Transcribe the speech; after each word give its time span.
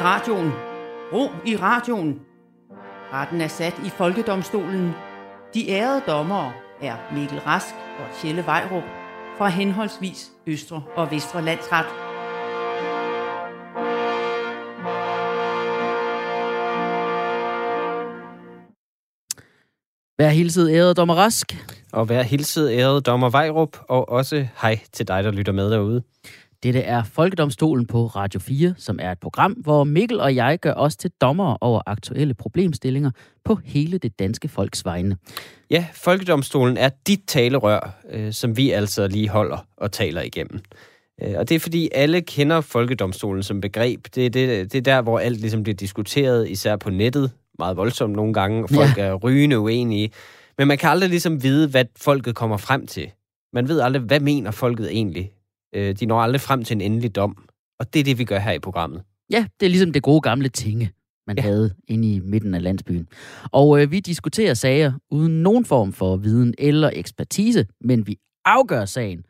i 0.00 0.02
radioen. 0.02 0.52
Ro 1.12 1.28
i 1.46 1.56
radioen. 1.56 2.20
Retten 3.12 3.40
er 3.40 3.48
sat 3.48 3.74
i 3.84 3.88
Folkedomstolen. 3.88 4.94
De 5.54 5.70
ærede 5.70 6.02
dommere 6.06 6.52
er 6.80 6.96
Mikkel 7.14 7.40
Rask 7.40 7.74
og 7.74 8.16
Tjelle 8.20 8.46
Vejrup 8.46 8.82
fra 9.38 9.48
henholdsvis 9.48 10.30
Østre 10.46 10.82
og 10.96 11.10
Vestre 11.10 11.42
Landsret. 11.42 11.86
Vær 20.18 20.28
hilset, 20.28 20.70
ærede 20.70 20.94
dommer 20.94 21.14
Rask. 21.14 21.56
Og 21.92 22.08
vær 22.08 22.22
hilset, 22.22 22.70
ærede 22.72 23.00
dommer 23.00 23.30
Vejrup, 23.30 23.76
og 23.88 24.08
også 24.08 24.46
hej 24.62 24.78
til 24.92 25.08
dig, 25.08 25.24
der 25.24 25.30
lytter 25.30 25.52
med 25.52 25.70
derude. 25.70 26.02
Dette 26.62 26.80
er 26.80 27.02
Folkedomstolen 27.02 27.86
på 27.86 28.06
Radio 28.06 28.40
4, 28.40 28.74
som 28.76 28.98
er 29.02 29.12
et 29.12 29.18
program, 29.18 29.52
hvor 29.52 29.84
Mikkel 29.84 30.20
og 30.20 30.34
jeg 30.34 30.58
gør 30.58 30.72
os 30.72 30.96
til 30.96 31.10
dommer 31.20 31.56
over 31.60 31.82
aktuelle 31.86 32.34
problemstillinger 32.34 33.10
på 33.44 33.58
hele 33.64 33.98
det 33.98 34.18
danske 34.18 34.48
folks 34.48 34.84
vegne. 34.84 35.16
Ja, 35.70 35.86
Folkedomstolen 35.94 36.76
er 36.76 36.88
dit 37.06 37.20
talerør, 37.26 38.00
øh, 38.10 38.32
som 38.32 38.56
vi 38.56 38.70
altså 38.70 39.08
lige 39.08 39.28
holder 39.28 39.66
og 39.76 39.92
taler 39.92 40.22
igennem. 40.22 40.60
Øh, 41.22 41.34
og 41.36 41.48
det 41.48 41.54
er 41.54 41.60
fordi 41.60 41.88
alle 41.94 42.20
kender 42.20 42.60
Folkedomstolen 42.60 43.42
som 43.42 43.60
begreb. 43.60 44.06
Det 44.14 44.26
er, 44.26 44.30
det, 44.30 44.72
det 44.72 44.78
er 44.78 44.82
der, 44.82 45.02
hvor 45.02 45.18
alt 45.18 45.40
ligesom 45.40 45.62
bliver 45.62 45.76
diskuteret, 45.76 46.50
især 46.50 46.76
på 46.76 46.90
nettet, 46.90 47.30
meget 47.58 47.76
voldsomt 47.76 48.16
nogle 48.16 48.34
gange. 48.34 48.68
Folk 48.68 48.96
ja. 48.96 49.02
er 49.02 49.14
rygende 49.14 49.58
uenige. 49.58 50.10
Men 50.58 50.68
man 50.68 50.78
kan 50.78 50.90
aldrig 50.90 51.10
ligesom 51.10 51.42
vide, 51.42 51.68
hvad 51.68 51.84
folket 51.96 52.34
kommer 52.34 52.56
frem 52.56 52.86
til. 52.86 53.10
Man 53.52 53.68
ved 53.68 53.80
aldrig, 53.80 54.02
hvad 54.02 54.20
mener 54.20 54.50
folket 54.50 54.92
egentlig. 54.92 55.32
Øh, 55.74 55.94
de 55.94 56.06
når 56.06 56.20
aldrig 56.20 56.40
frem 56.40 56.64
til 56.64 56.74
en 56.74 56.80
endelig 56.80 57.14
dom. 57.16 57.36
Og 57.78 57.94
det 57.94 58.00
er 58.00 58.04
det, 58.04 58.18
vi 58.18 58.24
gør 58.24 58.38
her 58.38 58.52
i 58.52 58.58
programmet. 58.58 59.02
Ja, 59.30 59.46
det 59.60 59.66
er 59.66 59.70
ligesom 59.70 59.92
det 59.92 60.02
gode 60.02 60.20
gamle 60.20 60.48
tinge, 60.48 60.90
man 61.26 61.36
ja. 61.36 61.42
havde 61.42 61.74
inde 61.88 62.14
i 62.14 62.20
midten 62.20 62.54
af 62.54 62.62
landsbyen. 62.62 63.08
Og 63.52 63.82
øh, 63.82 63.90
vi 63.90 64.00
diskuterer 64.00 64.54
sager 64.54 64.92
uden 65.10 65.42
nogen 65.42 65.64
form 65.64 65.92
for 65.92 66.16
viden 66.16 66.54
eller 66.58 66.90
ekspertise, 66.92 67.66
men 67.80 68.06
vi 68.06 68.16
afgør 68.44 68.84
sagen. 68.84 69.24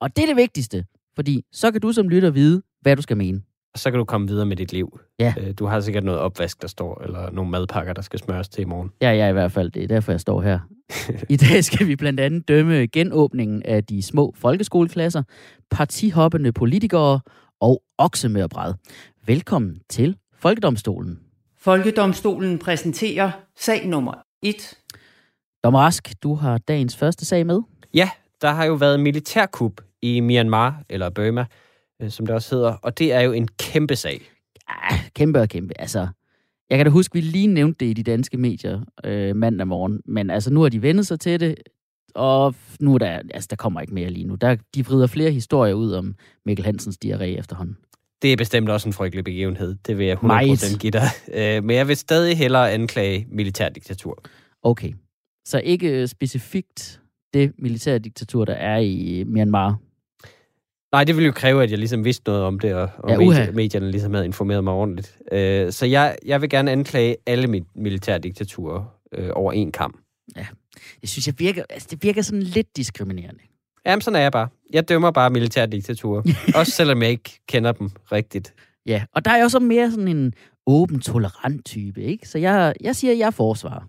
Og 0.00 0.16
det 0.16 0.22
er 0.22 0.26
det 0.26 0.36
vigtigste, 0.36 0.84
fordi 1.16 1.42
så 1.52 1.70
kan 1.70 1.80
du 1.80 1.92
som 1.92 2.08
lytter 2.08 2.30
vide, 2.30 2.62
hvad 2.80 2.96
du 2.96 3.02
skal 3.02 3.16
mene. 3.16 3.42
Og 3.74 3.80
så 3.80 3.90
kan 3.90 3.98
du 3.98 4.04
komme 4.04 4.28
videre 4.28 4.46
med 4.46 4.56
dit 4.56 4.72
liv. 4.72 4.98
Ja. 5.18 5.34
Øh, 5.40 5.54
Du 5.58 5.66
har 5.66 5.80
sikkert 5.80 6.04
noget 6.04 6.20
opvask, 6.20 6.62
der 6.62 6.68
står, 6.68 7.02
eller 7.02 7.30
nogle 7.30 7.50
madpakker, 7.50 7.92
der 7.92 8.02
skal 8.02 8.18
smøres 8.18 8.48
til 8.48 8.62
i 8.62 8.64
morgen. 8.64 8.90
Ja, 9.02 9.12
ja, 9.12 9.28
i 9.28 9.32
hvert 9.32 9.52
fald. 9.52 9.70
Det 9.70 9.82
er 9.82 9.88
derfor, 9.88 10.12
jeg 10.12 10.20
står 10.20 10.42
her. 10.42 10.58
I 11.34 11.36
dag 11.36 11.64
skal 11.64 11.86
vi 11.86 11.96
blandt 11.96 12.20
andet 12.20 12.48
dømme 12.48 12.86
genåbningen 12.86 13.62
af 13.62 13.84
de 13.84 14.02
små 14.02 14.34
folkeskoleklasser, 14.36 15.22
partihoppende 15.70 16.52
politikere 16.52 17.20
og 17.60 17.82
oksemørbræd. 17.98 18.74
Velkommen 19.26 19.80
til 19.88 20.16
Folkedomstolen. 20.38 21.20
Folkedomstolen 21.58 22.58
præsenterer 22.58 23.30
sag 23.56 23.86
nummer 23.86 24.14
1. 24.42 24.78
Dommer 25.64 25.80
Rask, 25.80 26.12
du 26.22 26.34
har 26.34 26.58
dagens 26.58 26.96
første 26.96 27.24
sag 27.24 27.46
med. 27.46 27.60
Ja, 27.94 28.10
der 28.40 28.50
har 28.50 28.64
jo 28.64 28.74
været 28.74 29.00
militærkup 29.00 29.80
i 30.02 30.20
Myanmar, 30.20 30.82
eller 30.88 31.10
Burma, 31.10 31.44
øh, 32.02 32.10
som 32.10 32.26
det 32.26 32.34
også 32.34 32.54
hedder, 32.56 32.72
og 32.82 32.98
det 32.98 33.12
er 33.12 33.20
jo 33.20 33.32
en 33.32 33.48
kæmpe 33.48 33.96
sag. 33.96 34.20
Ah, 34.68 34.98
kæmpe 35.14 35.40
og 35.40 35.48
kæmpe. 35.48 35.80
Altså, 35.80 36.08
jeg 36.70 36.78
kan 36.78 36.86
da 36.86 36.90
huske, 36.90 37.14
vi 37.14 37.20
lige 37.20 37.46
nævnte 37.46 37.84
det 37.84 37.90
i 37.90 37.92
de 37.92 38.02
danske 38.02 38.36
medier 38.36 38.80
øh, 39.04 39.36
mandag 39.36 39.66
morgen, 39.66 40.00
men 40.06 40.30
altså 40.30 40.52
nu 40.52 40.62
har 40.62 40.68
de 40.68 40.82
vendt 40.82 41.06
sig 41.06 41.20
til 41.20 41.40
det, 41.40 41.54
og 42.14 42.54
nu 42.80 42.94
er 42.94 42.98
der, 42.98 43.20
altså, 43.34 43.46
der 43.50 43.56
kommer 43.56 43.80
ikke 43.80 43.94
mere 43.94 44.10
lige 44.10 44.26
nu. 44.26 44.34
Der, 44.34 44.56
de 44.74 44.86
vrider 44.86 45.06
flere 45.06 45.30
historier 45.30 45.74
ud 45.74 45.92
om 45.92 46.14
Mikkel 46.46 46.64
Hansens 46.64 46.98
diarré 47.04 47.24
efterhånden. 47.24 47.76
Det 48.22 48.32
er 48.32 48.36
bestemt 48.36 48.68
også 48.68 48.88
en 48.88 48.92
frygtelig 48.92 49.24
begivenhed, 49.24 49.74
det 49.86 49.98
vil 49.98 50.06
jeg 50.06 50.16
100% 50.16 50.26
Meget. 50.26 50.76
give 50.80 50.90
dig. 50.90 51.06
Øh, 51.34 51.64
Men 51.64 51.76
jeg 51.76 51.88
vil 51.88 51.96
stadig 51.96 52.38
hellere 52.38 52.72
anklage 52.72 53.26
militærdiktatur. 53.30 54.24
Okay, 54.62 54.92
så 55.44 55.58
ikke 55.58 56.00
øh, 56.00 56.08
specifikt 56.08 57.00
det 57.34 57.52
militære 57.58 57.98
diktatur, 57.98 58.44
der 58.44 58.52
er 58.52 58.78
i 58.78 59.24
Myanmar. 59.26 59.78
Nej, 60.94 61.04
det 61.04 61.16
ville 61.16 61.26
jo 61.26 61.32
kræve, 61.32 61.62
at 61.62 61.70
jeg 61.70 61.78
ligesom 61.78 62.04
vidste 62.04 62.22
noget 62.26 62.42
om 62.42 62.58
det, 62.58 62.74
og, 62.74 62.90
og 62.98 63.10
Ja, 63.10 63.14
ja, 63.14 63.26
uha. 63.26 63.38
medier, 63.40 63.52
medierne 63.52 63.90
ligesom 63.90 64.14
havde 64.14 64.26
informeret 64.26 64.64
mig 64.64 64.72
ordentligt. 64.72 65.18
Øh, 65.32 65.72
så 65.72 65.86
jeg, 65.86 66.16
jeg 66.26 66.40
vil 66.40 66.50
gerne 66.50 66.70
anklage 66.70 67.16
alle 67.26 67.46
mit 67.46 67.64
militærdiktaturer 67.76 68.84
øh, 69.14 69.30
over 69.32 69.52
en 69.52 69.72
kamp. 69.72 69.96
Det 71.00 71.08
synes 71.08 71.26
jeg 71.26 71.34
virker, 71.38 71.62
altså, 71.70 71.88
det 71.90 72.02
virker 72.02 72.22
sådan 72.22 72.42
lidt 72.42 72.76
diskriminerende. 72.76 73.40
Jamen, 73.86 74.00
sådan 74.00 74.16
er 74.16 74.20
jeg 74.20 74.32
bare. 74.32 74.48
Jeg 74.72 74.88
dømmer 74.88 75.10
bare 75.10 75.30
militærdiktaturer. 75.30 76.22
også 76.58 76.72
selvom 76.72 77.02
jeg 77.02 77.10
ikke 77.10 77.40
kender 77.48 77.72
dem 77.72 77.90
rigtigt. 78.12 78.54
Ja, 78.86 79.02
og 79.14 79.24
der 79.24 79.30
er 79.30 79.42
jo 79.42 79.48
så 79.48 79.58
mere 79.58 79.90
sådan 79.90 80.08
en 80.08 80.34
åben, 80.66 81.00
tolerant 81.00 81.64
type, 81.64 82.02
ikke? 82.02 82.28
Så 82.28 82.38
jeg, 82.38 82.74
jeg 82.80 82.96
siger, 82.96 83.12
at 83.12 83.18
jeg 83.18 83.34
forsvarer. 83.34 83.88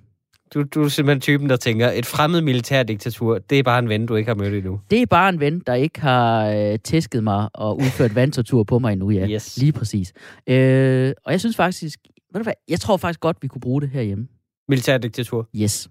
Du, 0.54 0.64
du 0.64 0.84
er 0.84 0.88
simpelthen 0.88 1.22
typen, 1.22 1.50
der 1.50 1.56
tænker, 1.56 1.92
et 1.92 2.06
fremmed 2.06 2.42
militærdiktatur, 2.42 3.38
det 3.38 3.60
er 3.60 3.64
bare 3.64 3.80
en 3.80 3.90
ven, 3.90 4.06
du 4.06 4.16
ikke 4.16 4.28
har 4.28 4.36
mødt 4.36 4.54
endnu. 4.54 4.82
Det 4.92 5.02
er 5.02 5.06
bare 5.06 5.30
en 5.30 5.40
ven, 5.40 5.60
der 5.60 5.74
ikke 5.74 6.02
har 6.02 6.50
øh, 6.50 6.80
tæsket 6.80 7.24
mig 7.24 7.50
og 7.54 7.78
udført 7.78 8.16
vandtortur 8.16 8.64
på 8.64 8.80
mig 8.80 8.94
endnu, 8.94 9.10
ja. 9.10 9.28
Yes. 9.28 9.58
Lige 9.58 9.72
præcis. 9.72 10.14
Øh, 10.48 11.14
og 11.26 11.32
jeg 11.32 11.40
synes 11.40 11.56
faktisk, 11.56 12.00
ved 12.34 12.40
du 12.40 12.44
hvad, 12.44 12.54
jeg 12.68 12.80
tror 12.80 12.98
faktisk 12.98 13.20
godt, 13.20 13.38
vi 13.42 13.48
kunne 13.48 13.62
bruge 13.62 13.82
det 13.82 13.90
herhjemme. 13.90 14.28
Militærdiktatur. 14.70 15.50
Yes. 15.56 15.90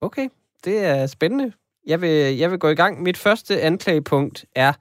Okay, 0.00 0.28
det 0.64 0.84
er 0.84 1.06
spændende. 1.06 1.52
Jeg 1.86 2.00
vil, 2.00 2.36
jeg 2.36 2.50
vil 2.50 2.58
gå 2.58 2.68
i 2.68 2.74
gang. 2.74 3.02
Mit 3.02 3.16
første 3.16 3.60
anklagepunkt 3.62 4.44
er, 4.54 4.72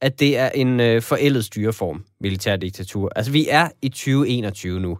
at 0.00 0.20
det 0.20 0.38
er 0.38 0.48
en 0.48 0.80
øh, 0.80 1.02
forældet 1.02 1.44
styreform, 1.44 2.04
militærdiktatur. 2.20 3.10
Altså, 3.16 3.32
vi 3.32 3.46
er 3.50 3.68
i 3.82 3.88
2021 3.88 4.80
nu. 4.80 4.98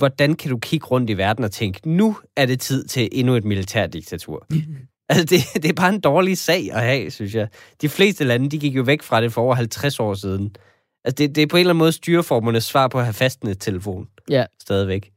Hvordan 0.00 0.34
kan 0.34 0.50
du 0.50 0.58
kigge 0.58 0.86
rundt 0.86 1.10
i 1.10 1.16
verden 1.16 1.44
og 1.44 1.52
tænke, 1.52 1.88
nu 1.88 2.16
er 2.36 2.46
det 2.46 2.60
tid 2.60 2.84
til 2.84 3.08
endnu 3.12 3.34
et 3.34 3.44
militærdiktatur? 3.44 4.46
altså, 5.08 5.24
det, 5.24 5.62
det 5.62 5.68
er 5.68 5.72
bare 5.72 5.94
en 5.94 6.00
dårlig 6.00 6.38
sag 6.38 6.72
at 6.72 6.82
have, 6.82 7.10
synes 7.10 7.34
jeg. 7.34 7.48
De 7.80 7.88
fleste 7.88 8.24
lande, 8.24 8.48
de 8.48 8.58
gik 8.58 8.76
jo 8.76 8.82
væk 8.82 9.02
fra 9.02 9.20
det 9.20 9.32
for 9.32 9.42
over 9.42 9.54
50 9.54 10.00
år 10.00 10.14
siden. 10.14 10.56
Altså, 11.04 11.14
det, 11.16 11.34
det 11.34 11.42
er 11.42 11.46
på 11.46 11.56
en 11.56 11.60
eller 11.60 11.72
anden 11.72 11.78
måde 11.78 11.92
styreformernes 11.92 12.64
svar 12.64 12.88
på 12.88 12.98
at 12.98 13.04
have 13.04 13.14
fastnet-telefon. 13.14 14.08
Ja. 14.30 14.44
Stadigvæk. 14.62 15.10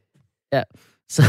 Så, 1.09 1.23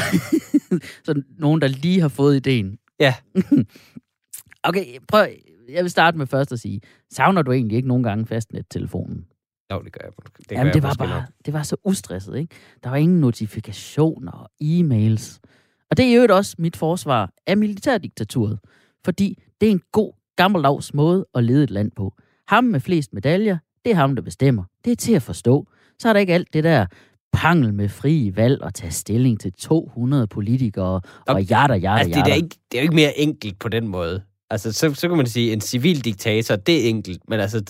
så 1.06 1.22
nogen, 1.38 1.60
der 1.60 1.68
lige 1.68 2.00
har 2.00 2.08
fået 2.08 2.36
ideen. 2.36 2.78
Ja. 3.00 3.14
okay, 4.68 4.98
prøv. 5.08 5.26
Jeg 5.68 5.82
vil 5.82 5.90
starte 5.90 6.18
med 6.18 6.26
først 6.26 6.52
at 6.52 6.60
sige, 6.60 6.80
savner 7.12 7.42
du 7.42 7.52
egentlig 7.52 7.76
ikke 7.76 7.88
nogen 7.88 8.02
gange 8.02 8.26
fastnet-telefonen? 8.26 9.24
Jo, 9.72 9.82
det 9.82 9.92
gør 9.92 10.00
jeg. 10.04 10.12
Det, 10.38 10.48
gør 10.48 10.56
Jamen, 10.56 10.66
jeg 10.66 10.74
det 10.74 10.82
var 10.82 10.94
bare, 10.98 11.08
nok. 11.20 11.24
det 11.44 11.54
var 11.54 11.62
så 11.62 11.76
ustresset, 11.84 12.36
ikke? 12.36 12.54
Der 12.84 12.90
var 12.90 12.96
ingen 12.96 13.20
notifikationer 13.20 14.32
og 14.32 14.50
e-mails. 14.62 15.38
Og 15.90 15.96
det 15.96 16.06
er 16.06 16.22
jo 16.22 16.36
også 16.36 16.54
mit 16.58 16.76
forsvar 16.76 17.30
af 17.46 17.56
militærdiktaturet. 17.56 18.58
Fordi 19.04 19.42
det 19.60 19.66
er 19.66 19.70
en 19.72 19.82
god, 19.92 20.12
gammeldags 20.36 20.94
måde 20.94 21.26
at 21.34 21.44
lede 21.44 21.64
et 21.64 21.70
land 21.70 21.90
på. 21.90 22.14
Ham 22.48 22.64
med 22.64 22.80
flest 22.80 23.12
medaljer, 23.12 23.58
det 23.84 23.90
er 23.92 23.96
ham, 23.96 24.14
der 24.16 24.22
bestemmer. 24.22 24.64
Det 24.84 24.92
er 24.92 24.96
til 24.96 25.14
at 25.14 25.22
forstå. 25.22 25.66
Så 25.98 26.08
er 26.08 26.12
der 26.12 26.20
ikke 26.20 26.34
alt 26.34 26.52
det 26.52 26.64
der 26.64 26.86
pangel 27.32 27.74
med 27.74 27.88
frie 27.88 28.36
valg 28.36 28.62
og 28.62 28.74
tage 28.74 28.90
stilling 28.90 29.40
til 29.40 29.52
200 29.52 30.26
politikere 30.26 31.00
og 31.28 31.42
jada, 31.44 31.74
jada, 31.74 31.98
Altså, 31.98 32.22
det, 32.24 32.30
er 32.32 32.34
ikke, 32.34 32.56
det 32.72 32.78
er 32.78 32.82
jo 32.82 32.82
ikke 32.82 32.94
mere 32.94 33.18
enkelt 33.18 33.58
på 33.58 33.68
den 33.68 33.88
måde. 33.88 34.22
Altså, 34.50 34.72
så, 34.72 34.94
så 34.94 35.08
kan 35.08 35.16
man 35.16 35.26
sige, 35.26 35.52
en 35.52 35.60
civil 35.60 36.04
diktator, 36.04 36.56
det 36.56 36.84
er 36.84 36.88
enkelt. 36.88 37.20
Men 37.28 37.40
altså, 37.40 37.62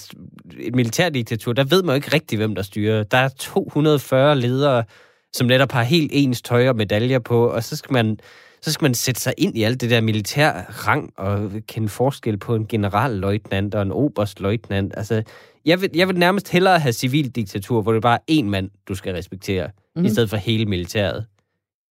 et 0.59 0.75
militærdiktatur, 0.75 1.53
der 1.53 1.65
ved 1.65 1.83
man 1.83 1.93
jo 1.93 1.95
ikke 1.95 2.15
rigtig, 2.15 2.37
hvem 2.39 2.55
der 2.55 2.63
styrer. 2.63 3.03
Der 3.03 3.19
er 3.19 3.29
240 3.29 4.37
ledere, 4.37 4.85
som 5.33 5.47
netop 5.47 5.73
har 5.73 5.83
helt 5.83 6.11
ens 6.15 6.43
tøj 6.43 6.69
og 6.69 6.77
medaljer 6.77 7.19
på, 7.19 7.49
og 7.49 7.65
så 7.65 7.77
skal 7.77 7.93
man, 7.93 8.19
så 8.63 8.73
skal 8.73 8.85
man 8.85 8.95
sætte 8.95 9.21
sig 9.21 9.35
ind 9.39 9.59
i 9.59 9.63
alt 9.63 9.81
det 9.81 9.91
der 9.91 10.01
militær 10.01 10.53
rang 10.53 11.13
og 11.17 11.51
kende 11.69 11.89
forskel 11.89 12.39
på 12.39 12.55
en 12.55 12.67
generalløjtnant 12.67 13.75
og 13.75 13.83
en 13.83 13.93
oberstløjtnant. 13.93 14.95
Altså, 14.97 15.23
jeg 15.65 15.81
vil, 15.81 15.91
jeg 15.95 16.09
vil 16.09 16.19
nærmest 16.19 16.49
hellere 16.49 16.79
have 16.79 16.93
civil 16.93 17.31
diktatur, 17.31 17.83
hvor 17.83 17.93
det 17.93 18.03
bare 18.03 18.19
er 18.29 18.41
én 18.41 18.45
mand, 18.45 18.71
du 18.89 18.95
skal 18.95 19.15
respektere, 19.15 19.67
mm-hmm. 19.67 20.07
i 20.07 20.11
stedet 20.11 20.31
for 20.31 20.37
hele 20.37 20.67
militæret. 20.67 21.27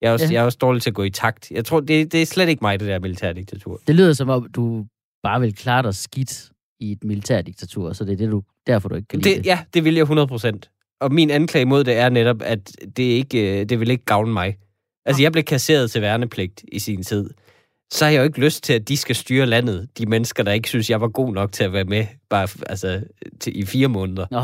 Jeg 0.04 0.10
er, 0.10 0.14
også, 0.14 0.26
Ja. 0.26 0.32
jeg 0.32 0.40
er 0.42 0.44
også 0.46 0.58
dårlig 0.62 0.82
til 0.82 0.90
at 0.90 0.94
gå 0.94 1.04
i 1.04 1.10
takt. 1.10 1.52
Jeg 1.52 1.66
tror, 1.66 1.80
det, 1.80 2.12
det 2.12 2.22
er 2.22 2.26
slet 2.26 2.50
ikke 2.50 2.60
mig, 2.62 2.80
det 2.80 2.88
der 2.88 3.00
militærdiktatur. 3.00 3.82
Det 3.88 3.96
lyder 3.96 4.14
som 4.14 4.30
om, 4.30 4.48
du 4.56 4.86
bare 5.24 5.40
vil 5.42 5.56
klare 5.56 5.84
dig 5.84 5.96
skidt 5.96 6.50
i 6.80 6.92
et 6.92 7.04
militærdiktatur, 7.04 7.94
så 7.94 8.04
det 8.06 8.14
er 8.14 8.18
det, 8.18 8.32
du, 8.32 8.44
derfor, 8.68 8.90
du 8.90 8.96
ikke 8.96 9.08
kan 9.08 9.20
lide 9.20 9.30
det. 9.30 9.38
Det, 9.38 9.46
ja, 9.46 9.60
det 9.74 9.84
vil 9.84 9.96
jeg 9.96 10.04
100%. 10.10 10.98
Og 11.02 11.14
min 11.14 11.30
anklage 11.30 11.66
mod 11.66 11.84
det 11.84 11.98
er 11.98 12.10
netop, 12.10 12.42
at 12.42 12.72
det, 12.98 13.04
ikke, 13.04 13.60
øh, 13.62 13.66
det 13.70 13.80
vil 13.80 13.90
ikke 13.92 14.06
gavne 14.06 14.34
mig. 14.34 14.58
Altså, 15.06 15.22
jeg 15.22 15.32
blev 15.32 15.44
kasseret 15.44 15.92
til 15.92 16.02
værnepligt 16.02 16.64
i 16.72 16.80
sin 16.80 17.04
tid. 17.04 17.30
Så 17.94 18.06
har 18.06 18.12
jeg 18.12 18.20
jo 18.20 18.24
ikke 18.24 18.40
lyst 18.40 18.64
til, 18.64 18.74
at 18.74 18.88
de 18.88 18.98
skal 18.98 19.16
styre 19.16 19.46
landet. 19.46 19.90
De 19.98 20.06
mennesker, 20.06 20.44
der 20.44 20.52
ikke 20.52 20.70
synes, 20.70 20.90
jeg 20.90 21.02
var 21.02 21.08
god 21.08 21.34
nok 21.34 21.52
til 21.52 21.64
at 21.64 21.74
være 21.74 21.84
med 21.84 22.06
bare 22.30 22.48
altså, 22.70 23.04
til, 23.40 23.60
i 23.60 23.66
fire 23.66 23.88
måneder. 23.88 24.26
Nå, 24.32 24.42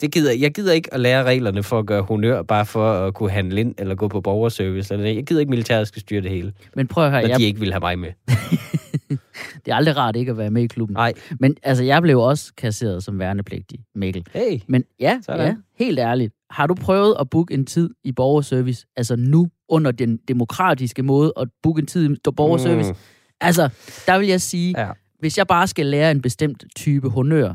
Det 0.00 0.12
gider, 0.12 0.32
jeg 0.32 0.52
gider 0.54 0.72
ikke 0.72 0.94
at 0.94 1.00
lære 1.00 1.24
reglerne 1.24 1.62
for 1.62 1.78
at 1.78 1.86
gøre 1.86 2.02
honør, 2.02 2.42
bare 2.42 2.66
for 2.66 2.92
at 2.92 3.14
kunne 3.14 3.30
handle 3.30 3.60
ind 3.60 3.74
eller 3.78 3.94
gå 3.94 4.08
på 4.08 4.20
borgerservice. 4.20 4.94
Eller, 4.94 5.10
jeg 5.10 5.24
gider 5.26 5.40
ikke, 5.40 5.50
militæret 5.50 5.88
skal 5.88 6.00
styre 6.00 6.20
det 6.20 6.30
hele, 6.30 6.52
men 6.76 6.86
prøv 6.88 7.04
at 7.04 7.10
høre, 7.10 7.22
når 7.22 7.28
jeg, 7.28 7.38
de 7.38 7.44
ikke 7.44 7.60
vil 7.60 7.72
have 7.72 7.80
mig 7.80 7.98
med. 7.98 8.08
det 9.64 9.72
er 9.72 9.74
aldrig 9.74 9.96
rart 9.96 10.16
ikke 10.16 10.30
at 10.30 10.38
være 10.38 10.50
med 10.50 10.62
i 10.62 10.66
klubben. 10.66 10.94
Nej. 10.94 11.12
Men 11.40 11.56
altså, 11.62 11.84
jeg 11.84 12.02
blev 12.02 12.18
også 12.20 12.52
kasseret 12.56 13.04
som 13.04 13.18
værnepligtig, 13.18 13.78
Mikkel. 13.94 14.26
Hey, 14.34 14.60
Men 14.68 14.84
ja, 15.00 15.18
Sådan. 15.22 15.46
ja, 15.46 15.54
helt 15.84 15.98
ærligt. 15.98 16.34
har 16.50 16.66
du 16.66 16.74
prøvet 16.74 17.16
at 17.20 17.30
booke 17.30 17.54
en 17.54 17.66
tid 17.66 17.90
i 18.04 18.12
borgerservice, 18.12 18.86
altså 18.96 19.16
nu, 19.16 19.48
under 19.68 19.90
den 19.90 20.18
demokratiske 20.28 21.02
måde, 21.02 21.32
at 21.40 21.48
booke 21.62 21.80
en 21.80 21.86
tid 21.86 22.10
i 22.10 22.16
borgerservice? 22.36 22.90
Mm. 22.92 22.96
Altså, 23.40 23.68
der 24.06 24.18
vil 24.18 24.28
jeg 24.28 24.40
sige, 24.40 24.74
Ja. 24.80 24.88
hvis 25.18 25.38
jeg 25.38 25.46
bare 25.46 25.66
skal 25.66 25.86
lære 25.86 26.10
en 26.10 26.22
bestemt 26.22 26.64
type 26.76 27.08
honør 27.10 27.54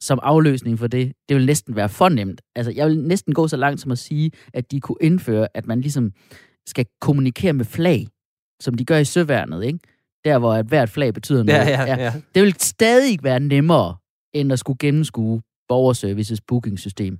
som 0.00 0.18
afløsning 0.22 0.78
for 0.78 0.86
det, 0.86 1.12
det 1.28 1.36
vil 1.36 1.46
næsten 1.46 1.76
være 1.76 1.88
for 1.88 2.08
nemt. 2.08 2.40
Altså, 2.56 2.72
jeg 2.72 2.86
vil 2.86 2.98
næsten 2.98 3.34
gå 3.34 3.48
så 3.48 3.56
langt 3.56 3.80
som 3.80 3.90
at 3.92 3.98
sige, 3.98 4.30
at 4.54 4.70
de 4.70 4.80
kunne 4.80 4.96
indføre, 5.00 5.48
at 5.54 5.66
man 5.66 5.80
ligesom 5.80 6.12
skal 6.66 6.86
kommunikere 7.00 7.52
med 7.52 7.64
flag, 7.64 8.06
som 8.60 8.74
de 8.74 8.84
gør 8.84 8.98
i 8.98 9.04
søværnet, 9.04 9.64
ikke? 9.64 9.78
Der, 10.24 10.38
hvor 10.38 10.54
at 10.54 10.66
hvert 10.66 10.88
flag 10.88 11.14
betyder 11.14 11.42
noget. 11.42 11.58
Ja, 11.58 11.82
ja, 11.84 11.96
ja. 12.04 12.12
Det 12.34 12.42
vil 12.42 12.54
stadig 12.58 13.18
være 13.22 13.40
nemmere, 13.40 13.96
end 14.34 14.52
at 14.52 14.58
skulle 14.58 14.76
gennemskue 14.78 15.42
borgerservices 15.68 16.40
bookingsystem. 16.40 17.18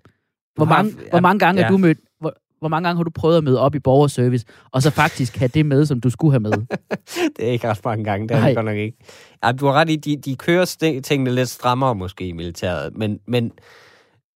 Hvor 0.54 0.64
Du 0.64 0.68
har- 0.70 0.82
mange, 0.82 1.02
ja, 1.04 1.10
hvor 1.10 1.20
mange 1.20 1.38
gange 1.38 1.60
ja. 1.60 1.64
har 1.66 1.72
du 1.72 1.78
mødt, 1.78 1.98
hvor, 2.20 2.34
hvor 2.58 2.68
mange 2.68 2.88
gange 2.88 2.96
har 2.96 3.04
du 3.04 3.10
prøvet 3.10 3.36
at 3.36 3.44
møde 3.44 3.60
op 3.60 3.74
i 3.74 3.78
borgerservice, 3.78 4.46
og 4.72 4.82
så 4.82 4.90
faktisk 4.90 5.36
have 5.36 5.48
det 5.48 5.66
med, 5.66 5.86
som 5.86 6.00
du 6.00 6.10
skulle 6.10 6.32
have 6.32 6.40
med? 6.40 6.52
Det 7.36 7.48
er 7.48 7.50
ikke 7.50 7.68
ret 7.68 7.84
mange 7.84 8.04
gange, 8.04 8.28
det 8.28 8.36
er 8.36 8.46
det 8.46 8.54
godt 8.54 8.66
nok 8.66 8.76
ikke. 8.76 8.98
Ja, 9.44 9.52
du 9.52 9.66
har 9.66 9.72
ret 9.72 9.90
i, 9.90 9.96
de, 9.96 10.16
de 10.16 10.36
kører 10.36 11.00
tingene 11.04 11.34
lidt 11.34 11.48
strammere 11.48 11.94
måske 11.94 12.26
i 12.26 12.32
militæret, 12.32 12.96
men, 12.96 13.18
men, 13.26 13.52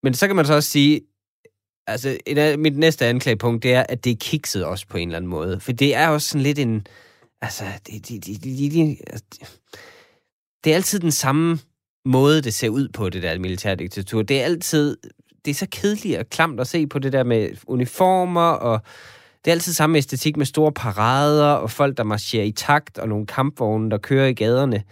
men 0.04 0.13
så 0.13 0.27
kan 0.27 0.36
man 0.36 0.45
så 0.45 0.54
også 0.54 0.69
sige, 0.69 1.01
altså 1.88 2.18
et 2.25 2.38
af, 2.38 2.60
mit 2.60 2.77
næste 2.77 3.06
anklagepunkt, 3.06 3.63
det 3.63 3.74
er, 3.74 3.83
at 3.89 4.04
det 4.04 4.12
er 4.12 4.16
kikset 4.19 4.65
også 4.65 4.88
på 4.88 4.98
en 4.98 5.07
eller 5.07 5.18
anden 5.18 5.31
måde. 5.31 5.60
For 5.60 5.72
det 5.72 5.95
er 5.95 6.07
også 6.07 6.27
sådan 6.27 6.44
lidt 6.44 6.60
en, 6.60 6.88
altså, 7.42 7.63
det, 7.88 8.07
det, 8.07 8.25
det, 8.25 8.44
det, 8.44 8.72
det, 8.72 8.98
det 10.63 10.72
er 10.72 10.75
altid 10.75 11.00
den 11.00 11.12
samme 11.12 11.60
måde, 12.06 12.42
det 12.42 12.54
ser 12.54 12.69
ud 12.69 12.88
på, 12.94 13.10
det 13.10 13.24
der 13.24 13.39
militærdiktatur. 13.39 14.22
Det 14.22 14.42
er 14.42 14.45
altid, 14.45 14.98
det 15.45 15.51
er 15.51 15.56
så 15.56 15.68
kedeligt 15.71 16.19
og 16.19 16.30
klamt 16.30 16.59
at 16.59 16.68
se 16.68 16.88
på 16.88 17.00
det 17.00 17.13
der 17.13 17.24
med 17.24 17.50
uniformer, 17.68 18.51
og 18.51 18.81
det 19.45 19.51
er 19.51 19.56
altid 19.56 19.74
samme 19.74 19.97
æstetik 19.97 20.38
med 20.38 20.45
store 20.45 20.71
parader, 20.71 21.51
og 21.51 21.71
folk, 21.71 21.97
der 21.97 22.03
marcherer 22.03 22.44
i 22.44 22.51
takt, 22.51 22.97
og 22.97 23.07
nogle 23.09 23.25
kampvogne, 23.25 23.91
der 23.91 23.97
kører 23.97 24.27
i 24.27 24.33
gaderne. 24.33 24.83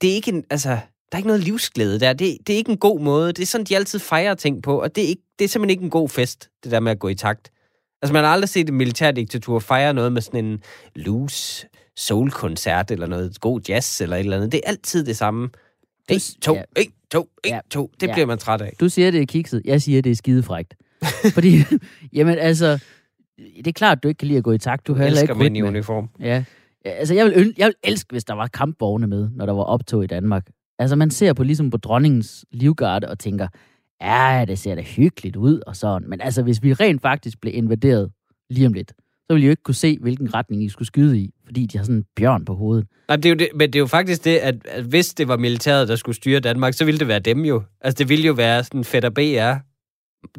Det 0.00 0.10
er 0.10 0.14
ikke 0.14 0.30
en, 0.32 0.44
altså, 0.50 0.68
der 0.68 0.78
er 1.12 1.16
ikke 1.16 1.26
noget 1.28 1.42
livsglæde 1.42 2.00
der. 2.00 2.12
Det, 2.12 2.38
det 2.46 2.52
er 2.52 2.56
ikke 2.56 2.70
en 2.70 2.78
god 2.78 3.00
måde. 3.00 3.32
Det 3.32 3.42
er 3.42 3.46
sådan, 3.46 3.64
de 3.64 3.76
altid 3.76 3.98
fejrer 3.98 4.34
ting 4.34 4.62
på, 4.62 4.82
og 4.82 4.96
det 4.96 5.04
er, 5.04 5.08
ikke, 5.08 5.22
det 5.38 5.44
er 5.44 5.48
simpelthen 5.48 5.70
ikke 5.70 5.84
en 5.84 5.90
god 5.90 6.08
fest, 6.08 6.48
det 6.64 6.72
der 6.72 6.80
med 6.80 6.92
at 6.92 6.98
gå 6.98 7.08
i 7.08 7.14
takt. 7.14 7.50
Altså, 8.02 8.12
man 8.12 8.24
har 8.24 8.30
aldrig 8.30 8.48
set 8.48 8.68
et 8.68 8.74
militærdiktatur 8.74 9.58
fejre 9.58 9.94
noget 9.94 10.12
med 10.12 10.22
sådan 10.22 10.44
en 10.44 10.62
loose 10.94 11.66
soul-koncert, 11.96 12.90
eller 12.90 13.06
noget 13.06 13.40
god 13.40 13.60
jazz, 13.68 14.00
eller 14.00 14.16
et 14.16 14.20
eller 14.20 14.36
andet. 14.36 14.52
Det 14.52 14.60
er 14.64 14.68
altid 14.68 15.04
det 15.04 15.16
samme. 15.16 15.48
En, 16.08 16.20
to, 16.42 16.54
Ja. 16.54 16.62
en, 16.76 16.92
to, 17.14 17.28
en, 17.44 17.50
Ja. 17.52 17.60
to. 17.70 17.90
Det 18.00 18.06
Ja. 18.08 18.12
bliver 18.12 18.26
man 18.26 18.38
træt 18.38 18.60
af. 18.60 18.72
Du 18.80 18.88
siger, 18.88 19.10
det 19.10 19.22
er 19.22 19.26
kikset. 19.26 19.62
Jeg 19.64 19.82
siger, 19.82 20.02
det 20.02 20.10
er 20.12 20.16
skidefrægt. 20.16 20.74
Fordi, 21.34 21.58
jamen 22.12 22.38
altså, 22.38 22.84
det 23.38 23.66
er 23.66 23.72
klart, 23.72 24.02
du 24.02 24.08
ikke 24.08 24.18
kan 24.18 24.28
lide 24.28 24.38
at 24.38 24.44
gå 24.44 24.52
i 24.52 24.58
takt. 24.58 24.86
Du 24.86 24.94
har 24.94 25.02
heller 25.02 25.20
elsker 25.20 25.34
ikke 25.34 25.42
mænd 25.44 25.56
i 25.56 25.62
uniform. 25.62 26.08
Ja. 26.20 26.44
Ja, 26.84 26.90
Altså, 26.90 27.14
jeg 27.14 27.26
vil, 27.26 27.54
jeg 27.58 27.66
vil 27.66 27.74
elske, 27.84 28.12
hvis 28.12 28.24
der 28.24 28.34
var 28.34 28.46
kampvogne 28.46 29.06
med, 29.06 29.28
når 29.34 29.46
der 29.46 29.52
var 29.52 29.62
optog 29.62 30.04
i 30.04 30.06
Danmark. 30.06 30.46
Altså, 30.78 30.96
man 30.96 31.10
ser 31.10 31.32
på 31.32 31.42
ligesom 31.44 31.70
på 31.70 31.76
dronningens 31.76 32.44
livgarde 32.52 33.08
og 33.08 33.18
tænker, 33.18 33.48
ja, 34.02 34.44
det 34.48 34.58
ser 34.58 34.74
da 34.74 34.82
hyggeligt 34.82 35.36
ud 35.36 35.60
og 35.66 35.76
sådan. 35.76 36.08
Men 36.10 36.20
altså, 36.20 36.42
hvis 36.42 36.62
vi 36.62 36.72
rent 36.72 37.02
faktisk 37.02 37.40
blev 37.40 37.54
invaderet 37.54 38.10
lige 38.50 38.66
om 38.66 38.72
lidt, 38.72 38.92
så 39.26 39.34
ville 39.34 39.44
I 39.44 39.46
jo 39.46 39.50
ikke 39.50 39.62
kunne 39.62 39.74
se, 39.74 39.98
hvilken 40.00 40.34
retning 40.34 40.64
I 40.64 40.68
skulle 40.68 40.86
skyde 40.86 41.18
i, 41.18 41.34
fordi 41.44 41.66
de 41.66 41.78
har 41.78 41.84
sådan 41.84 41.96
en 41.96 42.04
bjørn 42.16 42.44
på 42.44 42.54
hovedet. 42.54 42.86
Nej, 43.08 43.16
det 43.16 43.24
er 43.24 43.30
jo 43.30 43.36
det, 43.36 43.48
men 43.54 43.72
det 43.72 43.74
er 43.74 43.80
jo 43.80 43.86
faktisk 43.86 44.24
det, 44.24 44.36
at, 44.36 44.54
at 44.68 44.84
hvis 44.84 45.14
det 45.14 45.28
var 45.28 45.36
militæret, 45.36 45.88
der 45.88 45.96
skulle 45.96 46.16
styre 46.16 46.40
Danmark, 46.40 46.74
så 46.74 46.84
ville 46.84 46.98
det 46.98 47.08
være 47.08 47.18
dem 47.18 47.44
jo. 47.44 47.62
Altså, 47.80 47.98
det 47.98 48.08
ville 48.08 48.26
jo 48.26 48.32
være 48.32 48.64
sådan 48.64 48.84
Fætter 48.84 49.10
BR, 49.10 49.58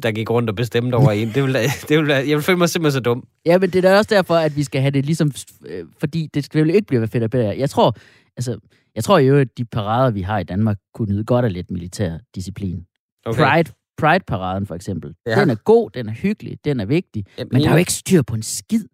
der 0.02 0.12
gik 0.12 0.30
rundt 0.30 0.50
og 0.50 0.56
bestemte 0.56 0.94
over 0.94 1.10
en. 1.10 1.28
Det 1.28 1.42
ville, 1.42 1.58
det 1.88 1.98
ville 1.98 2.14
jeg 2.14 2.26
ville 2.26 2.42
føle 2.42 2.58
mig 2.58 2.68
simpelthen 2.68 2.98
så 2.98 3.00
dum. 3.00 3.24
Ja, 3.46 3.58
men 3.58 3.70
det 3.70 3.84
er 3.84 3.90
da 3.90 3.96
også 3.96 4.14
derfor, 4.14 4.34
at 4.34 4.56
vi 4.56 4.62
skal 4.62 4.80
have 4.80 4.90
det 4.90 5.06
ligesom, 5.06 5.32
øh, 5.66 5.84
fordi 5.98 6.28
det 6.34 6.44
skal 6.44 6.66
jo 6.66 6.74
ikke 6.74 6.86
blive 6.86 7.08
fedt 7.08 7.24
og 7.24 7.30
bedre. 7.30 7.58
Jeg 7.58 7.70
tror, 7.70 7.96
altså, 8.36 8.58
jeg 8.94 9.04
tror 9.04 9.18
jo, 9.18 9.38
at 9.38 9.48
de 9.58 9.64
parader, 9.64 10.10
vi 10.10 10.22
har 10.22 10.38
i 10.38 10.44
Danmark, 10.44 10.76
kunne 10.94 11.12
nyde 11.12 11.24
godt 11.24 11.44
af 11.44 11.52
lidt 11.52 11.70
militær 11.70 12.18
disciplin. 12.34 12.86
Okay. 13.26 13.44
Pride, 13.44 13.70
Pride-paraden 13.98 14.66
for 14.66 14.74
eksempel. 14.74 15.14
Ja. 15.26 15.40
Den 15.40 15.50
er 15.50 15.54
god, 15.54 15.90
den 15.90 16.08
er 16.08 16.12
hyggelig, 16.12 16.58
den 16.64 16.80
er 16.80 16.84
vigtig. 16.84 17.24
Jamen, 17.38 17.48
Men 17.52 17.62
der 17.62 17.68
er 17.68 17.72
jo 17.72 17.78
ikke 17.78 17.92
styr 17.92 18.22
på 18.22 18.34
en 18.34 18.42
skid. 18.42 18.84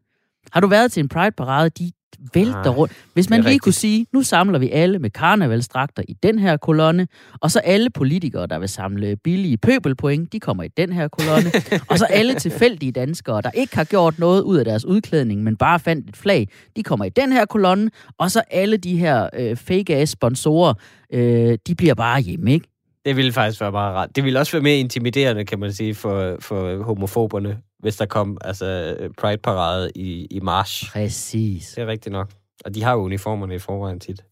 Har 0.53 0.61
du 0.61 0.67
været 0.67 0.93
til 0.93 1.01
en 1.01 1.09
Pride-parade? 1.09 1.69
De 1.71 1.91
vælter 2.35 2.65
Nej, 2.65 2.69
rundt. 2.69 2.93
Hvis 3.15 3.31
man 3.31 3.41
lige 3.41 3.47
rigtigt. 3.47 3.63
kunne 3.63 3.73
sige, 3.73 4.07
nu 4.13 4.23
samler 4.23 4.59
vi 4.59 4.71
alle 4.71 4.99
med 4.99 5.11
karnevalstragter 5.11 6.03
i 6.09 6.13
den 6.23 6.39
her 6.39 6.57
kolonne, 6.57 7.09
og 7.41 7.51
så 7.51 7.59
alle 7.59 7.91
politikere, 7.91 8.47
der 8.47 8.59
vil 8.59 8.69
samle 8.69 9.17
billige 9.17 9.57
pøbelpoint, 9.59 10.33
de 10.33 10.41
kommer 10.41 10.63
i 10.63 10.69
den 10.69 10.93
her 10.93 11.09
kolonne, 11.09 11.51
og 11.91 11.99
så 11.99 12.05
alle 12.05 12.35
tilfældige 12.35 12.93
danskere, 12.93 13.43
der 13.43 13.51
ikke 13.51 13.77
har 13.77 13.85
gjort 13.85 14.19
noget 14.19 14.43
ud 14.43 14.57
af 14.57 14.65
deres 14.65 14.85
udklædning, 14.85 15.43
men 15.43 15.57
bare 15.57 15.81
fandt 15.81 16.09
et 16.09 16.17
flag, 16.17 16.49
de 16.77 16.83
kommer 16.83 17.05
i 17.05 17.09
den 17.09 17.33
her 17.33 17.45
kolonne, 17.45 17.91
og 18.19 18.31
så 18.31 18.43
alle 18.51 18.77
de 18.77 18.97
her 18.97 19.29
øh, 19.39 19.57
fake-ass 19.57 20.13
sponsorer, 20.13 20.75
øh, 21.13 21.59
de 21.67 21.75
bliver 21.75 21.95
bare 21.95 22.21
hjemme, 22.21 22.53
ikke? 22.53 22.69
Det 23.05 23.17
ville 23.17 23.33
faktisk 23.33 23.61
være 23.61 23.73
meget 23.73 23.95
rart. 23.95 24.17
Det 24.17 24.25
ville 24.25 24.39
også 24.39 24.53
være 24.53 24.63
mere 24.63 24.79
intimiderende, 24.79 25.45
kan 25.45 25.59
man 25.59 25.73
sige, 25.73 25.95
for, 25.95 26.37
for 26.41 26.83
homofoberne, 26.83 27.63
hvis 27.79 27.97
der 27.97 28.07
kom 28.07 28.39
altså, 28.41 28.97
Pride-parade 29.19 29.91
i, 29.95 30.27
i 30.31 30.41
march. 30.41 30.93
Præcis. 30.93 31.73
Det 31.75 31.83
er 31.83 31.87
rigtigt 31.87 32.13
nok. 32.13 32.31
Og 32.65 32.75
de 32.75 32.83
har 32.83 32.93
jo 32.93 32.99
uniformerne 32.99 33.55
i 33.55 33.59
forvejen 33.59 34.01
tit. 34.01 34.25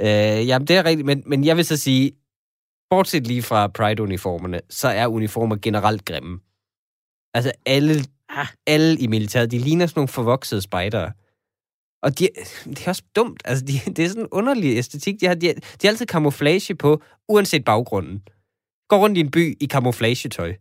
Øh, 0.00 0.46
jamen, 0.48 0.66
det 0.68 0.76
er 0.76 0.84
rigtigt, 0.84 1.06
men, 1.06 1.22
men 1.26 1.44
jeg 1.44 1.56
vil 1.56 1.64
så 1.64 1.76
sige, 1.76 2.12
bortset 2.90 3.26
lige 3.26 3.42
fra 3.42 3.66
Pride-uniformerne, 3.66 4.60
så 4.70 4.88
er 4.88 5.06
uniformer 5.06 5.56
generelt 5.62 6.04
grimme. 6.04 6.40
Altså, 7.34 7.52
alle, 7.66 7.94
Ah. 8.32 8.46
alle 8.66 8.98
i 9.00 9.06
militæret, 9.06 9.50
de 9.50 9.58
ligner 9.58 9.86
sådan 9.86 9.98
nogle 9.98 10.08
forvoksede 10.08 10.60
spejdere. 10.62 11.12
Og 12.02 12.18
de, 12.18 12.28
det 12.64 12.86
er 12.86 12.88
også 12.88 13.02
dumt. 13.16 13.42
Altså, 13.44 13.64
de, 13.64 13.72
det 13.96 14.04
er 14.04 14.08
sådan 14.08 14.22
en 14.22 14.28
underlig 14.30 14.76
æstetik. 14.76 15.20
De 15.20 15.26
har, 15.26 15.34
de, 15.34 15.46
de 15.54 15.60
har 15.82 15.88
altid 15.88 16.06
camouflage 16.06 16.74
på, 16.74 17.02
uanset 17.28 17.64
baggrunden. 17.64 18.22
Går 18.88 18.98
rundt 18.98 19.18
i 19.18 19.20
en 19.20 19.30
by 19.30 19.56
i 19.60 19.66
camouflagetøj. 19.66 20.54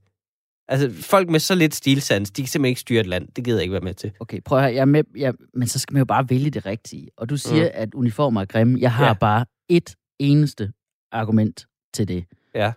Altså, 0.68 0.92
folk 1.02 1.30
med 1.30 1.40
så 1.40 1.56
lidt 1.56 1.76
stilsans, 1.76 2.32
de 2.32 2.42
kan 2.42 2.48
simpelthen 2.48 2.70
ikke 2.70 2.82
styre 2.82 3.00
et 3.00 3.08
land. 3.08 3.28
Det 3.36 3.44
gider 3.44 3.58
jeg 3.58 3.64
ikke 3.64 3.72
være 3.72 3.82
med 3.82 3.94
til. 3.94 4.12
Okay, 4.20 4.42
prøv 4.46 4.58
at 4.58 4.64
høre, 4.64 4.74
jeg 4.74 4.82
er 4.82 4.86
med, 4.86 5.04
jeg, 5.16 5.34
men 5.54 5.68
så 5.68 5.80
skal 5.80 5.94
man 5.94 6.00
jo 6.00 6.06
bare 6.06 6.30
vælge 6.30 6.50
det 6.50 6.66
rigtige. 6.66 7.10
Og 7.18 7.30
du 7.30 7.38
siger, 7.38 7.64
mm. 7.64 7.72
at 7.74 7.94
uniformer 7.94 8.42
er 8.42 8.46
grimme. 8.46 8.80
Jeg 8.80 8.94
har 8.94 9.06
ja. 9.06 9.14
bare 9.14 9.46
et 9.70 9.96
eneste 10.20 10.72
argument 11.12 11.66
til 11.94 12.08
det. 12.08 12.26
Ja. 12.56 12.72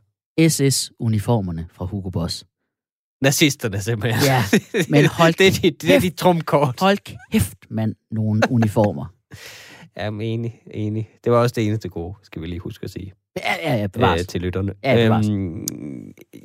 SS-uniformerne 0.49 1.67
fra 1.73 1.85
Hugo 1.85 2.11
Boss. 2.11 2.45
Nazisterne 3.23 3.81
simpelthen. 3.81 4.25
Ja, 4.25 4.45
men 4.95 5.07
hold 5.07 5.35
det, 5.35 5.47
er 5.47 5.51
dit, 5.63 5.83
det 5.83 5.95
er 5.95 6.01
dit 6.01 6.15
trumkort. 6.15 6.81
Hold 6.81 6.99
kæft, 7.33 7.57
mand, 7.71 7.95
nogle 8.11 8.41
uniformer. 8.51 9.07
Ja, 9.97 10.11
men 10.11 10.21
enig, 10.21 10.61
enig. 10.71 11.09
Det 11.25 11.33
var 11.33 11.39
også 11.39 11.53
det 11.57 11.67
eneste 11.67 11.89
gode, 11.89 12.15
skal 12.23 12.43
vi 12.43 12.47
lige 12.47 12.59
huske 12.61 12.85
at 12.85 12.91
sige 12.91 13.13
Ja, 13.37 13.55
ja, 13.71 13.77
ja, 13.77 13.87
bevares. 13.87 14.21
øh, 14.21 14.27
til 14.27 14.41
lytterne. 14.41 14.73
Ja, 14.85 14.95
bevares. 14.97 15.27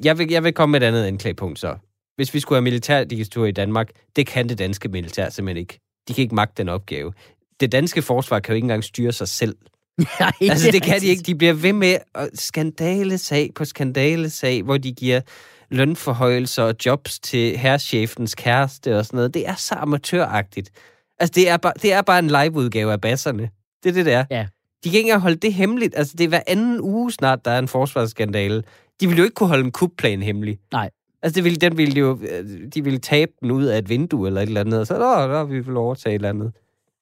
jeg, 0.03 0.17
vil, 0.17 0.27
jeg 0.31 0.43
vil 0.43 0.53
komme 0.53 0.71
med 0.71 0.81
et 0.81 0.85
andet 0.85 1.03
anklagepunkt 1.05 1.59
så. 1.59 1.75
Hvis 2.15 2.33
vi 2.33 2.39
skulle 2.39 2.57
have 2.57 2.63
militærdiktatur 2.63 3.45
i 3.45 3.51
Danmark, 3.51 3.89
det 4.15 4.27
kan 4.27 4.49
det 4.49 4.57
danske 4.59 4.89
militær 4.89 5.29
simpelthen 5.29 5.57
ikke. 5.57 5.79
De 6.07 6.13
kan 6.13 6.21
ikke 6.21 6.35
magte 6.35 6.53
den 6.63 6.69
opgave. 6.69 7.13
Det 7.59 7.71
danske 7.71 8.01
forsvar 8.01 8.39
kan 8.39 8.53
jo 8.53 8.55
ikke 8.55 8.65
engang 8.65 8.83
styre 8.83 9.11
sig 9.11 9.27
selv. 9.27 9.55
Nej, 10.19 10.31
Altså, 10.41 10.67
er 10.67 10.71
det 10.71 10.81
kan 10.83 11.01
de 11.01 11.07
ikke. 11.07 11.23
De 11.23 11.35
bliver 11.35 11.53
ved 11.53 11.73
med 11.73 11.97
at 12.15 12.29
skandalesag 12.33 13.51
på 13.55 13.65
skandalesag, 13.65 14.63
hvor 14.63 14.77
de 14.77 14.91
giver 14.91 15.21
lønforhøjelser 15.69 16.63
og 16.63 16.75
jobs 16.85 17.19
til 17.19 17.57
herrchefens 17.57 18.35
kæreste 18.35 18.97
og 18.97 19.05
sådan 19.05 19.17
noget. 19.17 19.33
Det 19.33 19.47
er 19.47 19.55
så 19.55 19.75
amatøragtigt. 19.75 20.71
Altså, 21.19 21.33
det 21.35 21.49
er 21.49 21.57
bare, 21.57 21.73
det 21.81 21.93
er 21.93 22.01
bare 22.01 22.19
en 22.19 22.27
liveudgave 22.27 22.91
af 22.91 23.01
basserne. 23.01 23.49
Det 23.83 23.89
er 23.89 23.93
det, 23.93 24.05
der. 24.05 24.25
Ja. 24.31 24.47
De 24.83 24.89
kan 24.89 24.99
ikke 24.99 25.19
holde 25.19 25.35
det 25.35 25.53
hemmeligt. 25.53 25.93
Altså, 25.97 26.15
det 26.17 26.23
er 26.23 26.27
hver 26.27 26.41
anden 26.47 26.81
uge 26.81 27.11
snart, 27.11 27.45
der 27.45 27.51
er 27.51 27.59
en 27.59 27.67
forsvarsskandale. 27.67 28.63
De 29.01 29.07
ville 29.07 29.17
jo 29.17 29.23
ikke 29.23 29.33
kunne 29.35 29.49
holde 29.49 29.63
en 29.65 29.71
kupplan 29.71 30.21
hemmelig. 30.21 30.59
Nej. 30.71 30.89
Altså, 31.21 31.35
det 31.35 31.43
ville, 31.43 31.57
den 31.57 31.77
ville 31.77 31.99
jo, 31.99 32.19
øh, 32.21 32.67
de 32.73 32.83
ville 32.83 32.99
tabe 32.99 33.31
den 33.41 33.51
ud 33.51 33.63
af 33.65 33.77
et 33.77 33.89
vindue 33.89 34.27
eller 34.27 34.41
et 34.41 34.47
eller 34.47 34.61
andet, 34.61 34.79
og 34.79 34.87
så, 34.87 34.97
nå, 34.97 35.27
nå, 35.33 35.43
vi 35.43 35.59
vil 35.59 35.77
overtage 35.77 36.11
et 36.13 36.15
eller 36.15 36.29
andet. 36.29 36.51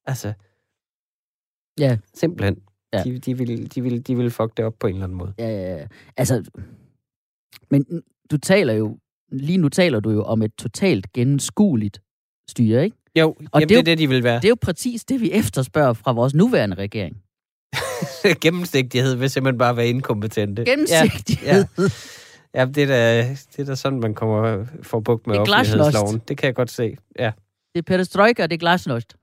Altså, 0.06 0.34
Ja. 1.80 1.98
simpelthen. 2.14 2.58
Ja. 2.94 3.04
De, 3.04 3.20
de, 3.20 3.38
ville, 3.38 3.68
de, 3.68 3.82
ville, 3.82 4.00
de 4.00 4.16
ville 4.16 4.32
fuck 4.32 4.58
det 4.58 4.66
op 4.66 4.74
på 4.80 4.88
en 4.88 4.94
eller 4.94 5.04
anden 5.06 5.18
måde. 5.18 5.34
Ja, 5.40 5.48
ja, 5.50 5.76
ja. 5.78 5.88
Altså, 6.18 6.44
men 7.72 7.86
du 8.32 8.38
taler 8.38 8.74
jo, 8.74 8.98
lige 9.32 9.58
nu 9.58 9.70
taler 9.70 10.00
du 10.00 10.12
jo 10.12 10.24
om 10.24 10.41
et 10.41 10.51
totalt 10.58 11.13
gennemskueligt 11.13 12.01
styre, 12.50 12.84
ikke? 12.84 12.98
Jo, 13.20 13.29
Og 13.29 13.62
jamen, 13.62 13.70
det 13.70 13.77
er 13.77 13.82
det, 13.82 13.91
er 13.91 13.96
det, 13.96 13.98
de 13.98 14.10
vil 14.10 14.24
være. 14.24 14.36
Det 14.36 14.46
er 14.46 14.50
jo 14.50 14.58
præcis 14.62 15.05
det, 15.05 15.22
vi 15.22 15.32
efterspørger 15.32 15.94
fra 15.94 16.12
vores 16.12 16.34
nuværende 16.34 16.75
regering. 16.75 17.17
Gennemsigtighed 18.41 19.15
vil 19.15 19.29
simpelthen 19.29 19.58
bare 19.58 19.77
være 19.77 19.88
inkompetente. 19.88 20.65
Gennemsigtighed. 20.65 21.65
Ja, 21.77 22.60
ja 22.60 22.65
det, 22.65 22.84
er 22.84 22.88
da, 22.88 23.29
det 23.29 23.60
er 23.60 23.65
da 23.65 23.75
sådan, 23.75 24.00
man 24.00 24.13
kommer 24.13 24.65
for 24.84 25.00
bugt 25.00 25.27
med 25.27 25.36
Det 25.36 25.41
offentlighedsloven. 25.41 26.22
Det 26.27 26.38
kan 26.38 26.48
jeg 26.48 26.55
godt 26.55 26.72
se. 26.72 26.98
Ja. 27.20 27.32
Det 27.75 27.79
er 27.79 27.82
perestrojka, 27.82 28.44
det 28.44 28.53
er 28.53 28.58
glasnost. 28.58 29.15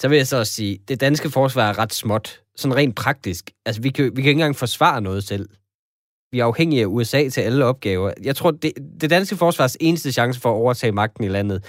Så 0.00 0.08
vil 0.08 0.16
jeg 0.16 0.26
så 0.26 0.36
også 0.36 0.52
sige, 0.52 0.78
det 0.88 1.00
danske 1.00 1.30
forsvar 1.30 1.68
er 1.68 1.78
ret 1.78 1.94
småt. 1.94 2.42
Sådan 2.56 2.76
rent 2.76 2.96
praktisk. 2.96 3.50
Altså, 3.66 3.82
vi 3.82 3.90
kan, 3.90 4.04
vi 4.04 4.08
kan 4.10 4.16
ikke 4.18 4.30
engang 4.30 4.56
forsvare 4.56 5.00
noget 5.00 5.24
selv. 5.24 5.48
Vi 6.32 6.38
er 6.38 6.44
afhængige 6.44 6.82
af 6.82 6.86
USA 6.86 7.28
til 7.28 7.40
alle 7.40 7.64
opgaver. 7.64 8.12
Jeg 8.22 8.36
tror, 8.36 8.50
det, 8.50 8.72
det 9.00 9.10
danske 9.10 9.36
forsvars 9.36 9.76
eneste 9.80 10.12
chance 10.12 10.40
for 10.40 10.48
at 10.50 10.54
overtage 10.54 10.92
magten 10.92 11.24
i 11.24 11.28
landet, 11.28 11.64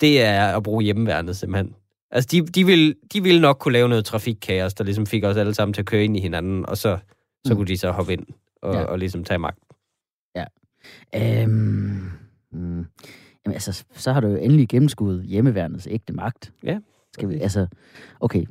det 0.00 0.22
er 0.22 0.56
at 0.56 0.62
bruge 0.62 0.84
hjemmeværnet 0.84 1.36
simpelthen. 1.36 1.74
Altså, 2.10 2.28
de, 2.32 2.46
de, 2.46 2.66
vil, 2.66 2.96
de 3.12 3.22
vil 3.22 3.40
nok 3.40 3.56
kunne 3.60 3.72
lave 3.72 3.88
noget 3.88 4.04
trafikkaos, 4.04 4.74
der 4.74 4.84
ligesom 4.84 5.06
fik 5.06 5.24
os 5.24 5.36
alle 5.36 5.54
sammen 5.54 5.72
til 5.72 5.82
at 5.82 5.86
køre 5.86 6.04
ind 6.04 6.16
i 6.16 6.20
hinanden, 6.20 6.66
og 6.66 6.76
så, 6.76 6.98
så 7.46 7.52
Mm. 7.52 7.56
kunne 7.56 7.66
de 7.66 7.76
så 7.78 7.90
hoppe 7.90 8.12
ind 8.12 8.26
og, 8.62 8.74
Ja. 8.74 8.80
ja. 8.80 8.84
og 8.86 8.98
ligesom 8.98 9.24
tage 9.24 9.38
magten. 9.38 9.64
Øhm, 11.14 12.10
mm, 12.52 12.86
jamen 13.46 13.52
altså, 13.54 13.84
så 13.92 14.12
har 14.12 14.20
du 14.20 14.28
jo 14.28 14.36
endelig 14.36 14.68
gennemskuddet 14.68 15.24
hjemmeværnets 15.24 15.86
ægte 15.90 16.12
magt. 16.12 16.52
Ja, 16.64 16.78
Skal 17.14 17.28
vi, 17.28 17.34
altså, 17.34 17.66
okay. 18.20 18.44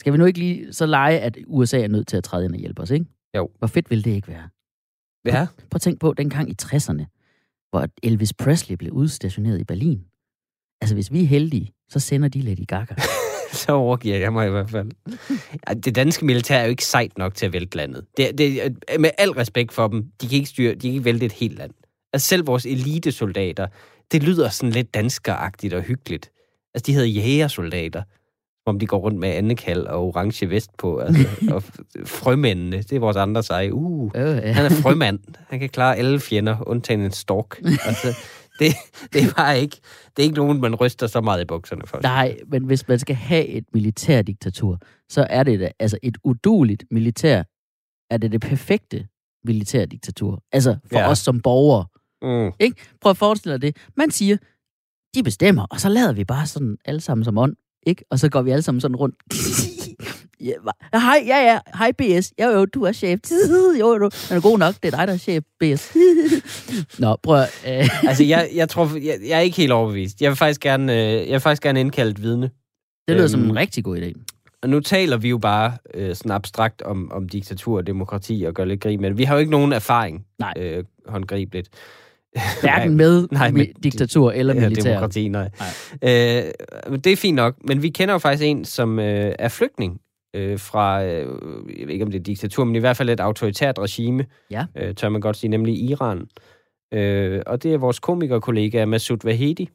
Skal 0.00 0.12
vi 0.12 0.18
nu 0.18 0.24
ikke 0.24 0.38
lige 0.38 0.72
så 0.72 0.86
lege, 0.86 1.20
at 1.20 1.38
USA 1.46 1.80
er 1.82 1.88
nødt 1.88 2.06
til 2.08 2.16
at 2.16 2.24
træde 2.24 2.44
ind 2.44 2.52
og 2.52 2.58
hjælpe 2.60 2.82
os, 2.82 2.90
ikke? 2.90 3.06
Jo. 3.36 3.50
Hvor 3.58 3.66
fedt 3.68 3.90
ville 3.90 4.02
det 4.04 4.10
ikke 4.10 4.28
være? 4.28 4.48
Ja, 5.24 5.46
Prøv 5.56 5.76
at 5.76 5.80
tænk 5.80 6.00
på, 6.00 6.14
dengang 6.16 6.50
i 6.50 6.54
60'erne, 6.62 7.04
hvor 7.70 7.86
Elvis 8.02 8.32
Presley 8.32 8.76
blev 8.76 8.92
udstationeret 8.92 9.60
i 9.60 9.64
Berlin. 9.64 10.04
Altså, 10.80 10.94
hvis 10.94 11.12
vi 11.12 11.22
er 11.22 11.26
heldige, 11.26 11.72
så 11.88 12.00
sender 12.00 12.28
de 12.28 12.40
Lady 12.40 12.66
Gaga. 12.68 12.94
så 13.52 13.72
overgiver 13.72 14.16
jeg 14.16 14.32
mig 14.32 14.46
i 14.46 14.50
hvert 14.50 14.70
fald. 14.70 14.90
Det 15.82 15.94
danske 15.94 16.24
militær 16.24 16.58
er 16.58 16.64
jo 16.64 16.70
ikke 16.70 16.84
sejt 16.84 17.18
nok 17.18 17.34
til 17.34 17.46
at 17.46 17.52
vælte 17.52 17.76
landet. 17.76 18.04
Det, 18.16 18.38
det, 18.38 18.76
med 19.00 19.10
al 19.18 19.30
respekt 19.30 19.72
for 19.72 19.88
dem, 19.88 20.10
de 20.20 20.28
kan 20.28 20.36
ikke 20.36 20.48
styre, 20.48 20.74
de 20.74 20.80
kan 20.80 20.90
ikke 20.90 21.04
vælte 21.04 21.26
et 21.26 21.32
helt 21.32 21.58
land. 21.58 21.70
Altså 22.12 22.28
selv 22.28 22.46
vores 22.46 22.66
elitesoldater, 22.66 23.66
det 24.12 24.22
lyder 24.22 24.48
sådan 24.48 24.72
lidt 24.72 24.94
danskeragtigt 24.94 25.74
og 25.74 25.82
hyggeligt. 25.82 26.30
Altså 26.74 26.86
de 26.86 26.92
hedder 26.92 27.08
jægersoldater, 27.08 28.02
om 28.66 28.78
de 28.78 28.86
går 28.86 28.98
rundt 28.98 29.18
med 29.18 29.28
andekald 29.28 29.86
og 29.86 30.02
orange 30.06 30.50
vest 30.50 30.70
på. 30.78 30.98
Altså, 30.98 31.28
og 31.54 31.62
frømændene, 32.06 32.76
det 32.76 32.92
er 32.92 33.00
vores 33.00 33.16
andre 33.16 33.42
seje. 33.42 33.74
Uh, 33.74 34.10
Øh, 34.14 34.22
ja. 34.22 34.52
han 34.52 34.64
er 34.64 34.70
frømand. 34.70 35.18
Han 35.48 35.58
kan 35.60 35.68
klare 35.68 35.96
alle 35.96 36.20
fjender, 36.20 36.56
undtagen 36.68 37.00
en 37.00 37.10
stork. 37.12 37.60
Altså, 37.86 38.08
det, 38.58 38.72
det 39.12 39.22
er 39.24 39.34
bare 39.36 39.60
ikke, 39.60 39.76
det 40.16 40.22
er 40.22 40.24
ikke 40.24 40.36
nogen, 40.36 40.60
man 40.60 40.74
ryster 40.74 41.06
så 41.06 41.20
meget 41.20 41.42
i 41.42 41.44
bukserne 41.44 41.82
for. 41.86 41.98
Nej, 42.02 42.36
men 42.46 42.64
hvis 42.64 42.88
man 42.88 42.98
skal 42.98 43.16
have 43.16 43.46
et 43.46 43.64
militærdiktatur, 43.72 44.78
så 45.08 45.26
er 45.30 45.42
det 45.42 45.60
da, 45.60 45.70
altså 45.78 45.98
et 46.02 46.18
uduligt 46.24 46.84
militær, 46.90 47.42
er 48.10 48.16
det 48.16 48.32
det 48.32 48.40
perfekte 48.40 49.06
militærdiktatur. 49.44 50.42
Altså 50.52 50.76
for 50.92 50.98
Ja. 50.98 51.10
os 51.10 51.18
som 51.18 51.40
borgere. 51.40 51.86
Mm. 52.22 52.52
Ikke? 52.60 52.76
Prøv 53.00 53.10
at 53.10 53.16
forestille 53.16 53.52
dig 53.52 53.62
det. 53.62 53.76
Man 53.96 54.10
siger, 54.10 54.36
de 55.14 55.22
bestemmer, 55.22 55.66
og 55.70 55.80
så 55.80 55.88
lader 55.88 56.12
vi 56.12 56.24
bare 56.24 56.46
sådan 56.46 56.76
alle 56.84 57.00
sammen 57.00 57.24
som 57.24 57.38
ånd. 57.38 57.56
Ikke? 57.86 58.04
Og 58.10 58.18
så 58.18 58.28
går 58.28 58.42
vi 58.42 58.50
alle 58.50 58.62
sammen 58.62 58.80
sådan 58.80 58.96
rundt. 58.96 59.14
ja, 60.40 60.52
hej, 60.92 61.24
ja, 61.26 61.52
ja, 61.52 61.58
hej 61.78 61.92
BS. 61.92 62.32
Jo, 62.42 62.48
jo, 62.50 62.64
du 62.64 62.82
er 62.82 62.92
chef. 62.92 63.20
jo, 63.80 63.94
jo, 63.94 64.10
den 64.28 64.36
er 64.36 64.40
god 64.40 64.58
nok. 64.58 64.74
Det 64.82 64.94
er 64.94 64.96
dig, 64.96 65.06
der 65.06 65.12
er 65.12 65.18
chef, 65.18 65.44
BS. 65.60 65.96
Nå, 66.98 67.16
prøv 67.22 67.36
at, 67.36 67.50
øh, 67.66 67.88
Altså, 68.08 68.24
jeg, 68.24 68.50
jeg 68.54 68.68
tror, 68.68 68.96
jeg, 68.96 69.18
jeg 69.28 69.36
er 69.36 69.40
ikke 69.40 69.56
helt 69.56 69.72
overbevist. 69.72 70.22
Jeg 70.22 70.30
vil 70.30 70.36
faktisk 70.36 70.60
gerne, 70.60 70.92
øh, 70.92 71.12
jeg 71.12 71.32
vil 71.32 71.40
faktisk 71.40 71.62
gerne 71.62 71.80
indkalde 71.80 72.10
et 72.10 72.22
vidne. 72.22 72.50
det 73.08 73.16
lyder 73.16 73.26
som 73.26 73.40
Øhm, 73.40 73.50
en 73.50 73.56
rigtig 73.56 73.84
god 73.84 73.98
idé. 73.98 74.12
Og 74.62 74.70
nu 74.70 74.80
taler 74.80 75.16
vi 75.16 75.28
jo 75.28 75.38
bare 75.38 75.72
øh, 75.94 76.14
sådan 76.16 76.30
abstrakt 76.30 76.82
om, 76.82 77.12
om 77.12 77.28
diktatur 77.28 77.76
og 77.76 77.86
demokrati 77.86 78.44
og 78.46 78.54
gør 78.54 78.64
lidt 78.64 78.80
grin 78.80 79.02
det. 79.02 79.18
Vi 79.18 79.24
har 79.24 79.34
jo 79.34 79.38
ikke 79.38 79.50
nogen 79.50 79.72
erfaring 79.72 80.26
Nej. 80.38 80.52
øh, 80.56 80.84
håndgribeligt. 81.06 81.68
Hverken 82.60 82.96
med 83.02 83.28
nej, 83.30 83.50
men- 83.50 83.66
diktatur 83.82 84.30
eller 84.32 84.54
Ja, 84.54 84.60
militær. 84.60 84.90
demokrati, 84.90 85.28
nej. 85.28 85.50
nej. 86.02 86.46
Øh, 86.86 86.96
det 87.04 87.06
er 87.06 87.16
fint 87.16 87.36
nok, 87.36 87.54
men 87.68 87.82
vi 87.82 87.88
kender 87.88 88.14
jo 88.14 88.18
faktisk 88.18 88.44
en, 88.46 88.64
som 88.64 88.98
øh, 88.98 89.34
er 89.38 89.48
flygtning 89.48 90.00
øh, 90.36 90.58
fra, 90.58 91.04
øh, 91.04 91.18
jeg 91.78 91.86
ved 91.86 91.92
ikke 91.92 92.04
om 92.04 92.10
det 92.10 92.18
er 92.18 92.22
diktatur, 92.22 92.64
men 92.64 92.76
i 92.76 92.78
hvert 92.78 92.96
fald 92.96 93.10
et 93.10 93.20
autoritært 93.20 93.78
regime, 93.78 94.24
Ja. 94.50 94.66
øh, 94.76 94.94
tør 94.94 95.08
man 95.08 95.20
godt 95.20 95.36
sige, 95.36 95.50
nemlig 95.50 95.74
Iran. 95.82 96.26
Øh, 96.94 97.42
og 97.46 97.62
det 97.62 97.74
er 97.74 97.78
vores 97.78 97.98
komikerkollega 98.00 98.84
Masoud 98.84 99.18
Vahedi. 99.24 99.68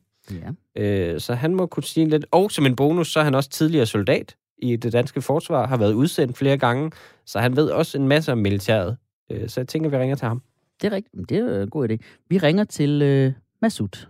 Ja. 0.75 0.81
Øh, 0.83 1.19
så 1.19 1.33
han 1.33 1.55
må 1.55 1.65
kunne 1.65 1.83
sige 1.83 2.09
lidt. 2.09 2.25
Og 2.31 2.51
som 2.51 2.65
en 2.65 2.75
bonus, 2.75 3.11
så 3.11 3.19
er 3.19 3.23
han 3.23 3.35
også 3.35 3.49
tidligere 3.49 3.85
soldat 3.85 4.35
i 4.61 4.75
det 4.75 4.93
danske 4.93 5.21
forsvar, 5.21 5.67
har 5.67 5.77
været 5.77 5.93
udsendt 5.93 6.37
flere 6.37 6.57
gange, 6.57 6.91
så 7.25 7.39
han 7.39 7.55
ved 7.55 7.69
også 7.69 7.97
en 7.97 8.07
masse 8.07 8.31
om 8.31 8.37
militæret. 8.37 8.97
Øh, 9.31 9.49
så 9.49 9.59
jeg 9.61 9.67
tænker, 9.67 9.89
vi 9.89 9.97
ringer 9.97 10.15
til 10.15 10.27
ham. 10.27 10.41
Det 10.81 10.88
er 10.88 10.91
rigtigt. 10.91 11.29
Det 11.29 11.38
er 11.38 11.63
en 11.63 11.69
god 11.69 11.89
idé. 11.89 11.98
Vi 12.29 12.38
ringer 12.38 12.63
til 12.63 13.01
øh, 13.01 13.33
Masud, 13.62 14.07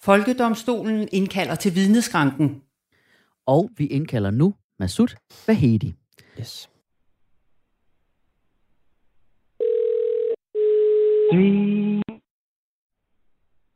Folkedomstolen 0.00 1.08
indkalder 1.12 1.54
til 1.54 1.74
vidneskranken. 1.74 2.62
og 3.46 3.70
vi 3.76 3.86
indkalder 3.86 4.30
nu 4.30 4.54
Masud 4.78 5.08
Vahedi. 5.46 5.94
Yes. 6.40 6.68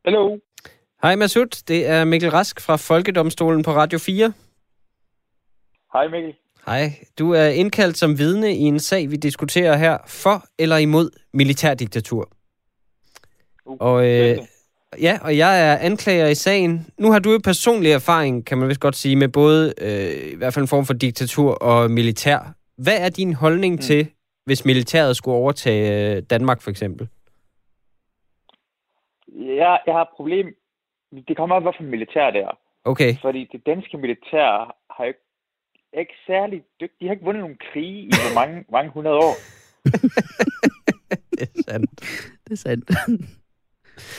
Hallo. 0.05 0.39
Hej 1.01 1.15
Masud, 1.15 1.63
det 1.67 1.87
er 1.87 2.05
Mikkel 2.05 2.29
Rask 2.31 2.59
fra 2.61 2.75
Folkedomstolen 2.75 3.63
på 3.63 3.71
Radio 3.71 3.99
4. 3.99 4.33
Hej 5.93 6.07
Mikkel. 6.07 6.35
Hej, 6.67 6.89
du 7.19 7.31
er 7.31 7.47
indkaldt 7.47 7.97
som 7.97 8.17
vidne 8.17 8.55
i 8.55 8.61
en 8.61 8.79
sag, 8.79 9.11
vi 9.11 9.15
diskuterer 9.15 9.77
her, 9.77 9.97
for 10.07 10.43
eller 10.59 10.77
imod 10.77 11.09
militærdiktatur. 11.33 12.29
Uh, 13.65 13.77
Og, 13.79 14.07
øh, 14.07 14.37
ja, 15.01 15.17
og 15.21 15.37
jeg 15.37 15.71
er 15.71 15.77
anklager 15.77 16.27
i 16.27 16.35
sagen. 16.35 16.87
Nu 16.99 17.11
har 17.11 17.19
du 17.19 17.31
jo 17.31 17.39
personlig 17.43 17.91
erfaring, 17.91 18.45
kan 18.45 18.57
man 18.57 18.67
vist 18.69 18.79
godt 18.79 18.95
sige, 18.95 19.15
med 19.15 19.29
både 19.29 19.73
øh, 19.81 20.33
i 20.33 20.35
hvert 20.35 20.53
fald 20.53 20.63
en 20.63 20.67
form 20.67 20.85
for 20.85 20.93
diktatur 20.93 21.51
og 21.53 21.91
militær. 21.91 22.39
Hvad 22.77 22.97
er 23.05 23.09
din 23.09 23.33
holdning 23.33 23.73
mm. 23.73 23.81
til, 23.81 24.07
hvis 24.45 24.65
militæret 24.65 25.17
skulle 25.17 25.37
overtage 25.37 26.15
øh, 26.15 26.23
Danmark 26.29 26.61
for 26.61 26.69
eksempel? 26.69 27.07
Jeg, 29.37 29.79
jeg 29.85 29.93
har 29.93 30.01
et 30.01 30.13
problem. 30.15 30.47
Det 31.27 31.37
kommer 31.37 31.55
op, 31.55 31.61
hvorfor 31.61 31.83
militær 31.83 32.31
det 32.31 32.41
er. 32.41 32.57
Okay, 32.85 33.15
Fordi 33.21 33.49
det 33.51 33.61
danske 33.65 33.97
militær 33.97 34.75
har 34.97 35.03
ikke, 35.03 35.19
er 35.93 35.99
ikke 35.99 36.19
særlig 36.27 36.61
dygtigt. 36.81 36.99
De 36.99 37.05
har 37.05 37.13
ikke 37.13 37.25
vundet 37.25 37.41
nogen 37.41 37.59
krige 37.71 37.99
i 38.09 38.09
hvor 38.23 38.33
mange, 38.41 38.65
mange 38.77 38.91
hundrede 38.91 39.15
år. 39.27 39.35
det 41.39 41.49
er 41.55 41.61
sandt. 41.69 41.91
Det 42.45 42.51
er 42.51 42.55
sandt. 42.67 42.85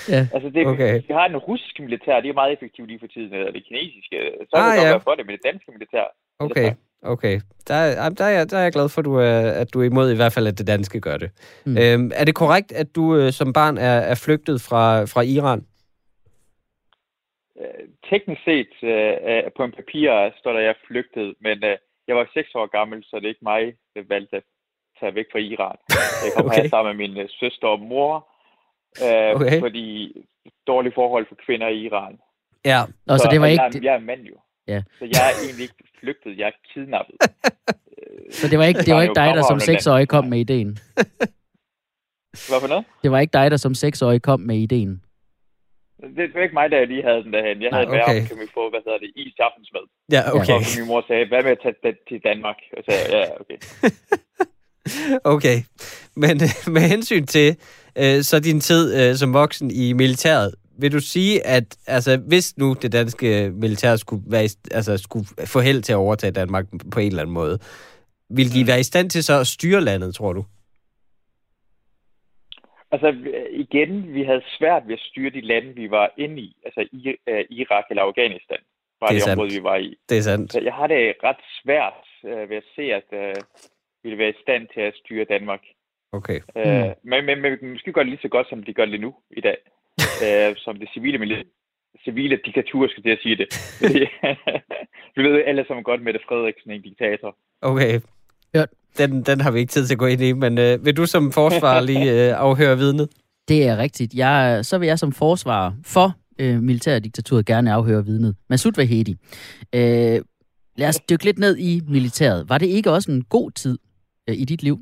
Altså, 0.08 0.48
det, 0.54 0.66
Okay. 0.66 0.72
okay. 0.72 0.94
vi 1.08 1.12
har 1.18 1.26
en 1.26 1.36
russisk 1.36 1.80
militær, 1.80 2.20
de 2.20 2.28
er 2.28 2.32
meget 2.32 2.52
effektive 2.52 2.86
lige 2.86 3.00
for 3.00 3.06
tiden, 3.06 3.32
eller 3.34 3.52
det 3.52 3.62
kinesiske. 3.68 4.16
Så 4.50 4.56
Ah, 4.56 4.70
er 4.76 4.80
det 4.80 4.86
ja. 4.86 4.92
godt 4.92 5.02
for 5.04 5.14
det, 5.14 5.26
men 5.26 5.32
det 5.36 5.40
danske 5.44 5.72
militær, 5.72 6.04
Okay, 6.38 6.72
okay. 7.02 7.40
Der, 7.68 7.74
er- 7.74 8.08
der, 8.08 8.24
er, 8.24 8.28
jeg- 8.30 8.50
der 8.50 8.58
er 8.58 8.62
jeg 8.62 8.72
glad 8.72 8.88
for, 8.88 8.98
at 9.00 9.04
du 9.04 9.14
er, 9.14 9.40
at 9.62 9.74
du 9.74 9.80
er 9.80 9.84
imod 9.84 10.12
i 10.12 10.16
hvert 10.16 10.32
fald, 10.32 10.46
at 10.46 10.58
det 10.58 10.66
danske 10.66 11.00
gør 11.00 11.16
det. 11.16 11.30
Mm. 11.66 11.78
Øhm, 11.78 12.10
er 12.14 12.24
det 12.24 12.34
korrekt, 12.34 12.72
at 12.72 12.94
du 12.96 13.16
øh, 13.16 13.32
som 13.32 13.52
barn 13.52 13.78
er, 13.78 13.98
er 14.12 14.14
flygtet 14.14 14.60
fra, 14.60 15.04
fra 15.04 15.20
Iran? 15.22 15.64
Teknisk 18.10 18.42
set 18.44 18.72
øh, 18.82 19.14
øh, 19.30 19.42
på 19.56 19.62
en 19.64 19.72
papir 19.72 20.30
står 20.38 20.52
der, 20.52 20.58
at 20.58 20.64
jeg 20.64 20.70
er 20.70 20.84
flygtet, 20.88 21.34
men 21.40 21.64
øh, 21.64 21.76
jeg 22.08 22.16
var 22.16 22.30
seks 22.34 22.54
år 22.54 22.66
gammel, 22.78 23.04
så 23.04 23.16
det 23.16 23.24
er 23.24 23.28
ikke 23.34 23.50
mig, 23.54 23.62
der 23.94 24.02
valgte 24.08 24.36
at 24.36 24.42
tage 25.00 25.14
væk 25.14 25.26
fra 25.32 25.38
Iran. 25.38 25.76
Jeg 26.24 26.30
kom 26.36 26.46
Okay. 26.46 26.62
her 26.62 26.68
sammen 26.68 26.96
med 26.96 27.08
min 27.08 27.16
øh, 27.22 27.28
søster 27.40 27.68
og 27.68 27.80
mor, 27.80 28.12
øh, 29.06 29.34
Okay. 29.36 29.60
fordi 29.60 29.88
dårlige 30.66 30.92
forhold 30.94 31.26
for 31.28 31.36
kvinder 31.46 31.68
i 31.68 31.78
Iran. 31.88 32.18
Ja. 32.64 32.80
Nå, 33.06 33.18
så 33.18 33.28
det 33.30 33.40
var 33.40 33.46
og 33.46 33.52
ikke, 33.52 33.64
Jeg, 33.74 33.84
jeg 33.84 33.94
er 33.94 33.98
mand 34.10 34.22
jo. 34.22 34.36
Ja. 34.66 34.82
Så 34.98 35.04
jeg 35.04 35.22
er 35.30 35.34
egentlig 35.44 35.62
ikke 35.62 35.84
flygtet, 36.00 36.38
jeg 36.38 36.46
er 36.46 36.56
kidnappet. 36.72 37.16
Så 38.38 38.48
det 38.48 38.58
var 38.58 38.64
ikke, 38.64 38.80
det 38.80 38.94
var 38.94 39.02
ikke 39.02 39.14
dig, 39.14 39.34
der 39.34 39.42
som 39.42 39.60
seksårig 39.60 40.08
kom 40.08 40.24
med 40.24 40.38
ideen. 40.38 40.78
Hvad 42.48 42.60
for 42.60 42.68
noget? 42.68 42.84
Det 43.02 43.10
var 43.10 43.18
ikke 43.18 43.32
dig, 43.32 43.50
der 43.50 43.56
som 43.56 43.74
seksårig 43.74 44.22
kom 44.22 44.40
med 44.40 44.56
ideen. 44.56 45.02
Det 46.16 46.34
var 46.34 46.42
ikke 46.42 46.58
mig, 46.60 46.70
der 46.70 46.84
lige 46.84 47.04
havde 47.08 47.22
den 47.24 47.32
derhen. 47.32 47.62
Jeg 47.62 47.70
havde 47.72 47.86
Nej, 47.86 47.96
Nej, 47.96 48.02
okay. 48.02 48.16
okay. 48.16 48.28
kan 48.28 48.36
vi 48.42 48.46
få, 48.58 48.70
hvad 48.70 48.80
hedder 48.86 49.00
det, 49.04 49.10
is 49.16 49.32
til 49.36 49.44
aftensmad. 49.48 49.84
Ja, 50.16 50.22
okay. 50.36 50.58
Så 50.62 50.80
min 50.80 50.88
mor 50.90 51.04
sagde, 51.08 51.28
hvad 51.28 51.42
med 51.42 51.52
at 51.56 51.60
tage 51.62 51.96
til 52.08 52.20
Danmark? 52.28 52.58
Og 52.76 52.80
så 52.84 52.90
sagde 52.90 53.16
ja, 53.16 53.24
okay. 53.40 53.58
Okay. 55.34 55.62
Men 56.16 56.40
med 56.74 56.80
hensyn 56.80 57.26
til 57.26 57.56
øh, 57.98 58.22
så 58.22 58.40
din 58.40 58.60
tid 58.60 58.84
øh, 59.00 59.16
som 59.16 59.34
voksen 59.34 59.70
i 59.70 59.92
militæret, 59.92 60.54
vil 60.78 60.92
du 60.92 61.00
sige, 61.00 61.46
at 61.46 61.76
altså, 61.86 62.16
hvis 62.16 62.58
nu 62.58 62.76
det 62.82 62.92
danske 62.92 63.50
militær 63.54 63.96
skulle, 63.96 64.22
være, 64.26 64.48
altså, 64.70 64.96
skulle 64.96 65.26
få 65.44 65.60
held 65.60 65.82
til 65.82 65.92
at 65.92 65.96
overtage 65.96 66.30
Danmark 66.30 66.64
på 66.92 67.00
en 67.00 67.06
eller 67.06 67.22
anden 67.22 67.34
måde, 67.34 67.58
vil 68.30 68.54
de 68.54 68.66
være 68.66 68.80
i 68.80 68.82
stand 68.82 69.10
til 69.10 69.24
så 69.24 69.40
at 69.40 69.46
styre 69.46 69.80
landet, 69.80 70.14
tror 70.14 70.32
du? 70.32 70.44
Altså 72.90 73.08
igen, 73.50 74.14
vi 74.14 74.22
havde 74.22 74.42
svært 74.58 74.82
ved 74.86 74.94
at 74.94 75.00
styre 75.00 75.30
de 75.30 75.40
lande, 75.40 75.74
vi 75.74 75.90
var 75.90 76.10
inde 76.16 76.40
i. 76.42 76.56
Altså 76.64 76.80
i, 76.92 77.08
uh, 77.30 77.40
Irak 77.50 77.84
eller 77.90 78.02
Afghanistan 78.02 78.58
var 79.00 79.06
Det 79.06 79.14
er 79.14 79.18
det, 79.18 79.22
sandt. 79.22 79.38
område, 79.40 79.54
vi 79.58 79.62
var 79.62 79.76
i. 79.76 79.96
Det 80.08 80.18
er 80.18 80.22
sandt. 80.22 80.52
Så 80.52 80.60
jeg 80.60 80.72
har 80.74 80.86
det 80.86 81.14
ret 81.24 81.42
svært 81.62 82.04
uh, 82.24 82.50
ved 82.50 82.56
at 82.56 82.64
se, 82.76 82.82
at 82.82 83.08
uh, 83.12 83.42
vi 84.02 84.08
vil 84.10 84.18
være 84.18 84.28
i 84.30 84.42
stand 84.42 84.68
til 84.74 84.80
at 84.80 84.94
styre 84.94 85.24
Danmark. 85.24 85.60
Okay. 86.12 86.40
Uh, 86.56 86.62
Mm. 86.64 86.94
men, 87.10 87.24
men, 87.26 87.42
men 87.42 87.52
måske 87.72 87.92
gøre 87.92 88.04
det 88.04 88.10
lige 88.10 88.22
så 88.22 88.28
godt, 88.28 88.48
som 88.48 88.62
de 88.62 88.72
gør 88.74 88.84
det 88.84 89.00
nu 89.00 89.14
i 89.30 89.40
dag. 89.40 89.56
uh, 90.24 90.56
som 90.64 90.78
det 90.78 90.88
civile 90.94 91.18
miljø 91.18 91.42
civile 92.04 92.36
diktatur, 92.46 92.88
skal 92.88 93.02
jeg 93.04 93.18
sige 93.22 93.36
det. 93.36 93.48
Vi 95.16 95.22
ved 95.22 95.44
alle 95.46 95.64
sammen 95.66 95.84
godt, 95.84 96.02
Mette 96.02 96.20
Frederiksen 96.28 96.70
er 96.70 96.74
en 96.74 96.82
diktator. 96.82 97.36
Okay. 97.62 98.00
Den, 98.98 99.22
den 99.22 99.40
har 99.40 99.50
vi 99.50 99.58
ikke 99.58 99.70
tid 99.70 99.86
til 99.86 99.94
at 99.94 99.98
gå 99.98 100.06
ind 100.06 100.20
i, 100.20 100.32
men 100.32 100.58
øh, 100.58 100.84
vil 100.84 100.96
du 100.96 101.06
som 101.06 101.32
forsvar 101.32 101.80
lige 101.80 102.12
øh, 102.28 102.40
afhøre 102.40 102.76
vidnet? 102.76 103.08
Det 103.48 103.68
er 103.68 103.76
rigtigt. 103.76 104.14
Jeg, 104.14 104.60
så 104.62 104.78
vil 104.78 104.86
jeg 104.86 104.98
som 104.98 105.12
forsvarer 105.12 105.72
for 105.86 106.08
øh, 106.40 106.62
militærdiktaturet 106.62 107.46
gerne 107.46 107.72
afhøre 107.72 108.04
vidnet. 108.04 108.36
Masud 108.50 108.72
Vahedi. 108.76 109.14
Øh, 109.74 110.22
lad 110.76 110.88
os 110.88 111.00
dykke 111.10 111.24
lidt 111.24 111.38
ned 111.38 111.56
i 111.58 111.80
militæret. 111.88 112.48
Var 112.48 112.58
det 112.58 112.66
ikke 112.66 112.90
også 112.90 113.12
en 113.12 113.24
god 113.24 113.50
tid 113.50 113.78
øh, 114.28 114.34
i 114.34 114.44
dit 114.44 114.62
liv? 114.62 114.78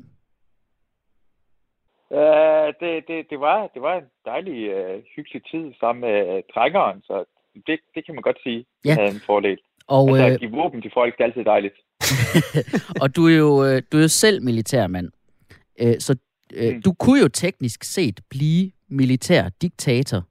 Uh, 2.09 2.67
det, 2.81 2.93
det, 3.07 3.17
det, 3.29 3.39
var, 3.39 3.67
det 3.73 3.81
var 3.81 3.95
en 3.97 4.09
dejlig, 4.25 4.57
uh, 4.75 5.03
hyggelig 5.15 5.41
tid 5.51 5.73
sammen 5.79 6.01
med 6.01 6.17
uh, 6.33 6.39
trængeren, 6.53 7.01
så 7.01 7.25
det, 7.67 7.79
det 7.95 8.05
kan 8.05 8.15
man 8.15 8.21
godt 8.21 8.39
sige 8.43 8.65
Ja. 8.85 8.95
er 8.99 9.07
en 9.11 9.21
fordel. 9.25 9.59
Og, 9.87 10.09
altså, 10.09 10.25
at 10.25 10.39
give 10.39 10.51
våben 10.51 10.81
til 10.81 10.91
folk 10.93 11.17
det 11.17 11.23
er 11.23 11.27
altid 11.27 11.43
dejligt. 11.43 11.77
og 13.01 13.15
du 13.15 13.27
er 13.27 13.35
jo 13.37 13.63
øh, 13.65 13.81
du 13.91 13.97
er 13.97 14.01
jo 14.01 14.07
selv 14.07 14.43
militærmand. 14.43 15.11
Øh, 15.81 15.99
så 15.99 16.15
øh, 16.53 16.75
Mm. 16.75 16.81
du 16.81 16.93
kunne 16.93 17.21
jo 17.21 17.27
teknisk 17.27 17.83
set 17.83 18.19
blive 18.29 18.71
militær 18.87 19.49
diktator. 19.61 20.23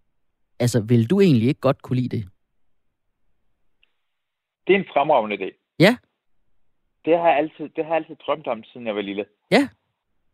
Altså, 0.58 0.80
vil 0.80 1.10
du 1.10 1.20
egentlig 1.20 1.48
ikke 1.48 1.60
godt 1.60 1.82
kunne 1.82 1.96
lide 2.00 2.16
det? 2.16 2.28
Det 4.66 4.74
er 4.74 4.78
en 4.78 4.84
fremragende 4.94 5.36
idé. 5.36 5.76
Ja. 5.78 5.96
Det 7.04 7.18
har 7.18 7.28
jeg 7.28 7.36
altid, 7.38 7.68
det 7.76 7.84
har 7.84 7.94
jeg 7.94 8.02
altid 8.02 8.16
drømt 8.26 8.46
om, 8.46 8.64
siden 8.64 8.86
jeg 8.86 8.94
var 8.94 9.00
lille. 9.02 9.24
Ja. 9.50 9.68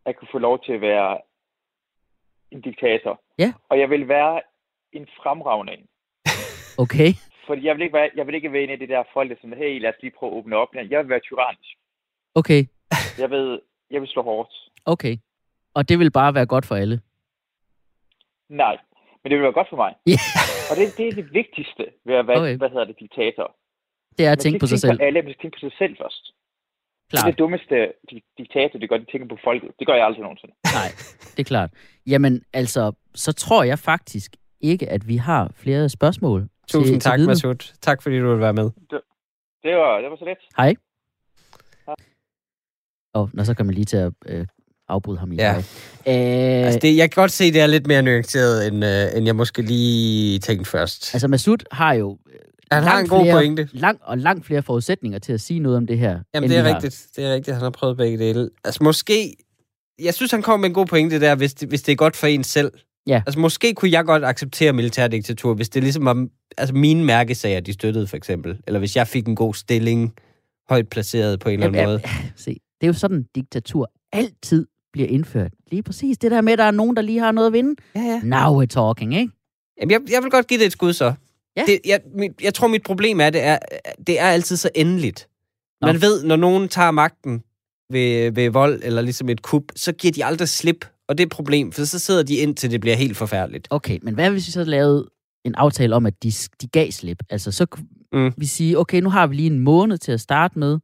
At 0.07 0.17
kunne 0.17 0.29
få 0.33 0.39
lov 0.39 0.65
til 0.65 0.73
at 0.73 0.81
være 0.81 1.19
en 2.51 2.61
diktator. 2.61 3.21
Ja. 3.39 3.53
Og 3.69 3.79
jeg 3.79 3.91
vil 3.91 4.09
være 4.09 4.41
en 4.93 5.07
fremragende 5.23 5.73
en. 5.73 5.87
Okay. 6.79 7.13
Fordi 7.47 7.67
jeg 7.67 7.75
vil 7.77 7.83
ikke 7.83 7.95
være, 7.95 8.11
jeg 8.17 8.27
vil 8.27 8.35
ikke 8.35 8.53
være 8.53 8.63
en 8.63 8.71
af 8.71 8.79
de 8.79 8.87
der 8.89 9.03
folk, 9.15 9.31
der 9.31 9.37
sådan, 9.37 9.57
hey, 9.59 9.81
lad 9.81 9.91
os 9.91 10.03
lige 10.03 10.13
prøve 10.19 10.33
at 10.33 10.37
åbne 10.37 10.57
op. 10.57 10.69
Jeg 10.75 10.99
vil 11.01 11.09
være 11.09 11.21
tyrannisk. 11.21 11.77
Okay. 12.35 12.65
Jeg 13.19 13.31
ved, 13.31 13.61
jeg 13.91 14.01
vil 14.01 14.09
slå 14.09 14.23
hårdt. 14.23 14.51
Okay. 14.85 15.17
Og 15.75 15.89
det 15.89 15.99
vil 15.99 16.11
bare 16.11 16.35
være 16.35 16.47
godt 16.47 16.67
for 16.67 16.75
alle. 16.75 17.01
Nej, 18.49 18.77
men 19.23 19.31
det 19.31 19.37
vil 19.39 19.43
være 19.43 19.53
godt 19.53 19.69
for 19.71 19.77
mig. 19.77 19.95
Ja. 20.07 20.19
Og 20.71 20.77
det, 20.77 20.97
det 20.99 21.09
er 21.09 21.13
det 21.13 21.33
vigtigste 21.35 21.85
ved 22.05 22.15
at 22.15 22.27
være, 22.27 22.41
Okay. 22.41 22.57
hvad 22.57 22.69
hedder 22.69 22.85
det, 22.85 22.97
diktator. 23.01 23.57
Det 24.19 24.27
er 24.27 24.33
at 24.33 24.39
tænke 24.39 24.59
på 24.59 24.67
sig 24.67 24.79
selv. 24.81 24.99
På 24.99 25.05
alle, 25.05 25.23
man 25.23 25.33
skal 25.33 25.43
tænke 25.43 25.55
på 25.57 25.61
sig 25.71 25.73
selv 25.79 25.97
først. 26.03 26.25
Det 27.11 27.19
er 27.19 27.23
Klart. 27.23 27.31
det 27.33 27.39
dummeste 27.39 27.93
di- 28.13 28.35
diktator, 28.39 28.79
det 28.79 28.89
gør, 28.89 28.97
de 28.97 29.05
tænker 29.13 29.29
på 29.29 29.39
folket. 29.45 29.71
Det 29.79 29.87
gør 29.87 29.95
jeg 29.95 30.05
aldrig 30.07 30.23
nogensinde. 30.23 30.55
Nej, 30.79 30.89
det 31.37 31.39
er 31.39 31.45
klart. 31.45 31.71
Jamen, 32.07 32.45
altså, 32.53 32.93
så 33.15 33.33
tror 33.33 33.63
jeg 33.63 33.79
faktisk 33.79 34.37
ikke, 34.61 34.89
at 34.91 35.09
vi 35.09 35.17
har 35.17 35.53
flere 35.57 35.89
spørgsmål 35.89 36.49
Tusind 36.69 36.95
til, 36.95 37.01
tak, 37.01 37.19
til. 37.19 37.27
Masud. 37.27 37.55
Tak, 37.83 38.03
fordi 38.03 38.19
du 38.19 38.31
vil 38.31 38.41
være 38.41 38.53
med. 38.55 38.65
Det 39.63 39.75
var, 39.77 39.99
det 40.01 40.11
var 40.11 40.17
så 40.17 40.25
let. 40.25 40.39
Hej. 40.57 40.75
Åh, 43.15 43.23
oh, 43.23 43.29
nå, 43.35 43.45
så 43.45 43.55
kan 43.55 43.67
man 43.67 43.75
lige 43.75 43.85
til 43.85 43.97
at 43.97 44.13
øh, 44.27 44.47
afbryde 44.89 45.19
ham 45.19 45.33
i 45.33 45.37
Ja. 45.37 45.53
hej. 45.53 45.59
Øh, 46.61 46.67
Altså, 46.67 46.79
det, 46.83 46.97
jeg 46.97 47.11
kan 47.11 47.21
godt 47.23 47.31
se, 47.33 47.45
at 47.45 47.55
det 47.55 47.63
er 47.63 47.67
lidt 47.67 47.87
mere 47.87 48.03
nuanceret, 48.03 48.67
end, 48.67 48.85
øh, 48.85 49.17
end 49.17 49.27
jeg 49.27 49.37
måske 49.37 49.63
lige 49.63 50.39
tænkte 50.39 50.71
først. 50.71 51.15
altså, 51.15 51.29
Masud 51.29 51.57
har 51.73 51.93
jo 51.93 52.19
øh, 52.33 52.39
Han 52.73 52.83
har 52.83 52.91
langt 52.91 53.13
en 53.13 53.19
god 53.19 53.25
flere, 53.25 53.35
pointe. 53.35 53.69
Lang, 53.73 53.99
og 54.03 54.19
langt 54.19 54.47
flere 54.47 54.63
forudsætninger 54.63 55.19
til 55.19 55.33
at 55.33 55.41
sige 55.41 55.61
noget 55.61 55.77
om 55.77 55.87
det 55.87 55.99
her. 55.99 56.21
Jamen, 56.35 56.51
det 56.51 56.59
er 56.59 56.63
har. 56.63 56.75
rigtigt. 56.75 57.07
Det 57.17 57.25
er 57.25 57.35
rigtigt, 57.35 57.55
han 57.55 57.63
har 57.63 57.71
prøvet 57.71 57.97
begge 57.97 58.19
dele. 58.19 58.51
Altså, 58.65 58.85
måske... 58.85 59.37
Jeg 60.03 60.15
synes, 60.15 60.31
han 60.31 60.43
kommer 60.43 60.61
med 60.61 60.69
en 60.69 60.75
god 60.75 60.87
pointe 60.87 61.21
der, 61.21 61.35
hvis 61.35 61.55
det, 61.55 61.69
hvis 61.69 61.83
det 61.83 61.93
er 61.93 61.97
godt 61.97 62.17
for 62.17 62.27
en 62.27 62.45
selv. 62.45 62.73
Ja. 63.07 63.23
Altså, 63.27 63.41
måske 63.41 63.75
kunne 63.75 63.91
jeg 63.91 64.05
godt 64.05 64.25
acceptere 64.25 64.73
militærdiktatur, 64.73 65.55
hvis 65.55 65.69
det 65.69 65.83
ligesom 65.83 66.05
var 66.05 66.27
altså, 66.59 66.75
mine 66.75 67.05
mærkesager, 67.05 67.61
de 67.61 67.73
støttede, 67.73 68.07
for 68.07 68.17
eksempel. 68.17 68.59
Eller 68.67 68.79
hvis 68.79 68.97
jeg 68.97 69.09
fik 69.09 69.27
en 69.27 69.37
god 69.37 69.55
stilling, 69.55 70.15
højt 70.69 70.89
placeret 70.89 71.41
på 71.41 71.49
en 71.49 71.53
eller 71.53 71.67
anden 71.67 71.81
Jamen, 71.81 71.93
måde. 71.93 72.03
Se, 72.37 72.51
det 72.51 72.87
er 72.87 72.87
jo 72.87 72.93
sådan, 72.93 73.27
diktatur 73.35 73.91
altid 74.13 74.67
bliver 74.93 75.09
indført. 75.09 75.53
Lige 75.71 75.83
præcis 75.83 76.19
det 76.19 76.31
der 76.31 76.41
med, 76.41 76.53
at 76.53 76.59
der 76.59 76.65
er 76.65 76.71
nogen, 76.71 76.97
der 76.97 77.03
lige 77.03 77.19
har 77.19 77.33
noget 77.33 77.47
at 77.47 77.53
vinde. 77.53 77.75
Ja, 77.95 78.01
ja. 78.01 78.21
Now 78.25 78.63
we're 78.63 78.67
talking, 78.67 79.15
ikke? 79.15 79.33
Jamen, 79.81 79.91
jeg, 79.91 80.01
jeg 80.13 80.23
vil 80.23 80.31
godt 80.31 80.47
give 80.47 80.61
det 80.61 80.67
et 80.67 80.73
skud 80.73 80.93
så. 80.93 81.13
Ja. 81.57 81.65
Det, 81.67 81.81
jeg, 81.87 82.01
mit, 82.15 82.33
jeg 82.43 82.55
tror, 82.55 82.69
mit 82.69 82.83
problem 82.83 83.21
er, 83.21 83.31
det 83.31 83.43
er, 83.43 83.59
det 84.07 84.21
er 84.21 84.27
altid 84.27 84.57
så 84.57 84.71
endeligt. 84.75 85.29
Nå. 85.81 85.87
Man 85.87 86.01
ved, 86.01 86.25
når 86.25 86.37
nogen 86.37 86.69
tager 86.69 86.91
magten 86.91 87.43
ved, 87.91 88.33
ved 88.33 88.51
vold 88.51 88.81
eller 88.85 89.03
ligesom 89.03 89.29
et 89.29 89.43
kup, 89.43 89.63
så 89.77 89.93
giver 89.93 90.13
de 90.13 90.25
aldrig 90.25 90.49
slip. 90.49 90.87
Og 91.09 91.19
det 91.19 91.23
er 91.25 91.27
et 91.27 91.33
problem, 91.33 91.73
for 91.73 91.85
så 91.85 91.99
sidder 91.99 92.23
de 92.23 92.35
ind 92.37 92.57
til 92.57 92.71
det 92.71 92.81
bliver 92.81 92.97
helt 92.97 93.17
forfærdeligt. 93.17 93.69
Okay, 93.71 93.99
men 94.03 94.15
hvad 94.15 94.31
hvis 94.31 94.47
vi 94.47 94.53
så 94.53 94.65
lavede 94.65 95.09
en 95.45 95.55
aftale 95.55 95.97
om, 95.97 96.07
at 96.07 96.23
de, 96.23 96.33
de 96.63 96.67
gav 96.67 96.91
slip? 96.91 97.23
Altså, 97.31 97.53
så 97.53 97.67
Mm. 98.15 98.33
vi 98.37 98.47
sige, 98.47 98.79
okay, 98.79 99.01
nu 99.01 99.11
har 99.11 99.27
vi 99.27 99.35
lige 99.35 99.47
en 99.47 99.59
måned 99.61 99.99
til 99.99 100.13
at 100.13 100.21
starte 100.21 100.59
med. 100.59 100.79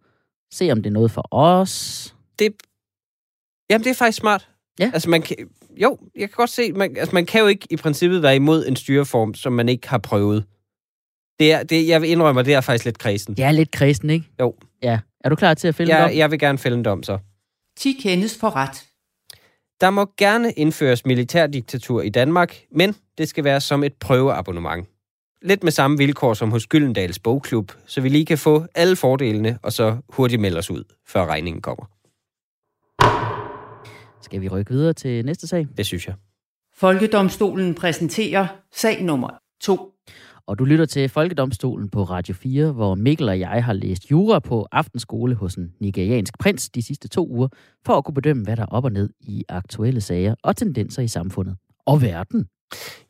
Se, 0.52 0.72
om 0.72 0.83
det 0.83 0.87
er 0.90 0.94
noget 0.94 1.11
for 1.11 1.28
os. 1.35 2.14
Det, 2.38 2.52
jamen, 3.70 3.85
det 3.85 3.90
er 3.90 3.94
faktisk 3.94 4.18
smart. 4.18 4.48
Ja. 4.78 4.90
Altså, 4.94 5.11
man 5.11 5.22
kan, 5.22 5.37
jo, 5.76 5.98
jeg 6.14 6.28
kan 6.28 6.35
godt 6.37 6.50
se, 6.50 6.72
man, 6.72 6.96
altså, 6.96 7.14
man 7.14 7.26
kan 7.26 7.40
jo 7.40 7.46
ikke 7.46 7.66
i 7.70 7.76
princippet 7.76 8.22
være 8.22 8.37
imod 8.37 8.66
en 8.66 8.76
styreform, 8.76 9.35
som 9.35 9.52
man 9.52 9.68
ikke 9.68 9.88
har 9.88 9.98
prøvet. 9.98 10.44
Det 11.40 11.52
er, 11.52 11.62
det, 11.62 11.88
jeg 11.88 12.02
vil 12.02 12.11
indrømme, 12.11 12.40
at 12.40 12.46
det 12.46 12.54
er 12.54 12.61
faktisk 12.61 12.85
lidt 12.85 12.98
kredsen. 12.98 13.35
Det 13.37 13.44
er 13.44 13.50
lidt 13.52 13.70
kristen, 13.70 14.11
ikke? 14.11 14.31
Jo. 14.40 14.54
Ja. 14.83 14.98
Er 15.24 15.28
du 15.28 15.37
klar 15.37 15.54
til 15.54 15.68
at 15.68 15.74
fælde 15.74 15.94
Jeg, 15.94 16.02
den 16.02 16.11
op? 16.11 16.16
jeg 16.18 16.31
vil 16.31 16.38
gerne 16.38 16.59
fælde 16.59 16.76
en 16.76 16.85
dom, 16.85 17.02
så. 17.02 17.18
10 17.78 17.92
kendes 17.92 18.38
for 18.38 18.57
ret. 18.57 18.85
Der 19.80 19.90
må 19.90 20.06
gerne 20.16 20.52
indføres 20.52 21.06
militærdiktatur 21.06 22.02
i 22.02 22.08
Danmark, 22.08 22.56
men 22.70 22.94
det 23.18 23.28
skal 23.28 23.44
være 23.44 23.60
som 23.60 23.84
et 23.84 23.94
prøveabonnement. 23.94 24.88
Lidt 25.42 25.64
med 25.64 25.72
samme 25.72 25.98
vilkår 25.98 26.34
som 26.34 26.50
hos 26.50 26.66
Gyldendals 26.66 27.18
Bogklub, 27.18 27.72
så 27.86 28.00
vi 28.00 28.08
lige 28.08 28.26
kan 28.26 28.38
få 28.38 28.66
alle 28.74 28.96
fordelene, 28.96 29.58
og 29.62 29.72
så 29.72 29.96
hurtigt 30.08 30.40
melde 30.40 30.58
os 30.58 30.70
ud, 30.70 30.84
før 31.06 31.26
regningen 31.26 31.62
kommer. 31.62 31.84
Skal 34.22 34.40
vi 34.40 34.48
rykke 34.48 34.70
videre 34.70 34.92
til 34.92 35.24
næste 35.24 35.46
sag? 35.46 35.66
Det 35.76 35.86
synes 35.86 36.06
jeg. 36.06 36.14
Folkedomstolen 36.74 37.74
præsenterer 37.74 38.46
sag 38.72 39.02
nummer 39.02 39.30
2. 39.60 39.92
Og 40.48 40.58
du 40.58 40.64
lytter 40.64 40.87
til 40.87 41.08
Folkedomstolen 41.08 41.88
på 41.88 42.02
Radio 42.02 42.34
4, 42.34 42.72
hvor 42.72 42.94
Mikkel 42.94 43.28
og 43.28 43.40
jeg 43.40 43.64
har 43.64 43.72
læst 43.72 44.11
jura 44.11 44.38
på 44.38 44.66
aftenskole 44.72 45.34
hos 45.34 45.54
en 45.54 45.72
nigeriansk 45.80 46.38
prins 46.38 46.70
de 46.70 46.82
sidste 46.82 47.08
to 47.08 47.28
uger, 47.28 47.48
for 47.87 47.92
at 47.92 48.04
kunne 48.04 48.14
bedømme, 48.14 48.44
hvad 48.44 48.56
der 48.56 48.62
er 48.62 48.66
op 48.66 48.84
og 48.84 48.92
ned 48.92 49.11
i 49.20 49.44
aktuelle 49.48 50.00
sager 50.00 50.34
og 50.42 50.56
tendenser 50.56 51.02
i 51.02 51.08
samfundet 51.08 51.56
og 51.87 52.02
verden. 52.02 52.46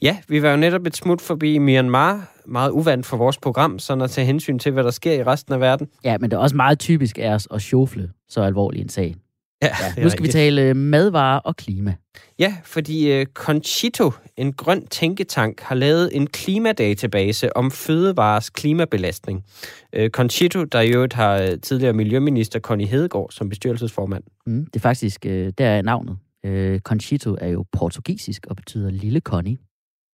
Ja, 0.03 0.19
vi 0.29 0.43
var 0.43 0.51
jo 0.51 0.57
netop 0.57 0.87
et 0.87 0.97
smut 0.97 1.21
forbi 1.21 1.59
Myanmar, 1.59 2.33
meget 2.47 2.71
uvandt 2.71 3.07
for 3.07 3.17
vores 3.17 3.39
program, 3.39 3.79
sådan 3.79 4.03
at 4.03 4.11
tage 4.11 4.27
hensyn 4.27 4.59
til, 4.59 4.73
hvad 4.73 4.85
der 4.85 4.91
sker 4.91 5.13
i 5.13 5.23
resten 5.23 5.55
af 5.55 5.61
verden. 5.61 5.89
Ja, 6.05 6.19
men 6.19 6.31
det 6.31 6.37
er 6.37 6.41
også 6.41 6.57
meget 6.57 6.79
typisk 6.79 7.19
af 7.19 7.35
os 7.35 7.49
at 7.51 7.63
sjofle 7.63 8.11
så 8.29 8.41
alvorlig 8.41 8.81
en 8.81 8.89
sag. 8.89 9.15
Ja, 9.63 9.69
Ja, 9.97 10.03
nu 10.03 10.11
skal 10.11 10.25
vi 10.25 10.29
tale 10.29 10.63
øh, 10.63 10.77
madvarer 10.77 11.39
og 11.39 11.57
klima. 11.57 11.95
Ja, 12.39 12.57
fordi 12.65 13.21
uh, 13.21 13.27
Conchito, 13.35 14.13
en 14.37 14.53
grøn 14.53 14.87
tænketank, 14.87 15.61
har 15.61 15.75
lavet 15.75 16.17
en 16.17 16.27
klimadatabase 16.27 17.57
om 17.57 17.71
fødevares 17.71 18.51
klimabelastning. 18.51 19.45
Uh, 19.99 20.07
Conchito, 20.09 20.65
der 20.65 20.81
i 20.81 20.91
øvrigt 20.91 21.13
har 21.13 21.57
tidligere 21.63 21.93
miljøminister 21.93 22.61
Connie 22.61 22.87
Hedegaard 22.87 23.31
som 23.31 23.49
bestyrelsesformand. 23.49 24.25
Mm, 24.47 24.65
det 24.65 24.77
er 24.77 24.81
faktisk, 24.81 25.27
øh, 25.27 25.53
der 25.59 25.67
er 25.67 25.83
navnet. 25.83 26.17
Øh, 26.45 26.81
Conchito 26.81 27.37
er 27.41 27.49
jo 27.49 27.65
portugisisk 27.73 28.47
og 28.47 28.57
betyder 28.57 28.91
lille 28.91 29.21
Connie. 29.21 29.57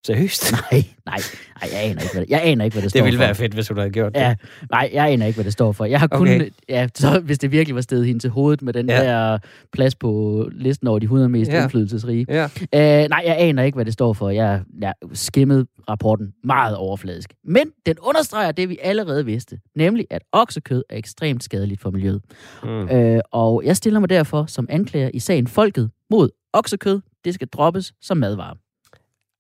Seriøst? 0.06 0.52
Nej, 0.72 0.84
nej, 1.06 1.18
nej, 1.60 1.70
jeg 1.72 1.80
aner 1.82 2.02
ikke, 2.02 2.12
hvad 2.14 2.22
det, 2.22 2.30
jeg 2.30 2.40
aner 2.44 2.64
ikke, 2.64 2.74
hvad 2.74 2.82
det, 2.82 2.90
står 2.90 2.98
Det 2.98 3.04
ville 3.04 3.18
for. 3.18 3.24
være 3.24 3.34
fedt, 3.34 3.54
hvis 3.54 3.66
du 3.66 3.74
havde 3.74 3.90
gjort 3.90 4.14
det. 4.14 4.20
Ja, 4.20 4.34
nej, 4.70 4.90
jeg 4.92 5.08
aner 5.12 5.26
ikke, 5.26 5.36
hvad 5.36 5.44
det 5.44 5.52
står 5.52 5.72
for. 5.72 5.84
Jeg 5.84 6.00
har 6.00 6.06
kun, 6.06 6.28
Okay. 6.28 6.50
ja, 6.68 6.88
så 6.94 7.20
hvis 7.20 7.38
det 7.38 7.52
virkelig 7.52 7.74
var 7.74 7.80
stedet 7.80 8.06
hende 8.06 8.20
til 8.20 8.30
hovedet 8.30 8.62
med 8.62 8.72
den 8.72 8.88
Ja. 8.90 9.04
der 9.04 9.38
plads 9.72 9.94
på 9.94 10.48
listen 10.52 10.86
over 10.88 10.98
de 10.98 11.04
100 11.04 11.28
mest 11.28 11.50
ja. 11.50 11.62
indflydelsesrige. 11.62 12.26
Ja. 12.28 12.44
Øh, 12.74 13.08
nej, 13.08 13.22
jeg 13.26 13.36
aner 13.38 13.62
ikke, 13.62 13.76
hvad 13.76 13.84
det 13.84 13.92
står 13.92 14.12
for. 14.12 14.30
Jeg, 14.30 14.60
jeg 14.80 14.92
skimmede 15.12 15.66
rapporten 15.88 16.32
meget 16.44 16.76
overfladisk. 16.76 17.32
Men 17.44 17.64
den 17.86 17.96
understreger 18.02 18.52
det, 18.52 18.68
vi 18.68 18.78
allerede 18.82 19.24
vidste, 19.24 19.58
nemlig 19.76 20.06
at 20.10 20.22
oksekød 20.32 20.82
er 20.90 20.96
ekstremt 20.96 21.44
skadeligt 21.44 21.80
for 21.80 21.90
miljøet. 21.90 22.22
Mm. 22.64 22.88
Øh, 22.88 23.20
og 23.32 23.62
jeg 23.64 23.76
stiller 23.76 24.00
mig 24.00 24.08
derfor 24.08 24.44
som 24.46 24.66
anklager 24.70 25.10
i 25.14 25.18
sagen 25.18 25.46
Folket 25.46 25.90
mod 26.10 26.28
oksekød. 26.52 27.00
Det 27.24 27.34
skal 27.34 27.48
droppes 27.48 27.92
som 28.02 28.16
madvare. 28.16 28.54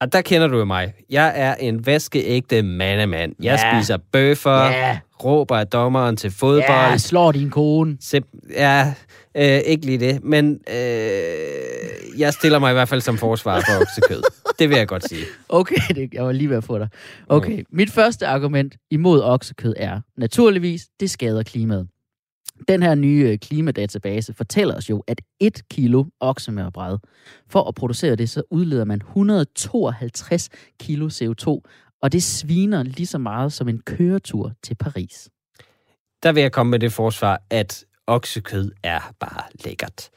Og 0.00 0.12
der 0.12 0.20
kender 0.22 0.46
du 0.46 0.58
jo 0.58 0.64
mig. 0.64 0.92
Jeg 1.10 1.32
er 1.36 1.54
en 1.54 1.86
vaskeægte 1.86 2.62
mandemand. 2.62 3.32
Jeg 3.42 3.60
Ja. 3.64 3.78
spiser 3.80 3.96
bøffer, 4.12 4.64
Ja, 4.64 4.98
råber 5.24 5.56
af 5.56 5.66
dommeren 5.66 6.16
til 6.16 6.30
fodbold. 6.30 6.90
ja 6.90 6.96
slår 6.98 7.32
din 7.32 7.50
kone. 7.50 7.96
Sim- 8.00 8.50
ja, 8.50 8.94
øh, 9.36 9.44
ikke 9.58 9.86
lige 9.86 9.98
det. 9.98 10.24
Men 10.24 10.60
øh, 10.70 12.20
jeg 12.20 12.32
stiller 12.32 12.58
mig 12.58 12.70
i 12.70 12.72
hvert 12.72 12.88
fald 12.88 13.00
som 13.00 13.18
forsvar 13.18 13.60
for 13.60 13.80
oksekød. 13.82 14.22
det 14.58 14.68
vil 14.70 14.76
jeg 14.78 14.88
godt 14.88 15.08
sige. 15.08 15.24
Okay, 15.48 15.76
det, 15.94 16.14
jeg 16.14 16.24
var 16.24 16.32
lige 16.32 16.50
ved 16.50 16.56
at 16.56 16.64
få 16.64 16.78
dig. 16.78 16.88
Okay, 17.28 17.64
mit 17.72 17.90
første 17.90 18.26
argument 18.26 18.74
imod 18.90 19.22
oksekød 19.22 19.74
er, 19.76 20.00
naturligvis, 20.18 20.82
det 21.00 21.10
skader 21.10 21.42
klimaet. 21.42 21.86
Den 22.68 22.82
her 22.82 22.94
nye 22.94 23.28
øh, 23.28 23.38
klimadatabase 23.38 24.34
fortæller 24.34 24.76
os 24.76 24.90
jo, 24.90 25.04
at 25.06 25.20
1 25.40 25.68
kilo 25.70 26.04
oksemørbræd, 26.20 26.98
for 27.48 27.68
at 27.68 27.74
producere 27.74 28.16
det, 28.16 28.30
så 28.30 28.42
udleder 28.50 28.84
man 28.84 28.98
152 28.98 30.48
kilo 30.80 31.08
CO2, 31.08 31.60
og 32.02 32.12
det 32.12 32.22
sviner 32.22 32.82
lige 32.82 33.06
så 33.06 33.18
meget 33.18 33.52
som 33.52 33.68
en 33.68 33.78
køretur 33.78 34.52
til 34.62 34.74
Paris. 34.74 35.28
Der 36.22 36.32
vil 36.32 36.40
jeg 36.40 36.52
komme 36.52 36.70
med 36.70 36.78
det 36.78 36.92
forsvar, 36.92 37.42
at 37.50 37.84
oksekød 38.06 38.70
er 38.82 39.00
bare 39.20 39.42
lækkert. 39.64 40.10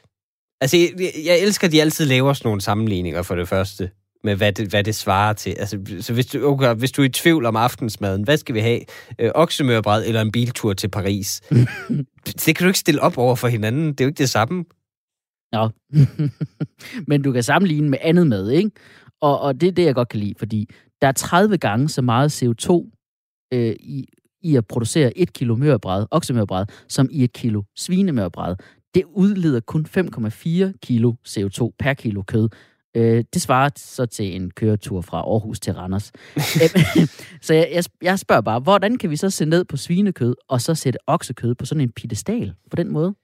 Altså, 0.60 0.76
jeg, 0.76 1.12
jeg 1.24 1.40
elsker, 1.40 1.66
at 1.66 1.72
de 1.72 1.80
altid 1.80 2.06
laver 2.06 2.32
sådan 2.32 2.48
nogle 2.48 2.60
sammenligninger 2.60 3.22
for 3.22 3.34
det 3.34 3.48
første, 3.48 3.90
med 4.28 4.36
hvad 4.36 4.52
det, 4.52 4.68
hvad 4.68 4.84
det 4.84 4.94
svarer 4.94 5.32
til. 5.32 5.50
Altså, 5.58 5.78
så 6.00 6.12
hvis 6.12 6.26
du, 6.26 6.46
okay, 6.46 6.74
hvis 6.74 6.92
du 6.92 7.02
er 7.02 7.06
i 7.06 7.08
tvivl 7.08 7.46
om 7.46 7.56
aftensmaden, 7.56 8.22
hvad 8.22 8.36
skal 8.36 8.54
vi 8.54 8.60
have? 8.60 8.80
Øh, 9.18 9.30
oksemørbræd 9.34 10.06
eller 10.06 10.20
en 10.20 10.32
biltur 10.32 10.72
til 10.72 10.88
Paris? 10.88 11.40
det 12.44 12.56
kan 12.56 12.64
du 12.64 12.66
ikke 12.66 12.78
stille 12.78 13.02
op 13.02 13.18
over 13.18 13.34
for 13.34 13.48
hinanden. 13.48 13.88
Det 13.88 14.00
er 14.00 14.04
jo 14.04 14.08
ikke 14.08 14.18
det 14.18 14.30
samme. 14.30 14.64
Nå. 15.52 15.68
Men 17.08 17.22
du 17.22 17.32
kan 17.32 17.42
sammenligne 17.42 17.88
med 17.88 17.98
andet 18.02 18.26
mad, 18.26 18.50
ikke? 18.50 18.70
Og, 19.20 19.40
og 19.40 19.60
det 19.60 19.66
er 19.66 19.72
det, 19.72 19.84
jeg 19.84 19.94
godt 19.94 20.08
kan 20.08 20.20
lide, 20.20 20.34
fordi 20.38 20.68
der 21.02 21.08
er 21.08 21.12
30 21.12 21.58
gange 21.58 21.88
så 21.88 22.02
meget 22.02 22.42
CO2 22.42 22.70
øh, 23.54 23.76
i, 23.80 24.06
i 24.42 24.56
at 24.56 24.66
producere 24.66 25.18
et 25.18 25.32
kilo 25.32 25.56
mørbræd, 25.56 26.06
oksemørbræd, 26.10 26.66
som 26.88 27.08
i 27.12 27.24
et 27.24 27.32
kilo 27.32 27.62
svinemørbræd. 27.76 28.56
Det 28.94 29.04
udleder 29.04 29.60
kun 29.60 29.86
5,4 29.96 30.78
kilo 30.82 31.14
CO2 31.28 31.70
per 31.78 31.94
kilo 31.94 32.22
kød. 32.22 32.48
Øh, 32.98 33.24
det 33.34 33.42
svarer 33.42 33.70
så 33.76 34.06
til 34.06 34.36
en 34.36 34.50
køretur 34.50 35.00
fra 35.00 35.18
Aarhus 35.18 35.60
til 35.60 35.72
Randers. 35.72 36.12
Så 37.46 37.54
jeg, 37.54 37.68
jeg, 37.72 37.84
jeg 38.02 38.18
spørger 38.18 38.42
bare, 38.42 38.60
hvordan 38.60 38.98
kan 38.98 39.10
vi 39.10 39.16
så 39.16 39.30
se 39.30 39.44
ned 39.44 39.64
på 39.64 39.76
svinekød, 39.76 40.36
og 40.48 40.60
så 40.60 40.74
sætte 40.74 40.98
oksekød 41.06 41.54
på 41.54 41.66
sådan 41.66 41.80
en 41.80 41.92
pedestal 41.92 42.52
på 42.70 42.76
den 42.76 42.92
måde? 42.92 43.14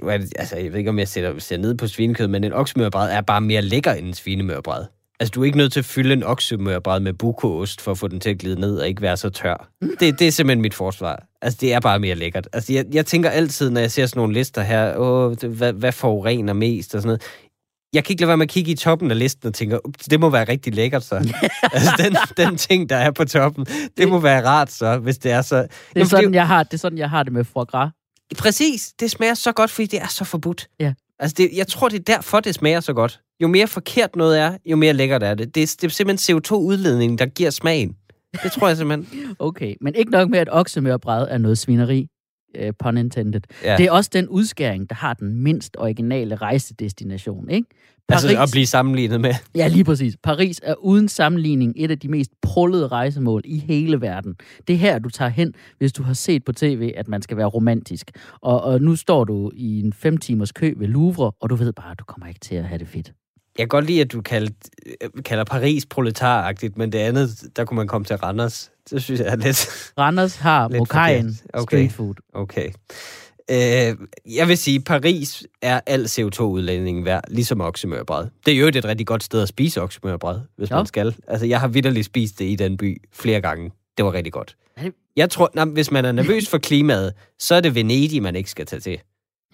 Nu 0.00 0.08
er 0.08 0.18
det, 0.18 0.32
altså, 0.38 0.56
jeg 0.56 0.72
ved 0.72 0.78
ikke, 0.78 0.90
om 0.90 0.98
jeg 0.98 1.08
sætter, 1.08 1.38
sætter 1.38 1.62
ned 1.62 1.74
på 1.74 1.86
svinekød, 1.86 2.26
men 2.26 2.44
en 2.44 2.52
oksemørbræd 2.52 3.10
er 3.10 3.20
bare 3.20 3.40
mere 3.40 3.62
lækker 3.62 3.92
end 3.92 4.06
en 4.06 4.14
svinemørbræd. 4.14 4.84
Altså, 5.20 5.32
du 5.34 5.40
er 5.40 5.44
ikke 5.44 5.58
nødt 5.58 5.72
til 5.72 5.80
at 5.80 5.84
fylde 5.84 6.12
en 6.12 6.22
oksemørbræd 6.22 7.00
med 7.00 7.12
bukoost 7.12 7.80
for 7.80 7.90
at 7.90 7.98
få 7.98 8.08
den 8.08 8.20
til 8.20 8.30
at 8.30 8.38
glide 8.38 8.60
ned 8.60 8.78
og 8.78 8.88
ikke 8.88 9.02
være 9.02 9.16
så 9.16 9.30
tør. 9.30 9.70
Det, 10.00 10.18
det 10.18 10.26
er 10.26 10.30
simpelthen 10.30 10.62
mit 10.62 10.74
forsvar. 10.74 11.26
Altså, 11.42 11.58
det 11.60 11.72
er 11.72 11.80
bare 11.80 11.98
mere 11.98 12.14
lækkert. 12.14 12.48
Altså, 12.52 12.72
jeg, 12.72 12.84
jeg 12.92 13.06
tænker 13.06 13.30
altid, 13.30 13.70
når 13.70 13.80
jeg 13.80 13.90
ser 13.90 14.06
sådan 14.06 14.20
nogle 14.20 14.34
lister 14.34 14.62
her, 14.62 14.96
åh, 14.96 15.32
hvad, 15.32 15.72
hvad 15.72 15.92
forurener 15.92 16.52
mest 16.52 16.94
og 16.94 17.02
sådan 17.02 17.08
noget. 17.08 17.22
Jeg 17.96 18.04
kan 18.04 18.12
ikke 18.12 18.20
lade 18.22 18.28
være 18.28 18.36
med 18.36 18.46
at 18.46 18.50
kigge 18.50 18.70
i 18.72 18.74
toppen 18.74 19.10
af 19.10 19.18
listen 19.18 19.48
og 19.48 19.54
tænke, 19.54 19.78
det 20.10 20.20
må 20.20 20.30
være 20.30 20.48
rigtig 20.48 20.74
lækkert 20.74 21.04
så. 21.04 21.14
altså, 21.72 21.90
den, 21.98 22.16
den 22.46 22.56
ting, 22.56 22.88
der 22.88 22.96
er 22.96 23.10
på 23.10 23.24
toppen, 23.24 23.66
det 23.96 24.08
må 24.08 24.18
være 24.18 24.46
rart 24.46 24.72
så, 24.72 24.98
hvis 24.98 25.18
det 25.18 25.32
er 25.32 25.42
så... 25.42 25.56
Det 25.56 25.62
er, 25.64 25.68
Jamen, 25.96 26.06
sådan, 26.08 26.24
fordi- 26.24 26.36
jeg 26.36 26.46
har, 26.46 26.62
det 26.62 26.74
er 26.74 26.78
sådan, 26.78 26.98
jeg 26.98 27.10
har 27.10 27.22
det 27.22 27.32
med 27.32 27.44
foie 27.44 27.64
gras. 27.64 27.90
Præcis, 28.38 28.92
det 29.00 29.10
smager 29.10 29.34
så 29.34 29.52
godt, 29.52 29.70
fordi 29.70 29.86
det 29.86 30.00
er 30.02 30.06
så 30.08 30.24
forbudt. 30.24 30.68
Ja. 30.80 30.92
Altså, 31.18 31.34
det, 31.38 31.50
jeg 31.56 31.66
tror, 31.66 31.88
det 31.88 31.98
er 31.98 32.14
derfor, 32.14 32.40
det 32.40 32.54
smager 32.54 32.80
så 32.80 32.92
godt. 32.92 33.20
Jo 33.42 33.48
mere 33.48 33.66
forkert 33.66 34.16
noget 34.16 34.38
er, 34.40 34.56
jo 34.66 34.76
mere 34.76 34.92
lækkert 34.92 35.22
er 35.22 35.34
det. 35.34 35.54
Det 35.54 35.62
er, 35.62 35.76
det 35.80 35.86
er 35.86 35.90
simpelthen 35.90 36.36
CO2-udledningen, 36.36 37.18
der 37.18 37.26
giver 37.26 37.50
smagen. 37.50 37.96
Det 38.42 38.52
tror 38.52 38.68
jeg 38.68 38.76
simpelthen. 38.76 39.36
Okay, 39.38 39.74
men 39.80 39.94
ikke 39.94 40.10
nok 40.10 40.30
med, 40.30 40.38
at 40.38 40.48
oksemørbræd 40.50 41.26
er 41.30 41.38
noget 41.38 41.58
svineri, 41.58 42.08
uh, 42.62 42.70
pun 42.78 42.96
intended. 42.96 43.40
Ja. 43.64 43.76
Det 43.76 43.86
er 43.86 43.90
også 43.90 44.10
den 44.12 44.28
udskæring, 44.28 44.90
der 44.90 44.94
har 44.94 45.14
den 45.14 45.42
mindst 45.42 45.76
originale 45.78 46.36
rejsedestination, 46.36 47.50
ikke? 47.50 47.68
altså 48.08 48.42
at 48.42 48.48
blive 48.52 48.66
sammenlignet 48.66 49.20
med. 49.20 49.34
Ja, 49.54 49.68
lige 49.68 49.84
præcis. 49.84 50.16
Paris 50.22 50.60
er 50.62 50.74
uden 50.74 51.08
sammenligning 51.08 51.72
et 51.76 51.90
af 51.90 51.98
de 51.98 52.08
mest 52.08 52.30
prullede 52.42 52.88
rejsemål 52.88 53.42
i 53.44 53.58
hele 53.58 54.00
verden. 54.00 54.34
Det 54.68 54.74
er 54.74 54.78
her, 54.78 54.98
du 54.98 55.08
tager 55.08 55.28
hen, 55.28 55.54
hvis 55.78 55.92
du 55.92 56.02
har 56.02 56.14
set 56.14 56.44
på 56.44 56.52
tv, 56.52 56.92
at 56.96 57.08
man 57.08 57.22
skal 57.22 57.36
være 57.36 57.46
romantisk. 57.46 58.10
Og, 58.40 58.62
og 58.62 58.80
nu 58.80 58.96
står 58.96 59.24
du 59.24 59.50
i 59.54 59.80
en 59.80 59.92
fem 59.92 60.16
timers 60.16 60.52
kø 60.52 60.74
ved 60.76 60.88
Louvre, 60.88 61.32
og 61.40 61.50
du 61.50 61.54
ved 61.54 61.72
bare, 61.72 61.90
at 61.90 61.98
du 61.98 62.04
kommer 62.04 62.26
ikke 62.26 62.40
til 62.40 62.54
at 62.54 62.64
have 62.64 62.78
det 62.78 62.88
fedt. 62.88 63.12
Jeg 63.58 63.62
kan 63.62 63.68
godt 63.68 63.86
lide, 63.86 64.00
at 64.00 64.12
du 64.12 64.20
kalder, 64.20 64.52
kalder 65.24 65.44
Paris 65.44 65.86
proletaragtigt, 65.86 66.76
men 66.76 66.92
det 66.92 66.98
andet, 66.98 67.28
der 67.56 67.64
kunne 67.64 67.76
man 67.76 67.88
komme 67.88 68.04
til 68.04 68.16
Randers. 68.16 68.70
Det 68.90 69.02
synes 69.02 69.20
jeg 69.20 69.28
er 69.28 69.36
lidt... 69.36 69.68
Randers 69.98 70.36
har 70.36 70.68
Lidt 70.68 70.78
Mokajen. 70.78 71.38
Okay. 71.52 71.62
street 71.76 71.92
food. 71.92 72.14
Okay. 72.34 72.70
Øh, 73.50 73.96
jeg 74.36 74.48
vil 74.48 74.58
sige, 74.58 74.80
Paris 74.80 75.44
er 75.62 75.80
al 75.86 76.04
CO2-udledningen 76.04 77.04
værd, 77.04 77.24
ligesom 77.28 77.60
oksemørbræd. 77.60 78.26
Det 78.46 78.54
er 78.54 78.58
jo 78.58 78.66
et 78.66 78.84
rigtig 78.84 79.06
godt 79.06 79.22
sted 79.24 79.42
at 79.42 79.48
spise 79.48 79.82
oksemørbræd, 79.82 80.38
hvis 80.56 80.70
Ja. 80.70 80.76
man 80.76 80.86
skal. 80.86 81.14
Altså, 81.28 81.46
jeg 81.46 81.60
har 81.60 81.68
vidderligt 81.68 82.06
spist 82.06 82.38
det 82.38 82.44
i 82.44 82.54
den 82.56 82.76
by 82.76 83.02
flere 83.12 83.40
gange. 83.40 83.70
Det 83.96 84.04
var 84.04 84.12
rigtig 84.12 84.32
godt. 84.32 84.56
Jeg 85.16 85.30
tror, 85.30 85.50
nej, 85.54 85.64
hvis 85.64 85.90
man 85.90 86.04
er 86.04 86.12
nervøs 86.12 86.48
for 86.48 86.58
klimaet, 86.58 87.12
så 87.38 87.54
er 87.54 87.60
det 87.60 87.74
Venedig, 87.74 88.22
man 88.22 88.36
ikke 88.36 88.50
skal 88.50 88.66
tage 88.66 88.80
til. 88.80 88.98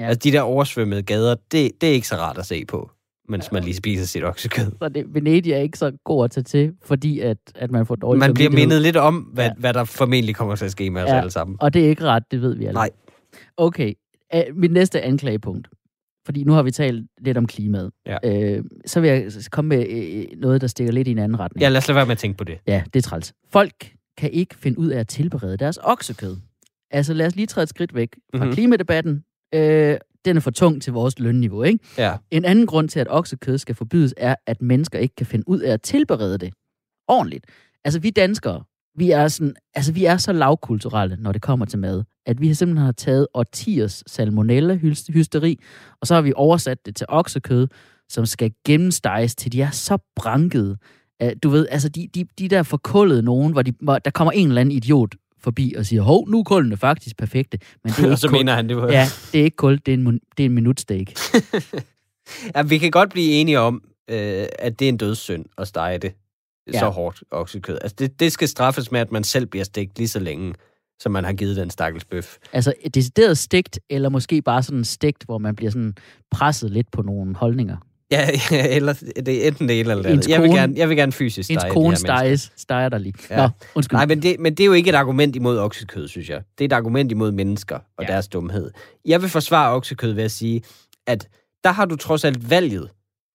Ja. 0.00 0.06
Altså, 0.06 0.18
de 0.24 0.32
der 0.32 0.40
oversvømmede 0.40 1.02
gader, 1.02 1.34
det, 1.52 1.70
det 1.80 1.88
er 1.88 1.92
ikke 1.92 2.08
så 2.08 2.16
rart 2.16 2.38
at 2.38 2.46
se 2.46 2.64
på, 2.64 2.90
mens 3.32 3.52
man 3.52 3.64
lige 3.64 3.74
spiser 3.74 4.06
sit 4.06 4.24
oksekød. 4.24 4.66
Så 4.82 4.88
det, 4.88 5.04
Venedig 5.14 5.52
er 5.52 5.58
ikke 5.58 5.78
så 5.78 5.92
god 6.04 6.24
at 6.24 6.30
tage 6.30 6.44
til, 6.44 6.72
fordi 6.84 7.20
at, 7.20 7.36
at 7.54 7.70
man 7.70 7.86
får 7.86 7.94
dårlig 7.94 8.18
Man 8.20 8.34
bliver 8.34 8.50
mindet 8.50 8.82
lidt 8.82 8.96
om, 8.96 9.16
hvad, 9.16 9.44
Ja. 9.44 9.52
hvad 9.58 9.74
der 9.74 9.84
formentlig 9.84 10.34
kommer 10.34 10.56
til 10.56 10.64
at 10.64 10.70
ske 10.70 10.90
med 10.90 11.02
os 11.02 11.08
Ja. 11.08 11.18
alle 11.18 11.30
sammen. 11.30 11.56
Og 11.60 11.74
det 11.74 11.84
er 11.84 11.88
ikke 11.88 12.04
ret, 12.04 12.22
det 12.30 12.42
ved 12.42 12.56
vi 12.56 12.64
alle. 12.64 12.74
Nej. 12.74 12.90
Okay, 13.56 13.92
uh, 14.34 14.56
mit 14.56 14.72
næste 14.72 15.00
anklagepunkt. 15.02 15.68
Fordi 16.26 16.44
nu 16.44 16.52
har 16.52 16.62
vi 16.62 16.70
talt 16.70 17.06
lidt 17.20 17.38
om 17.38 17.46
klimaet. 17.46 17.90
Ja. 18.06 18.16
Øh, 18.24 18.64
så 18.86 19.00
vil 19.00 19.10
jeg 19.10 19.32
komme 19.50 19.68
med 19.68 19.86
øh, 19.88 20.24
noget, 20.40 20.60
der 20.60 20.66
stikker 20.66 20.92
lidt 20.92 21.08
i 21.08 21.10
en 21.10 21.18
anden 21.18 21.40
retning. 21.40 21.62
Ja, 21.62 21.68
lad 21.68 21.78
os 21.78 21.88
lade 21.88 21.96
være 21.96 22.06
med 22.06 22.12
at 22.12 22.18
tænke 22.18 22.38
på 22.38 22.44
det. 22.44 22.58
Ja, 22.66 22.82
det 22.94 22.96
er 22.96 23.02
træls. 23.08 23.32
Folk 23.52 23.92
kan 24.18 24.30
ikke 24.30 24.54
finde 24.54 24.78
ud 24.78 24.88
af 24.88 25.00
at 25.00 25.08
tilberede 25.08 25.56
deres 25.56 25.78
oksekød. 25.82 26.36
Altså 26.90 27.14
lad 27.14 27.26
os 27.26 27.36
lige 27.36 27.46
træde 27.46 27.62
et 27.62 27.68
skridt 27.68 27.94
væk 27.94 28.08
fra 28.14 28.18
mm-hmm. 28.34 28.46
Mhm. 28.46 28.54
klimadebatten. 28.54 29.24
Øh, 29.54 29.96
den 30.24 30.36
er 30.36 30.40
for 30.40 30.50
tung 30.50 30.82
til 30.82 30.92
vores 30.92 31.18
lønniveau, 31.18 31.62
ikke? 31.62 31.78
Ja. 31.98 32.16
En 32.30 32.44
anden 32.44 32.66
grund 32.66 32.88
til, 32.88 33.00
at 33.00 33.06
oksekød 33.10 33.58
skal 33.58 33.74
forbydes, 33.74 34.14
er, 34.16 34.34
at 34.46 34.62
mennesker 34.62 34.98
ikke 34.98 35.14
kan 35.14 35.26
finde 35.26 35.48
ud 35.48 35.60
af 35.60 35.72
at 35.72 35.82
tilberede 35.82 36.38
det 36.38 36.52
ordentligt. 37.08 37.46
Altså 37.84 38.00
vi 38.00 38.10
danskere, 38.10 38.64
vi 38.98 39.10
er, 39.10 39.28
sådan, 39.28 39.54
altså, 39.74 39.92
vi 39.92 40.04
er 40.04 40.16
så 40.16 40.32
lavkulturelle, 40.32 41.16
når 41.20 41.32
det 41.32 41.42
kommer 41.42 41.66
til 41.66 41.78
mad, 41.78 42.02
at 42.26 42.40
vi 42.40 42.54
simpelthen 42.54 42.84
har 42.84 42.92
taget 42.92 43.26
årtiers 43.34 44.04
salmonella-hysteri, 44.06 45.58
og 46.00 46.06
så 46.06 46.14
har 46.14 46.22
vi 46.22 46.32
oversat 46.36 46.86
det 46.86 46.96
til 46.96 47.06
oksekød, 47.08 47.68
som 48.08 48.26
skal 48.26 48.52
gennemsteges 48.66 49.34
til 49.34 49.52
de 49.52 49.62
er 49.62 49.70
så 49.70 49.98
brankede. 50.16 50.76
Du 51.42 51.48
ved, 51.48 51.66
altså 51.70 51.88
de, 51.88 52.08
de, 52.14 52.24
de 52.38 52.48
der 52.48 52.62
forkullede 52.62 53.22
nogen, 53.22 53.52
hvor, 53.52 53.62
de, 53.62 53.72
hvor 53.80 53.98
der 53.98 54.10
kommer 54.10 54.32
en 54.32 54.48
eller 54.48 54.60
anden 54.60 54.72
idiot 54.72 55.14
forbi 55.42 55.74
og 55.78 55.86
siger, 55.86 56.02
hov, 56.02 56.28
nu 56.28 56.38
er 56.38 56.42
kullene 56.44 56.76
faktisk 56.76 57.16
perfekte. 57.16 57.58
Men 57.84 57.92
det 57.92 57.98
er 57.98 58.02
Og 58.04 58.08
ikke 58.10 58.20
så 58.20 58.28
kul. 58.28 58.38
mener 58.38 58.54
han, 58.54 58.68
det 58.68 58.76
var... 58.76 58.92
Ja, 58.92 59.06
det 59.32 59.40
er 59.40 59.44
ikke 59.44 59.56
kul, 59.56 59.78
det 59.86 59.94
er 59.94 59.98
en, 59.98 60.20
det 60.36 60.42
er 60.42 60.46
en 60.46 60.52
minutsteak. 60.54 61.06
Ja, 62.56 62.62
vi 62.62 62.78
kan 62.78 62.90
godt 62.90 63.10
blive 63.10 63.32
enige 63.32 63.60
om, 63.60 63.82
øh, 64.10 64.46
at 64.58 64.78
det 64.78 64.84
er 64.84 64.88
en 64.88 64.96
dødssynd 64.96 65.44
at 65.58 65.68
stege 65.68 65.98
det 65.98 66.12
Ja. 66.72 66.78
så 66.78 66.88
hårdt 66.88 67.22
oksekød. 67.30 67.78
Altså, 67.82 67.96
det, 67.98 68.20
det 68.20 68.32
skal 68.32 68.48
straffes 68.48 68.92
med, 68.92 69.00
at 69.00 69.12
man 69.12 69.24
selv 69.24 69.46
bliver 69.46 69.64
stegt 69.64 69.98
lige 69.98 70.08
så 70.08 70.18
længe, 70.20 70.54
som 71.00 71.12
man 71.12 71.24
har 71.24 71.32
givet 71.32 71.56
den 71.56 71.70
stakkels 71.70 72.04
bøf. 72.04 72.36
Altså 72.52 72.74
et 72.80 72.94
decideret 72.94 73.38
stegt, 73.38 73.78
eller 73.90 74.08
måske 74.08 74.42
bare 74.42 74.62
sådan 74.62 74.84
stegt, 74.84 75.24
hvor 75.24 75.38
man 75.38 75.56
bliver 75.56 75.70
sådan 75.70 75.94
presset 76.30 76.70
lidt 76.70 76.90
på 76.92 77.02
nogle 77.02 77.34
holdninger. 77.36 77.76
Ja, 78.12 78.28
ja 78.50 78.76
eller 78.76 78.92
det 79.26 79.44
er 79.44 79.48
enten 79.48 79.68
det 79.68 79.80
ene 79.80 79.90
eller 79.90 80.02
det 80.02 80.12
Ens 80.12 80.26
andet. 80.26 80.28
Jeg 80.28 80.42
vil, 80.42 80.50
gerne, 80.50 80.74
jeg 80.76 80.88
vil 80.88 80.96
gerne 80.96 81.12
fysisk 81.12 81.50
Ens 81.50 81.60
stege 81.60 81.70
de 81.70 81.74
kone 81.74 81.96
steges, 81.96 82.52
steger 82.56 82.88
der 82.88 82.98
lige. 82.98 83.14
Ja. 83.30 83.36
Nå, 83.36 83.48
undskyld. 83.74 83.96
Nej, 83.96 84.06
men 84.06 84.22
det, 84.22 84.40
men 84.40 84.54
det 84.54 84.64
er 84.64 84.66
jo 84.66 84.72
ikke 84.72 84.90
et 84.90 84.94
argument 84.94 85.36
imod 85.36 85.58
oksekød, 85.58 86.08
synes 86.08 86.28
jeg. 86.28 86.42
Det 86.58 86.64
er 86.64 86.68
et 86.68 86.72
argument 86.72 87.12
imod 87.12 87.32
mennesker 87.32 87.76
og 87.76 88.04
Ja. 88.04 88.12
deres 88.12 88.28
dumhed. 88.28 88.70
Jeg 89.04 89.22
vil 89.22 89.28
forsvare 89.30 89.72
oksekød 89.72 90.12
ved 90.12 90.24
at 90.24 90.30
sige, 90.30 90.62
at 91.06 91.28
der 91.64 91.70
har 91.72 91.84
du 91.84 91.96
trods 91.96 92.24
alt 92.24 92.50
valget, 92.50 92.88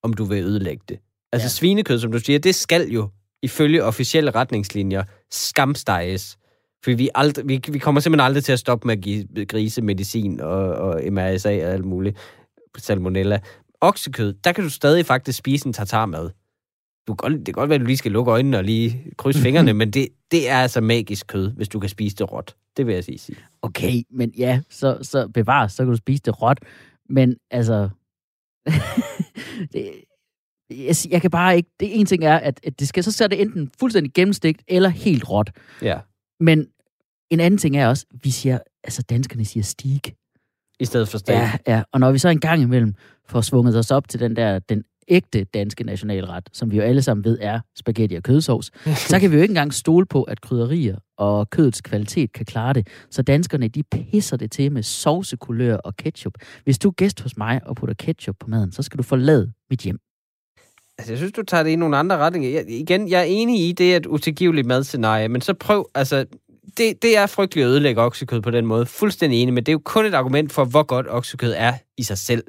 om 0.03 0.13
du 0.13 0.23
vil 0.25 0.43
ødelægge 0.43 0.83
det. 0.89 0.99
Altså 1.33 1.45
ja. 1.45 1.49
svinekød, 1.49 1.99
som 1.99 2.11
du 2.11 2.19
siger, 2.19 2.39
det 2.39 2.55
skal 2.55 2.87
jo 2.89 3.09
ifølge 3.43 3.83
officielle 3.83 4.31
retningslinjer 4.31 5.03
skamsteges. 5.31 6.37
For 6.83 6.95
vi, 6.95 7.09
aldrig, 7.15 7.47
vi, 7.47 7.61
vi 7.71 7.79
kommer 7.79 8.01
simpelthen 8.01 8.25
aldrig 8.25 8.43
til 8.43 8.51
at 8.51 8.59
stoppe 8.59 8.87
med 8.87 8.97
at 8.97 9.03
give 9.03 9.25
grise 9.47 9.81
medicin 9.81 10.41
og, 10.41 10.59
og 10.59 11.01
MRSA 11.11 11.49
og 11.67 11.73
alt 11.73 11.85
muligt. 11.85 12.17
Salmonella. 12.77 13.39
Oksekød, 13.81 14.33
der 14.33 14.51
kan 14.51 14.63
du 14.63 14.69
stadig 14.69 15.05
faktisk 15.05 15.37
spise 15.37 15.67
en 15.67 15.73
tartarmad. 15.73 16.29
Du 17.07 17.15
kan 17.15 17.15
godt, 17.15 17.33
det 17.33 17.45
kan 17.45 17.53
godt 17.53 17.69
være, 17.69 17.75
at 17.75 17.81
du 17.81 17.85
lige 17.85 17.97
skal 17.97 18.11
lukke 18.11 18.31
øjnene 18.31 18.57
og 18.57 18.63
lige 18.63 19.11
krydse 19.17 19.41
fingrene, 19.41 19.73
men 19.81 19.91
det, 19.91 20.07
det 20.31 20.49
er 20.49 20.57
altså 20.57 20.81
magisk 20.81 21.27
kød, 21.27 21.51
hvis 21.51 21.69
du 21.69 21.79
kan 21.79 21.89
spise 21.89 22.15
det 22.15 22.31
råt. 22.31 22.55
Det 22.77 22.87
vil 22.87 22.93
jeg 22.93 23.03
sige. 23.03 23.17
sige. 23.17 23.37
Okay, 23.61 24.03
men 24.09 24.33
ja, 24.37 24.61
så, 24.69 24.97
så 25.01 25.27
bevares, 25.27 25.71
så 25.73 25.83
kan 25.83 25.91
du 25.91 25.97
spise 25.97 26.23
det 26.25 26.41
råt. 26.41 26.59
Men 27.09 27.37
altså... 27.51 27.89
det, 29.73 29.91
jeg, 30.69 30.95
jeg 31.09 31.21
kan 31.21 31.31
bare 31.31 31.57
ikke... 31.57 31.69
Det 31.79 31.95
ene 31.95 32.05
ting 32.05 32.23
er, 32.23 32.37
at, 32.37 32.59
at 32.63 32.79
det 32.79 32.87
skal 32.87 33.03
så 33.03 33.23
er 33.23 33.27
det 33.27 33.41
enten 33.41 33.71
fuldstændig 33.79 34.13
gennemstegt 34.13 34.63
eller 34.67 34.89
helt 34.89 35.29
råt. 35.29 35.51
Ja. 35.81 35.99
Men 36.39 36.67
en 37.29 37.39
anden 37.39 37.57
ting 37.57 37.77
er 37.77 37.87
også, 37.87 38.05
vi 38.23 38.31
siger, 38.31 38.59
altså 38.83 39.01
danskerne 39.01 39.45
siger 39.45 39.63
stig. 39.63 40.01
I 40.79 40.85
stedet 40.85 41.09
for 41.09 41.17
steak. 41.17 41.59
Ja, 41.67 41.73
ja. 41.75 41.83
Og 41.91 41.99
når 41.99 42.11
vi 42.11 42.17
så 42.17 42.29
en 42.29 42.39
gang 42.39 42.61
imellem 42.61 42.93
får 43.29 43.41
svunget 43.41 43.77
os 43.77 43.91
op 43.91 44.09
til 44.09 44.19
den 44.19 44.35
der, 44.35 44.59
den 44.59 44.83
ægte 45.07 45.43
danske 45.43 45.83
nationalret, 45.83 46.49
som 46.53 46.71
vi 46.71 46.77
jo 46.77 46.83
alle 46.83 47.01
sammen 47.01 47.23
ved 47.23 47.37
er 47.41 47.59
spaghetti 47.75 48.15
og 48.15 48.23
kødsovs, 48.23 48.71
så 49.09 49.19
kan 49.19 49.31
vi 49.31 49.35
jo 49.35 49.41
ikke 49.41 49.51
engang 49.51 49.73
stole 49.73 50.05
på, 50.05 50.23
at 50.23 50.41
krydderier 50.41 50.97
og 51.17 51.49
kødets 51.49 51.81
kvalitet 51.81 52.33
kan 52.33 52.45
klare 52.45 52.73
det. 52.73 52.87
Så 53.11 53.21
danskerne, 53.21 53.67
de 53.67 53.83
pisser 53.83 54.37
det 54.37 54.51
til 54.51 54.71
med 54.71 54.83
sovsekulør 54.83 55.75
og 55.75 55.95
ketchup. 55.95 56.33
Hvis 56.63 56.79
du 56.79 56.87
er 56.87 56.93
gæst 56.93 57.21
hos 57.21 57.37
mig 57.37 57.61
og 57.65 57.75
putter 57.75 57.95
ketchup 57.95 58.35
på 58.39 58.47
maden, 58.47 58.71
så 58.71 58.83
skal 58.83 58.97
du 58.97 59.03
forlade 59.03 59.51
mit 59.69 59.79
hjem. 59.79 59.99
Altså, 60.97 61.11
jeg 61.11 61.17
synes, 61.17 61.31
du 61.31 61.43
tager 61.43 61.63
det 61.63 61.69
i 61.69 61.75
nogle 61.75 61.97
andre 61.97 62.17
retninger. 62.17 62.49
Jeg, 62.49 62.69
igen, 62.69 63.09
jeg 63.09 63.19
er 63.19 63.23
enig 63.23 63.69
i 63.69 63.71
det, 63.71 63.93
at 63.93 64.05
utilgiveligt 64.05 64.67
madscenarie, 64.67 65.27
men 65.27 65.41
så 65.41 65.53
prøv, 65.53 65.89
altså, 65.95 66.25
det, 66.77 67.01
det 67.01 67.17
er 67.17 67.25
frygteligt 67.25 67.65
at 67.65 67.69
ødelægge 67.69 68.01
oksekød 68.01 68.41
på 68.41 68.51
den 68.51 68.65
måde. 68.65 68.85
Fuldstændig 68.85 69.41
enig, 69.41 69.53
men 69.53 69.63
det 69.63 69.71
er 69.71 69.73
jo 69.73 69.81
kun 69.85 70.05
et 70.05 70.13
argument 70.13 70.51
for, 70.51 70.65
hvor 70.65 70.83
godt 70.83 71.05
oksekød 71.09 71.53
er 71.57 71.73
i 71.97 72.03
sig 72.03 72.17
selv. 72.17 72.43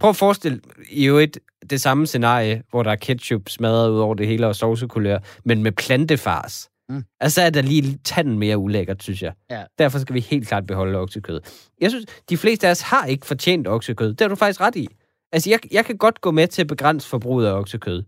Prøv 0.00 0.10
at 0.10 0.16
forestille 0.16 0.60
i 0.90 1.06
jo 1.06 1.18
et, 1.18 1.38
det 1.70 1.80
samme 1.80 2.06
scenarie, 2.06 2.62
hvor 2.70 2.82
der 2.82 2.90
er 2.90 2.96
ketchup 2.96 3.48
smadret 3.48 3.90
ud 3.90 3.98
over 3.98 4.14
det 4.14 4.26
hele 4.26 4.46
og 4.46 4.56
sovsekulør, 4.56 5.18
men 5.44 5.62
med 5.62 5.72
plantefars. 5.72 6.68
Mm. 6.88 6.94
Mm. 6.94 7.04
Altså 7.20 7.42
er 7.42 7.50
der 7.50 7.62
lige 7.62 7.98
tanden 8.04 8.38
mere 8.38 8.58
ulækkert, 8.58 9.02
synes 9.02 9.22
jeg. 9.22 9.32
Ja. 9.50 9.64
Derfor 9.78 9.98
skal 9.98 10.14
vi 10.14 10.20
helt 10.20 10.48
klart 10.48 10.66
beholde 10.66 10.98
oksekød. 10.98 11.40
Jeg 11.80 11.90
synes, 11.90 12.06
de 12.30 12.36
fleste 12.36 12.66
af 12.66 12.70
os 12.70 12.80
har 12.80 13.06
ikke 13.06 13.26
fortjent 13.26 13.68
oksekød. 13.68 14.08
Det 14.08 14.20
har 14.20 14.28
du 14.28 14.34
faktisk 14.34 14.60
ret 14.60 14.76
i. 14.76 14.88
Altså, 15.32 15.50
jeg, 15.50 15.58
jeg 15.70 15.84
kan 15.84 15.96
godt 15.96 16.20
gå 16.20 16.30
med 16.30 16.48
til 16.48 16.62
at 16.62 16.68
begrænse 16.68 17.08
forbruget 17.08 17.46
af 17.46 17.52
oksekød. 17.52 18.02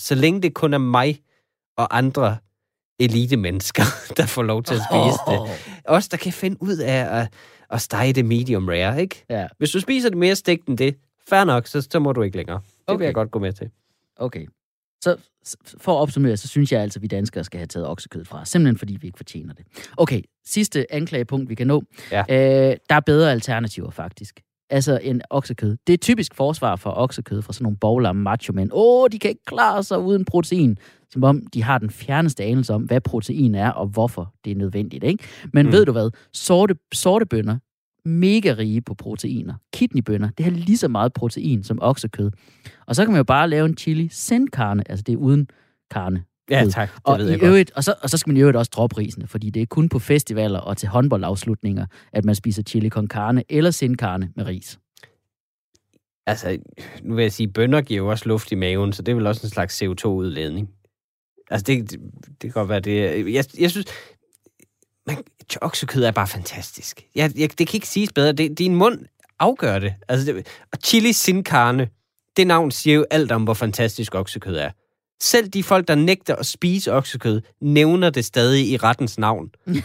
Så 0.00 0.14
længe 0.14 0.42
det 0.42 0.54
kun 0.54 0.74
er 0.74 0.78
mig 0.78 1.20
og 1.78 1.98
andre 1.98 2.36
elite 3.00 3.36
mennesker, 3.36 3.82
der 4.16 4.26
får 4.26 4.42
lov 4.42 4.62
til 4.62 4.74
at 4.74 4.80
spise 4.90 5.18
det. 5.28 5.40
Os, 5.84 6.08
der 6.08 6.16
kan 6.16 6.32
finde 6.32 6.56
ud 6.60 6.76
af 6.76 7.20
at, 7.20 7.32
at 7.70 7.80
stege 7.80 8.12
det 8.12 8.24
medium 8.24 8.68
rare, 8.68 9.00
ikke? 9.00 9.24
Ja, 9.30 9.46
Hvis 9.58 9.70
du 9.70 9.80
spiser 9.80 10.08
det 10.08 10.18
mere 10.18 10.36
stegt 10.36 10.66
end 10.66 10.78
det, 10.78 10.96
fair 11.28 11.44
nok, 11.44 11.66
så, 11.66 11.88
så 11.90 11.98
må 11.98 12.12
du 12.12 12.22
ikke 12.22 12.36
længere. 12.36 12.60
Det 12.64 12.82
okay. 12.86 12.98
vil 12.98 13.04
jeg 13.04 13.14
godt 13.14 13.30
gå 13.30 13.38
med 13.38 13.52
til. 13.52 13.70
okay. 14.16 14.46
Så 15.02 15.16
for 15.78 15.96
at 15.96 16.00
opsummere, 16.00 16.36
så 16.36 16.48
synes 16.48 16.72
jeg 16.72 16.80
altså, 16.80 16.98
at 16.98 17.02
vi 17.02 17.06
danskere 17.06 17.44
skal 17.44 17.58
have 17.58 17.66
taget 17.66 17.88
oksekød 17.88 18.24
fra. 18.24 18.44
Simpelthen 18.44 18.78
fordi 18.78 18.98
vi 19.00 19.06
ikke 19.06 19.16
fortjener 19.16 19.54
det. 19.54 19.66
Okay, 19.96 20.22
sidste 20.46 20.92
anklagepunkt, 20.92 21.48
vi 21.48 21.54
kan 21.54 21.66
nå. 21.66 21.82
Ja. 22.12 22.20
Øh, 22.20 22.76
der 22.88 22.94
er 22.94 23.00
bedre 23.00 23.30
alternativer, 23.30 23.90
faktisk. 23.90 24.40
Altså 24.70 25.00
en 25.02 25.22
oksekød. 25.30 25.76
Det 25.86 25.92
er 25.92 25.96
typisk 25.96 26.34
forsvar 26.34 26.76
for 26.76 26.90
oksekød 26.96 27.42
fra 27.42 27.52
sådan 27.52 27.62
nogle 27.62 27.76
boglamme 27.76 28.22
macho-mænd. 28.22 28.70
Åh, 28.72 29.08
de 29.12 29.18
kan 29.18 29.30
ikke 29.30 29.44
klare 29.46 29.82
sig 29.82 29.98
uden 29.98 30.24
protein. 30.24 30.78
Som 31.10 31.24
om 31.24 31.46
de 31.46 31.62
har 31.62 31.78
den 31.78 31.90
fjerneste 31.90 32.44
anelse 32.44 32.74
om, 32.74 32.82
hvad 32.82 33.00
protein 33.00 33.54
er, 33.54 33.70
og 33.70 33.86
hvorfor 33.86 34.34
det 34.44 34.50
er 34.50 34.56
nødvendigt. 34.56 35.04
Ikke? 35.04 35.24
Men 35.52 35.66
mm. 35.66 35.72
Ved 35.72 35.86
du 35.86 35.92
hvad? 35.92 36.10
Sorte, 36.32 36.74
sorte 36.92 37.26
bønner, 37.26 37.58
mega 38.04 38.54
rige 38.58 38.80
på 38.80 38.94
proteiner. 38.94 39.54
Kidneybønner, 39.72 40.28
det 40.38 40.44
har 40.44 40.52
lige 40.52 40.78
så 40.78 40.88
meget 40.88 41.12
protein 41.12 41.64
som 41.64 41.78
oksekød. 41.82 42.30
Og 42.86 42.96
så 42.96 43.04
kan 43.04 43.12
man 43.12 43.18
jo 43.18 43.24
bare 43.24 43.48
lave 43.48 43.66
en 43.66 43.76
chili 43.76 44.08
sin 44.08 44.48
carne, 44.48 44.90
altså 44.90 45.02
det 45.02 45.12
er 45.12 45.16
uden 45.16 45.48
karne. 45.90 46.24
Ja, 46.50 46.64
tak. 46.70 46.88
Det 46.94 47.00
Og, 47.04 47.18
ved 47.18 47.28
i 47.28 47.30
jeg 47.30 47.40
godt. 47.40 47.48
øvrigt, 47.48 47.70
og, 47.74 47.84
så, 47.84 47.94
og 48.02 48.10
så 48.10 48.16
skal 48.18 48.30
man 48.30 48.36
i 48.36 48.40
øvrigt 48.40 48.56
også 48.56 48.70
droppe 48.74 48.98
risene, 48.98 49.26
fordi 49.26 49.50
det 49.50 49.62
er 49.62 49.66
kun 49.66 49.88
på 49.88 49.98
festivaler 49.98 50.58
og 50.58 50.76
til 50.76 50.88
håndboldafslutninger, 50.88 51.86
at 52.12 52.24
man 52.24 52.34
spiser 52.34 52.62
chili 52.62 52.88
con 52.88 53.08
carne 53.08 53.44
eller 53.48 53.70
sin 53.70 53.96
carne 53.96 54.30
med 54.36 54.46
ris. 54.46 54.78
Altså, 56.26 56.58
nu 57.02 57.14
vil 57.14 57.22
jeg 57.22 57.32
sige, 57.32 57.48
bønder 57.48 57.80
giver 57.82 57.98
jo 57.98 58.08
også 58.10 58.28
luft 58.28 58.52
i 58.52 58.54
maven, 58.54 58.92
så 58.92 59.02
det 59.02 59.12
er 59.12 59.16
vel 59.16 59.26
også 59.26 59.46
en 59.46 59.50
slags 59.50 59.82
CO2-udledning. 59.82 60.68
Altså, 61.50 61.64
det, 61.64 61.90
det, 61.90 62.00
det 62.26 62.40
kan 62.40 62.50
godt 62.50 62.68
være 62.68 62.80
det. 62.80 63.04
er- 63.04 63.28
Jeg, 63.32 63.44
jeg 63.60 63.70
synes, 63.70 63.86
man, 65.06 65.16
oksekød 65.62 66.02
er 66.02 66.10
bare 66.10 66.26
fantastisk. 66.26 67.06
Jeg, 67.14 67.32
jeg, 67.38 67.58
det 67.58 67.66
kan 67.68 67.76
ikke 67.76 67.88
siges 67.88 68.12
bedre. 68.12 68.32
Det, 68.32 68.58
din 68.58 68.74
mund 68.74 68.98
afgør 69.38 69.78
det. 69.78 69.94
Altså, 70.08 70.32
det. 70.32 70.46
Og 70.72 70.78
chili 70.84 71.12
sin 71.12 71.44
carne, 71.44 71.88
det 72.36 72.46
navn 72.46 72.70
siger 72.70 72.96
jo 72.96 73.06
alt 73.10 73.32
om, 73.32 73.44
hvor 73.44 73.54
fantastisk 73.54 74.14
oksekød 74.14 74.56
er. 74.56 74.70
Selv 75.22 75.48
de 75.48 75.62
folk, 75.62 75.88
der 75.88 75.94
nægter 75.94 76.36
at 76.36 76.46
spise 76.46 76.92
oksekød, 76.92 77.40
nævner 77.60 78.10
det 78.10 78.24
stadig 78.24 78.68
i 78.68 78.76
rettens 78.76 79.18
navn. 79.18 79.50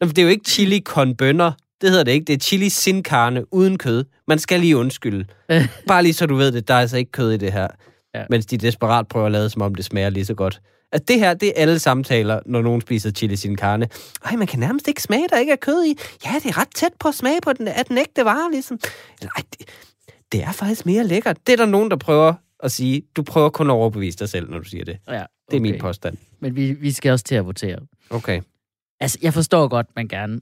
Det 0.00 0.18
er 0.18 0.22
jo 0.22 0.28
ikke 0.28 0.50
chili 0.50 0.80
con 0.80 1.16
bønner. 1.16 1.52
Det 1.80 1.90
hedder 1.90 2.04
det 2.04 2.12
ikke. 2.12 2.24
Det 2.24 2.32
er 2.32 2.38
chili 2.38 2.68
sin 2.68 3.04
carne 3.04 3.54
uden 3.54 3.78
kød. 3.78 4.04
Man 4.28 4.38
skal 4.38 4.60
lige 4.60 4.76
undskylde. 4.76 5.24
Bare 5.88 6.02
lige 6.02 6.12
så 6.12 6.26
du 6.26 6.34
ved 6.34 6.52
det, 6.52 6.68
der 6.68 6.74
er 6.74 6.80
altså 6.80 6.96
ikke 6.96 7.12
kød 7.12 7.32
i 7.32 7.36
det 7.36 7.52
her. 7.52 7.68
Ja. 8.14 8.24
Mens 8.30 8.46
de 8.46 8.58
desperat 8.58 9.08
prøver 9.08 9.26
at 9.26 9.32
lade, 9.32 9.50
som 9.50 9.62
om 9.62 9.74
det 9.74 9.84
smager 9.84 10.10
lige 10.10 10.24
så 10.24 10.34
godt. 10.34 10.60
At 10.92 11.08
det 11.08 11.18
her, 11.18 11.34
det 11.34 11.48
er 11.48 11.52
alle 11.56 11.78
samtaler, 11.78 12.40
når 12.46 12.62
nogen 12.62 12.80
spiser 12.80 13.10
chili 13.10 13.36
sin 13.36 13.56
carne. 13.56 13.88
Ej, 14.24 14.36
man 14.36 14.46
kan 14.46 14.58
nærmest 14.58 14.88
ikke 14.88 15.02
smage, 15.02 15.28
der 15.30 15.38
ikke 15.38 15.52
er 15.52 15.56
kød 15.56 15.84
i. 15.84 15.98
Ja, 16.24 16.34
det 16.42 16.46
er 16.46 16.58
ret 16.58 16.74
tæt 16.74 16.92
på 17.00 17.08
at 17.08 17.14
smage 17.14 17.38
på 17.42 17.52
den, 17.52 17.68
af 17.68 17.84
den 17.84 17.98
ægte 17.98 18.24
vare, 18.24 18.50
ligesom. 18.50 18.78
Eller, 19.20 19.32
ej, 19.36 19.42
det, 19.58 19.68
det 20.32 20.42
er 20.42 20.52
faktisk 20.52 20.86
mere 20.86 21.04
lækkert. 21.04 21.36
Det 21.46 21.52
er 21.52 21.56
der 21.56 21.66
nogen, 21.66 21.90
der 21.90 21.96
prøver 21.96 22.34
at 22.62 22.72
sige. 22.72 23.02
Du 23.16 23.22
prøver 23.22 23.50
kun 23.50 23.66
at 23.70 23.74
overbevise 23.74 24.18
dig 24.18 24.28
selv, 24.28 24.50
når 24.50 24.58
du 24.58 24.64
siger 24.64 24.84
det. 24.84 24.98
Ja, 25.08 25.12
okay. 25.14 25.26
Det 25.50 25.56
er 25.56 25.60
min 25.60 25.80
påstand. 25.80 26.16
Men 26.40 26.56
vi, 26.56 26.72
vi 26.72 26.90
skal 26.92 27.12
også 27.12 27.24
til 27.24 27.34
at 27.34 27.46
votere. 27.46 27.78
Okay. 28.10 28.40
Altså, 29.00 29.18
jeg 29.22 29.34
forstår 29.34 29.68
godt, 29.68 29.86
man 29.96 30.08
gerne 30.08 30.40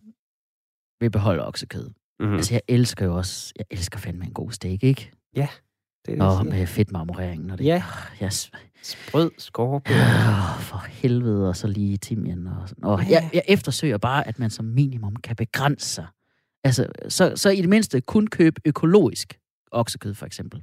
vil 1.01 1.11
beholde 1.11 1.47
oksekød. 1.47 1.89
Mm. 1.89 1.95
Mm-hmm. 2.21 2.37
Altså, 2.37 2.55
jeg 2.55 2.61
elsker 2.69 3.07
jo 3.07 3.17
også, 3.17 3.53
jeg 3.57 3.65
elsker 3.71 3.99
fandme 3.99 4.25
en 4.25 4.33
god 4.33 4.51
steak, 4.53 4.83
ikke? 4.85 5.11
Det 6.07 6.13
er 6.21 6.29
det, 6.31 6.39
Og 6.39 6.47
med 6.47 6.67
fedtmarmoreringen. 6.67 7.51
Og 7.51 7.59
det, 7.59 7.65
Ja. 7.65 7.83
Jeg, 8.21 8.33
s- 8.33 8.51
Sprød 8.83 9.31
skorpe. 9.39 9.91
Åh, 9.91 10.61
for 10.61 10.87
helvede, 10.89 11.49
og 11.49 11.57
så 11.57 11.67
lige 11.67 11.97
timian 11.97 12.47
og 12.47 12.69
sådan. 12.69 12.85
Og 12.85 13.11
jeg, 13.11 13.31
jeg 13.33 13.43
eftersøger 13.49 13.99
bare, 13.99 14.29
at 14.29 14.39
man 14.39 14.51
som 14.51 14.65
minimum 14.65 15.17
kan 15.17 15.37
begrænse 15.37 15.89
sig. 15.89 16.07
Altså, 16.65 16.87
så, 17.09 17.33
så 17.37 17.51
i 17.51 17.61
det 17.61 17.69
mindste 17.69 18.01
kun 18.01 18.27
købe 18.27 18.61
økologisk 18.65 19.39
oksekød, 19.73 20.15
for 20.15 20.27
eksempel. 20.27 20.63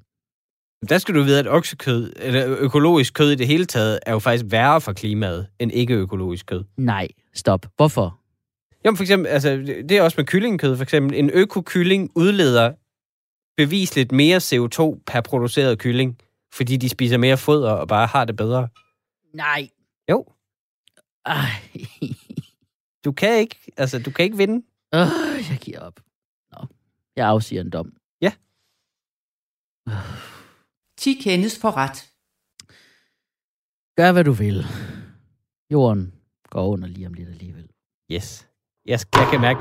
Der 0.89 0.97
skal 0.97 1.15
du 1.15 1.21
vide, 1.23 1.39
at 1.39 1.47
oksekød, 1.47 2.13
eller 2.15 2.57
økologisk 2.59 3.13
kød 3.13 3.31
i 3.31 3.35
det 3.35 3.47
hele 3.47 3.65
taget, 3.65 3.99
er 4.05 4.11
jo 4.11 4.19
faktisk 4.19 4.45
værre 4.51 4.81
for 4.81 4.93
klimaet, 4.93 5.47
end 5.59 5.71
ikke-økologisk 5.71 6.45
kød. 6.45 6.63
Nej, 6.77 7.07
stop. 7.33 7.65
Hvorfor? 7.75 8.19
Jamen 8.85 8.97
for 8.97 9.03
eksempel, 9.03 9.27
altså, 9.27 9.55
det 9.89 9.91
er 9.91 10.01
også 10.01 10.15
med 10.17 10.25
kyllingekød 10.25 10.75
for 10.75 10.83
eksempel. 10.83 11.19
En 11.19 11.29
økokylling 11.33 12.11
udleder 12.15 12.73
bevisligt 13.57 14.11
mere 14.11 14.37
CO2 14.37 15.03
per 15.07 15.21
produceret 15.21 15.79
kylling, 15.79 16.17
fordi 16.53 16.77
de 16.77 16.89
spiser 16.89 17.17
mere 17.17 17.37
foder 17.37 17.71
og 17.71 17.87
bare 17.87 18.07
har 18.07 18.25
det 18.25 18.35
bedre. 18.35 18.67
Nej. 19.33 19.69
Jo, 20.09 20.25
Ej. 21.25 21.49
du 23.05 23.11
kan 23.11 23.39
ikke, 23.39 23.55
altså, 23.77 23.99
du 23.99 24.11
kan 24.11 24.25
ikke 24.25 24.37
vinde. 24.37 24.65
Øh, 24.95 24.99
jeg 25.49 25.57
giver 25.61 25.79
op. 25.79 25.99
Nå, 26.51 26.67
jeg 27.15 27.27
afsiger 27.27 27.61
en 27.61 27.69
dom. 27.69 27.93
10 31.03 31.13
kendes 31.23 31.59
for 31.59 31.77
ret. 31.77 32.09
Gør, 33.97 34.11
hvad 34.11 34.23
du 34.23 34.31
vil. 34.31 34.65
Jorden 35.71 36.13
går 36.49 36.67
under 36.67 36.87
lige 36.87 37.07
om 37.07 37.13
lidt 37.13 37.29
alligevel. 37.29 37.67
Yes. 38.11 38.47
Jeg, 38.85 38.99
jeg 39.15 39.27
kan 39.31 39.41
mærke, 39.41 39.59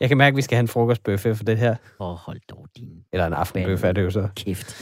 jeg 0.00 0.08
kan 0.08 0.18
mærke, 0.18 0.34
at 0.34 0.36
vi 0.36 0.42
skal 0.42 0.56
have 0.56 0.60
en 0.60 0.68
frokostbøffe 0.68 1.34
for 1.34 1.44
det 1.44 1.58
her. 1.58 1.76
Og 1.98 2.16
hold 2.16 2.40
dog 2.50 2.68
din 2.76 3.04
Eller 3.12 3.26
en 3.26 3.32
aftenbøffe 3.32 3.86
er 3.86 3.92
det 3.92 4.02
jo 4.02 4.10
så. 4.10 4.28
kæft. 4.36 4.76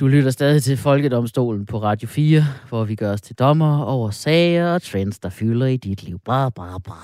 Du 0.00 0.08
lytter 0.08 0.30
stadig 0.30 0.62
til 0.62 0.76
Folkedomstolen 0.76 1.66
på 1.66 1.82
Radio 1.82 2.08
4, 2.08 2.44
hvor 2.68 2.84
vi 2.84 2.94
gør 2.94 3.12
os 3.12 3.20
til 3.22 3.36
dommer 3.36 3.82
over 3.82 4.10
sager 4.10 4.74
og 4.74 4.82
trends, 4.82 5.18
der 5.18 5.28
fylder 5.28 5.66
i 5.66 5.76
dit 5.76 6.02
liv. 6.02 6.18
Bra, 6.18 6.50
bra, 6.50 6.78
bra. 6.78 6.98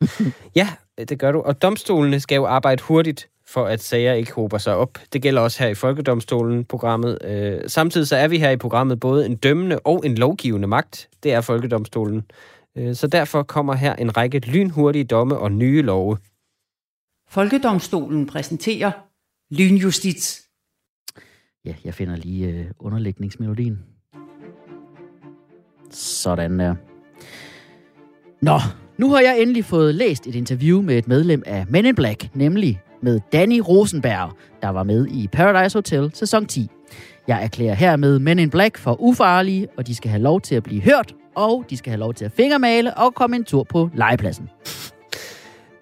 Ja, 0.60 0.68
det 1.08 1.18
gør 1.18 1.32
du. 1.32 1.40
Og 1.40 1.62
domstolene 1.62 2.20
skal 2.20 2.36
jo 2.36 2.46
arbejde 2.46 2.82
hurtigt, 2.82 3.28
for 3.50 3.64
at 3.66 3.82
sager 3.82 4.12
ikke 4.12 4.32
hober 4.32 4.58
sig 4.58 4.76
op. 4.76 4.98
Det 5.12 5.22
gælder 5.22 5.40
også 5.40 5.62
her 5.62 5.70
i 5.70 5.74
Folkedomstolen-programmet. 5.74 7.18
Øh, 7.24 7.60
samtidig 7.66 8.08
så 8.08 8.16
er 8.16 8.28
vi 8.28 8.38
her 8.38 8.50
i 8.50 8.56
programmet 8.56 9.00
både 9.00 9.26
en 9.26 9.36
dømmende 9.36 9.78
og 9.78 10.06
en 10.06 10.14
lovgivende 10.14 10.68
magt. 10.68 11.08
Det 11.22 11.32
er 11.32 11.40
Folkedomstolen. 11.40 12.22
Øh, 12.76 12.94
så 12.94 13.06
derfor 13.06 13.42
kommer 13.42 13.74
her 13.74 13.94
en 13.94 14.16
række 14.16 14.38
lynhurtige 14.38 15.04
domme 15.04 15.38
og 15.38 15.52
nye 15.52 15.82
love. 15.82 16.16
Folkedomstolen 17.28 18.26
præsenterer 18.26 18.90
lynjustits. 19.50 20.42
Ja, 21.64 21.74
jeg 21.84 21.94
finder 21.94 22.16
lige 22.16 22.48
øh, 22.48 22.64
underlægningsmelodien. 22.78 23.78
Sådan 25.90 26.58
der. 26.58 26.74
Nå, 28.42 28.58
nu 28.98 29.10
har 29.10 29.20
jeg 29.20 29.40
endelig 29.40 29.64
fået 29.64 29.94
læst 29.94 30.26
et 30.26 30.34
interview 30.34 30.82
med 30.82 30.98
et 30.98 31.08
medlem 31.08 31.42
af 31.46 31.66
Men 31.68 31.86
in 31.86 31.94
Black, 31.94 32.34
nemlig 32.34 32.80
med 33.02 33.20
Danny 33.32 33.60
Rosenberg, 33.68 34.30
der 34.62 34.68
var 34.68 34.82
med 34.82 35.06
i 35.06 35.28
Paradise 35.32 35.78
Hotel 35.78 36.10
sæson 36.14 36.46
10. 36.46 36.70
Jeg 37.28 37.44
erklærer 37.44 37.74
hermed 37.74 38.18
Men 38.18 38.38
in 38.38 38.50
Black 38.50 38.78
for 38.78 39.00
ufarlige, 39.00 39.68
og 39.76 39.86
de 39.86 39.94
skal 39.94 40.10
have 40.10 40.22
lov 40.22 40.40
til 40.40 40.54
at 40.54 40.62
blive 40.62 40.82
hørt, 40.82 41.14
og 41.34 41.64
de 41.70 41.76
skal 41.76 41.90
have 41.90 42.00
lov 42.00 42.14
til 42.14 42.24
at 42.24 42.32
fingermale 42.32 42.94
og 42.94 43.14
komme 43.14 43.36
en 43.36 43.44
tur 43.44 43.62
på 43.62 43.90
legepladsen. 43.94 44.48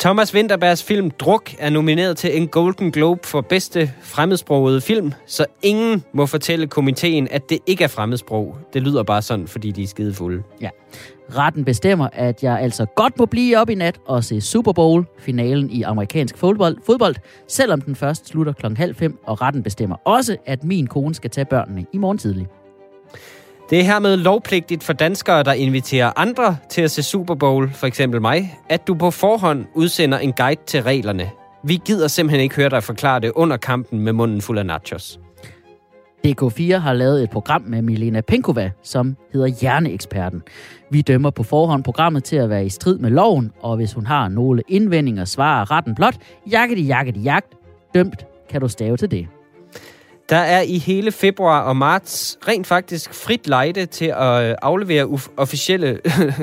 Thomas 0.00 0.34
Winterbergs 0.34 0.82
film 0.82 1.10
Druk 1.10 1.54
er 1.58 1.70
nomineret 1.70 2.16
til 2.16 2.36
en 2.36 2.48
Golden 2.48 2.90
Globe 2.90 3.26
for 3.26 3.40
bedste 3.40 3.92
fremmedsprogede 4.02 4.80
film, 4.80 5.12
så 5.26 5.46
ingen 5.62 6.04
må 6.12 6.26
fortælle 6.26 6.66
komiteen, 6.66 7.28
at 7.30 7.50
det 7.50 7.58
ikke 7.66 7.84
er 7.84 7.88
fremmedsprog. 7.88 8.58
Det 8.72 8.82
lyder 8.82 9.02
bare 9.02 9.22
sådan, 9.22 9.48
fordi 9.48 9.70
de 9.70 9.82
er 9.82 9.86
skidefulde. 9.86 10.42
fulde. 10.60 10.70
Retten 11.36 11.64
bestemmer, 11.64 12.08
at 12.12 12.42
jeg 12.42 12.60
altså 12.60 12.86
godt 12.96 13.18
må 13.18 13.26
blive 13.26 13.58
op 13.58 13.70
i 13.70 13.74
nat 13.74 13.98
og 14.06 14.24
se 14.24 14.40
Super 14.40 14.72
Bowl, 14.72 15.06
finalen 15.18 15.70
i 15.70 15.82
amerikansk 15.82 16.38
fodbold, 16.38 16.76
fodbold 16.86 17.14
selvom 17.48 17.80
den 17.80 17.96
først 17.96 18.28
slutter 18.28 18.52
klokken 18.52 18.76
halv 18.76 18.94
fem, 18.94 19.18
og 19.24 19.42
retten 19.42 19.62
bestemmer 19.62 19.96
også, 20.04 20.36
at 20.46 20.64
min 20.64 20.86
kone 20.86 21.14
skal 21.14 21.30
tage 21.30 21.44
børnene 21.44 21.86
i 21.92 21.98
morgen 21.98 22.18
tidlig. 22.18 22.46
Det 23.70 23.80
er 23.80 23.84
hermed 23.84 24.16
lovpligtigt 24.16 24.84
for 24.84 24.92
danskere, 24.92 25.42
der 25.42 25.52
inviterer 25.52 26.12
andre 26.16 26.56
til 26.70 26.82
at 26.82 26.90
se 26.90 27.02
Super 27.02 27.34
Bowl, 27.34 27.70
for 27.70 27.86
eksempel 27.86 28.20
mig, 28.20 28.58
at 28.68 28.86
du 28.86 28.94
på 28.94 29.10
forhånd 29.10 29.66
udsender 29.74 30.18
en 30.18 30.32
guide 30.32 30.60
til 30.66 30.82
reglerne. 30.82 31.30
Vi 31.64 31.80
gider 31.84 32.08
simpelthen 32.08 32.40
ikke 32.40 32.56
høre 32.56 32.68
dig 32.68 32.82
forklare 32.82 33.20
det 33.20 33.32
under 33.34 33.56
kampen 33.56 34.00
med 34.00 34.12
munden 34.12 34.40
fuld 34.40 34.58
af 34.58 34.66
nachos. 34.66 35.20
DK4 36.26 36.76
har 36.76 36.92
lavet 36.92 37.22
et 37.22 37.30
program 37.30 37.62
med 37.62 37.82
Milena 37.82 38.20
Penkova, 38.20 38.70
som 38.82 39.16
hedder 39.32 39.46
Hjerneeksperten. 39.46 40.42
Vi 40.90 41.02
dømmer 41.02 41.30
på 41.30 41.42
forhånd 41.42 41.84
programmet 41.84 42.24
til 42.24 42.36
at 42.36 42.50
være 42.50 42.66
i 42.66 42.68
strid 42.68 42.98
med 42.98 43.10
loven, 43.10 43.52
og 43.62 43.76
hvis 43.76 43.92
hun 43.92 44.06
har 44.06 44.28
nogle 44.28 44.62
indvendinger, 44.68 45.24
svarer 45.24 45.70
retten 45.70 45.94
blot, 45.94 46.16
jakkedi, 46.50 46.82
jakkedi, 46.82 47.20
jagt, 47.20 47.54
dømt, 47.94 48.26
kan 48.50 48.60
du 48.60 48.68
stave 48.68 48.96
til 48.96 49.10
det. 49.10 49.28
Der 50.28 50.36
er 50.36 50.62
i 50.62 50.78
hele 50.78 51.12
februar 51.12 51.62
og 51.62 51.76
marts 51.76 52.38
rent 52.48 52.66
faktisk 52.66 53.14
frit 53.14 53.48
lejde 53.48 53.86
til 53.86 54.04
at 54.16 54.50
øh, 54.50 54.54
aflevere 54.62 55.04
uf- 55.04 55.28
officielle 55.36 56.00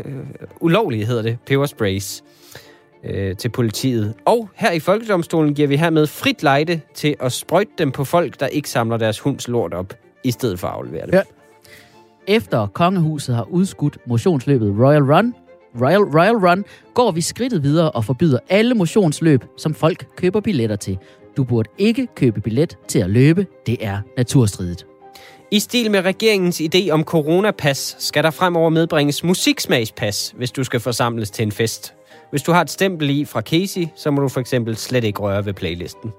ulovlige, 0.62 1.06
hedder 1.06 1.21
det, 1.21 1.38
pebersprays 1.45 2.24
øh, 3.04 3.36
til 3.36 3.50
politiet. 3.50 4.13
Og 4.26 4.50
her 4.56 4.71
i 4.71 4.80
Folkedomstolen 4.80 5.54
giver 5.54 5.67
vi 5.67 5.76
hermed 5.76 6.08
frit 6.08 6.43
lejde 6.43 6.82
til 6.93 7.15
at 7.19 7.32
sprøjte 7.32 7.71
dem 7.78 7.91
på 7.91 8.04
folk, 8.04 8.39
der 8.39 8.48
ikke 8.48 8.69
samler 8.69 8.98
deres 8.98 9.19
hunds 9.19 9.48
lort 9.48 9.74
op, 9.74 9.93
i 10.24 10.32
stedet 10.32 10.60
for 10.60 10.67
at 10.67 10.74
aflevere 10.74 11.06
det. 11.06 11.13
Ja. 11.13 11.21
Efter 12.28 12.67
kongehuset 12.67 13.36
har 13.36 13.43
udskudt 13.43 13.98
motionsløbet 14.08 14.76
Royal 14.80 15.04
Run, 15.04 15.34
Royal, 15.82 16.02
Royal 16.02 16.36
Run, 16.36 16.65
går 16.93 17.12
vi 17.12 17.21
skridtet 17.21 17.63
videre 17.63 17.91
og 17.91 18.06
forbyder 18.06 18.39
alle 18.50 18.74
motionsløb, 18.74 19.43
som 19.58 19.74
folk 19.74 20.06
køber 20.15 20.39
billetter 20.39 20.76
til. 20.76 20.98
Du 21.38 21.43
burde 21.43 21.69
ikke 21.78 22.08
købe 22.15 22.41
billet 22.41 22.78
til 22.88 23.00
at 23.00 23.10
løbe. 23.10 23.48
Det 23.65 23.78
er 23.86 24.00
naturstridigt. 24.17 24.86
I 25.52 25.60
stil 25.60 25.91
med 25.91 26.02
regeringens 26.02 26.62
idé 26.62 26.89
om 26.89 27.04
coronapas, 27.04 27.95
skal 28.00 28.24
der 28.24 28.32
fremover 28.32 28.69
medbringes 28.69 29.24
musiksmagspas, 29.24 30.34
hvis 30.38 30.52
du 30.52 30.63
skal 30.63 30.80
forsamles 30.80 31.32
til 31.32 31.43
en 31.43 31.52
fest. 31.52 31.93
Hvis 32.30 32.41
du 32.41 32.52
har 32.52 32.62
et 32.62 32.69
stempel 32.69 33.10
i 33.10 33.26
fra 33.26 33.41
Casey, 33.41 33.88
så 33.95 34.12
må 34.12 34.21
du 34.21 34.28
for 34.28 34.39
eksempel 34.39 34.76
slet 34.76 35.04
ikke 35.04 35.19
røre 35.19 35.45
ved 35.45 35.54
playlisten. 35.54 36.12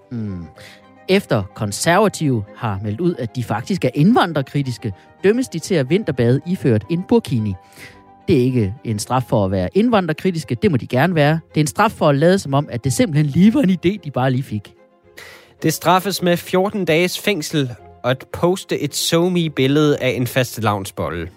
Efter 1.08 1.42
konservative 1.54 2.44
har 2.56 2.80
meldt 2.82 3.00
ud, 3.00 3.14
at 3.18 3.36
de 3.36 3.44
faktisk 3.44 3.84
er 3.84 3.90
indvandrerkritiske, 3.94 4.92
dømmes 5.24 5.48
de 5.48 5.58
til 5.58 5.74
at 5.74 5.90
vinterbade 5.90 6.40
iført 6.46 6.84
en 6.90 7.02
burkini. 7.08 7.54
Det 8.28 8.36
er 8.36 8.42
ikke 8.42 8.74
en 8.84 8.98
straf 8.98 9.22
for 9.28 9.44
at 9.44 9.50
være 9.50 9.68
indvandrerkritiske, 9.74 10.54
det 10.54 10.70
må 10.70 10.76
de 10.76 10.86
gerne 10.86 11.14
være. 11.14 11.40
Det 11.54 11.60
er 11.60 11.64
en 11.64 11.66
straf 11.66 11.90
for 11.90 12.08
at 12.08 12.14
lade 12.14 12.38
som 12.38 12.54
om, 12.54 12.68
at 12.70 12.84
det 12.84 12.92
simpelthen 12.92 13.26
lige 13.26 13.54
var 13.54 13.60
en 13.60 13.70
idé, 13.70 13.98
de 14.04 14.10
bare 14.10 14.30
lige 14.30 14.42
fik. 14.42 14.75
Det 15.62 15.72
straffes 15.72 16.22
med 16.22 16.36
14 16.36 16.84
dages 16.84 17.18
fængsel 17.18 17.70
og 18.02 18.10
at 18.10 18.24
poste 18.32 18.78
et 18.78 18.94
somi 18.94 19.48
billede 19.48 19.98
af 19.98 20.08
en 20.08 20.26
faste 20.26 20.60
lavnsbolle. 20.60 21.28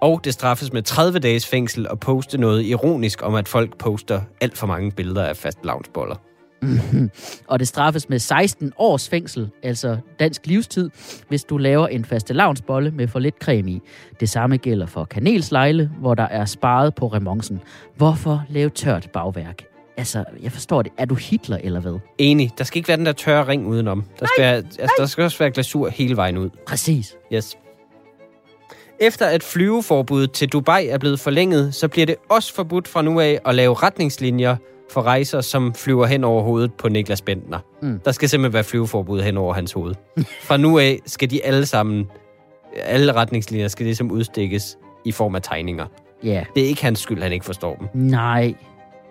Og 0.00 0.20
det 0.24 0.34
straffes 0.34 0.72
med 0.72 0.82
30 0.82 1.18
dages 1.18 1.46
fængsel 1.46 1.86
at 1.90 2.00
poste 2.00 2.38
noget 2.38 2.64
ironisk 2.64 3.22
om, 3.22 3.34
at 3.34 3.48
folk 3.48 3.78
poster 3.78 4.20
alt 4.40 4.58
for 4.58 4.66
mange 4.66 4.92
billeder 4.92 5.24
af 5.24 5.36
fastelavnsboller. 5.36 6.16
Mhm. 6.62 7.10
Og 7.46 7.58
det 7.58 7.68
straffes 7.68 8.08
med 8.08 8.18
16 8.18 8.72
års 8.76 9.08
fængsel, 9.08 9.50
altså 9.62 9.98
dansk 10.20 10.46
livstid, 10.46 10.90
hvis 11.28 11.44
du 11.44 11.56
laver 11.56 11.86
en 11.86 12.04
faste 12.04 12.34
lavnsbolle 12.34 12.90
med 12.90 13.08
for 13.08 13.18
lidt 13.18 13.34
creme 13.42 13.70
i. 13.70 13.80
Det 14.20 14.28
samme 14.28 14.56
gælder 14.56 14.86
for 14.86 15.04
kanelslejle, 15.04 15.90
hvor 16.00 16.14
der 16.14 16.26
er 16.26 16.44
sparet 16.44 16.94
på 16.94 17.06
remonsen. 17.06 17.60
Hvorfor 17.96 18.44
lave 18.48 18.70
tørt 18.70 19.10
bagværk? 19.12 19.71
Altså, 19.96 20.24
jeg 20.42 20.52
forstår 20.52 20.82
det. 20.82 20.92
Er 20.98 21.04
du 21.04 21.14
Hitler 21.14 21.58
eller 21.62 21.80
hvad? 21.80 21.98
Enig. 22.18 22.50
Der 22.58 22.64
skal 22.64 22.78
ikke 22.78 22.88
være 22.88 22.96
den 22.96 23.06
der 23.06 23.12
tørre 23.12 23.48
ring 23.48 23.66
udenom. 23.66 24.04
Der 24.20 24.26
skal, 24.26 24.44
være, 24.44 24.54
altså, 24.54 24.94
der 24.98 25.06
skal 25.06 25.24
også 25.24 25.38
være 25.38 25.50
glasur 25.50 25.88
hele 25.88 26.16
vejen 26.16 26.38
ud. 26.38 26.50
Præcis. 26.66 27.16
Yes. 27.32 27.56
Efter 29.00 29.26
at 29.26 29.42
flyveforbuddet 29.42 30.32
til 30.32 30.48
Dubai 30.48 30.88
er 30.88 30.98
blevet 30.98 31.20
forlænget, 31.20 31.74
så 31.74 31.88
bliver 31.88 32.06
det 32.06 32.16
også 32.30 32.54
forbudt 32.54 32.88
fra 32.88 33.02
nu 33.02 33.20
af 33.20 33.40
at 33.44 33.54
lave 33.54 33.74
retningslinjer 33.74 34.56
for 34.90 35.02
rejser, 35.02 35.40
som 35.40 35.74
flyver 35.74 36.06
hen 36.06 36.24
over 36.24 36.42
hovedet 36.42 36.74
på 36.74 36.88
Niklas 36.88 37.22
Bentner. 37.22 37.58
Mm. 37.82 38.00
Der 38.04 38.12
skal 38.12 38.28
simpelthen 38.28 38.52
være 38.52 38.64
flyveforbud 38.64 39.22
hen 39.22 39.36
over 39.36 39.54
hans 39.54 39.72
hoved. 39.72 39.94
fra 40.42 40.56
nu 40.56 40.78
af 40.78 40.98
skal 41.06 41.30
de 41.30 41.44
alle 41.44 41.66
sammen, 41.66 42.06
alle 42.76 43.12
retningslinjer 43.12 43.68
skal 43.68 43.86
ligesom 43.86 44.10
udstikkes 44.10 44.78
i 45.04 45.12
form 45.12 45.34
af 45.34 45.42
tegninger. 45.42 45.86
Ja. 46.24 46.28
Yeah. 46.28 46.46
Det 46.54 46.62
er 46.62 46.66
ikke 46.66 46.82
hans 46.82 46.98
skyld, 46.98 47.22
han 47.22 47.32
ikke 47.32 47.44
forstår 47.44 47.74
dem. 47.74 47.88
Nej. 47.94 48.54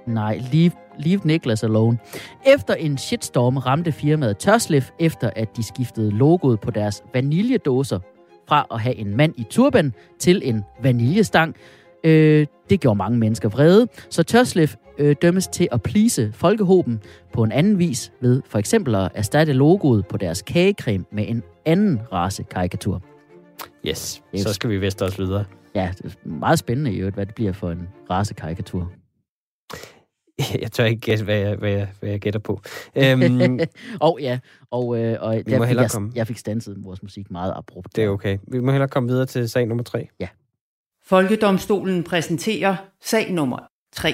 Nej, 0.07 0.41
leave, 0.53 0.71
leave 0.99 1.21
Niklas 1.23 1.63
alone. 1.63 1.97
Efter 2.47 2.73
en 2.73 2.97
shitstorm 2.97 3.57
ramte 3.57 3.91
firmaet 3.91 4.37
Tørslef, 4.37 4.89
efter 4.99 5.29
at 5.35 5.57
de 5.57 5.63
skiftede 5.63 6.11
logoet 6.11 6.59
på 6.59 6.71
deres 6.71 7.03
vaniljedåser 7.13 7.99
fra 8.47 8.65
at 8.71 8.79
have 8.81 8.95
en 8.95 9.17
mand 9.17 9.33
i 9.37 9.43
turban 9.49 9.93
til 10.19 10.41
en 10.45 10.63
vaniljestang. 10.83 11.55
Øh, 12.03 12.47
det 12.69 12.79
gjorde 12.79 12.97
mange 12.97 13.17
mennesker 13.17 13.49
vrede, 13.49 13.87
så 14.09 14.23
Tørslef 14.23 14.75
øh, 14.97 15.15
dømmes 15.21 15.47
til 15.47 15.67
at 15.71 15.81
plise 15.81 16.31
folkehoben 16.33 16.99
på 17.33 17.43
en 17.43 17.51
anden 17.51 17.79
vis 17.79 18.11
ved 18.21 18.41
for 18.45 18.59
eksempel 18.59 18.95
at 18.95 19.11
erstatte 19.15 19.53
logoet 19.53 20.07
på 20.07 20.17
deres 20.17 20.41
kagecreme 20.41 21.05
med 21.11 21.25
en 21.27 21.43
anden 21.65 21.99
race 22.13 22.43
karikatur. 22.43 23.01
Yes, 23.87 24.21
Yes. 24.35 24.41
så 24.41 24.53
skal 24.53 24.69
vi 24.69 24.81
veste 24.81 25.03
os 25.03 25.19
videre. 25.19 25.45
Ja, 25.75 25.91
det 25.97 26.05
er 26.05 26.29
meget 26.29 26.59
spændende 26.59 26.93
i 26.93 26.97
øvrigt, 26.97 27.15
hvad 27.15 27.25
det 27.25 27.35
bliver 27.35 27.51
for 27.53 27.71
en 27.71 27.87
race 28.09 28.33
karikatur. 28.33 28.91
Jeg 30.61 30.71
tør 30.71 30.85
ikke 30.85 31.01
gætte, 31.01 31.23
hvad 31.23 31.37
jeg, 31.37 31.55
hvad 31.55 31.71
jeg, 31.71 31.89
hvad 31.99 32.09
jeg 32.09 32.19
gætter 32.19 32.39
på. 32.39 32.61
Øhm, 32.95 33.59
og 33.99 34.17
ja, 34.21 34.39
og, 34.71 34.97
øh, 34.97 35.17
og 35.21 35.33
må 35.35 35.35
der 35.35 35.43
fik 35.43 35.51
hellere 35.51 35.81
jeg, 35.81 35.91
komme. 35.91 36.11
jeg 36.15 36.27
fik 36.27 36.37
stanset 36.37 36.77
vores 36.79 37.03
musik 37.03 37.31
meget 37.31 37.53
abrupt. 37.55 37.95
det 37.95 38.03
er 38.03 38.09
okay. 38.09 38.37
Vi 38.47 38.59
må 38.59 38.71
hellere 38.71 38.89
komme 38.89 39.09
videre 39.09 39.25
til 39.25 39.49
sag 39.49 39.67
nummer 39.67 39.83
tre. 39.83 40.07
Folkedomstolen 41.11 42.03
præsenterer 42.03 42.75
sag 43.01 43.31
nummer 43.31 43.57
3. 43.93 44.13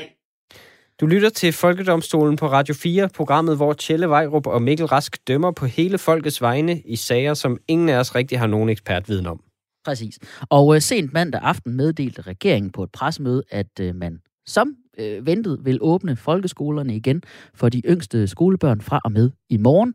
Du 1.00 1.06
lytter 1.06 1.30
til 1.30 1.54
Folkedomstolen 1.54 2.36
på 2.36 2.48
Radio 2.48 2.74
4, 2.74 3.10
programmet, 3.16 3.56
hvor 3.56 3.74
Tjelle 3.74 4.10
Vejrup 4.10 4.48
og 4.48 4.62
Mikkel 4.62 4.86
Rask 4.86 5.28
dømmer 5.28 5.52
på 5.52 5.66
hele 5.66 5.98
folkets 5.98 6.42
vegne 6.42 6.82
i 6.82 6.96
sager, 6.96 7.34
som 7.34 7.58
ingen 7.68 7.90
af 7.90 7.98
os 7.98 8.16
rigtig 8.16 8.40
har 8.40 8.48
nogen 8.48 8.70
ekspertviden 8.70 9.26
om. 9.26 9.44
Præcis. 9.86 10.20
Og 10.50 10.76
øh, 10.76 10.82
sent 10.82 11.14
mandag 11.14 11.42
aften 11.42 11.74
meddelte 11.74 12.22
regeringen 12.22 12.72
på 12.72 12.84
et 12.84 12.92
pressemøde, 12.92 13.44
at 13.50 13.80
øh, 13.82 13.96
man 13.96 14.20
som 14.46 14.76
øh, 15.00 15.26
ventet 15.26 15.60
vil 15.66 15.78
åbne 15.82 16.16
folkeskolerne 16.16 16.96
igen 16.96 17.24
for 17.54 17.70
de 17.70 17.82
yngste 17.86 18.28
skolebørn 18.28 18.82
fra 18.82 19.00
og 19.04 19.12
med 19.12 19.32
i 19.50 19.58
morgen, 19.58 19.94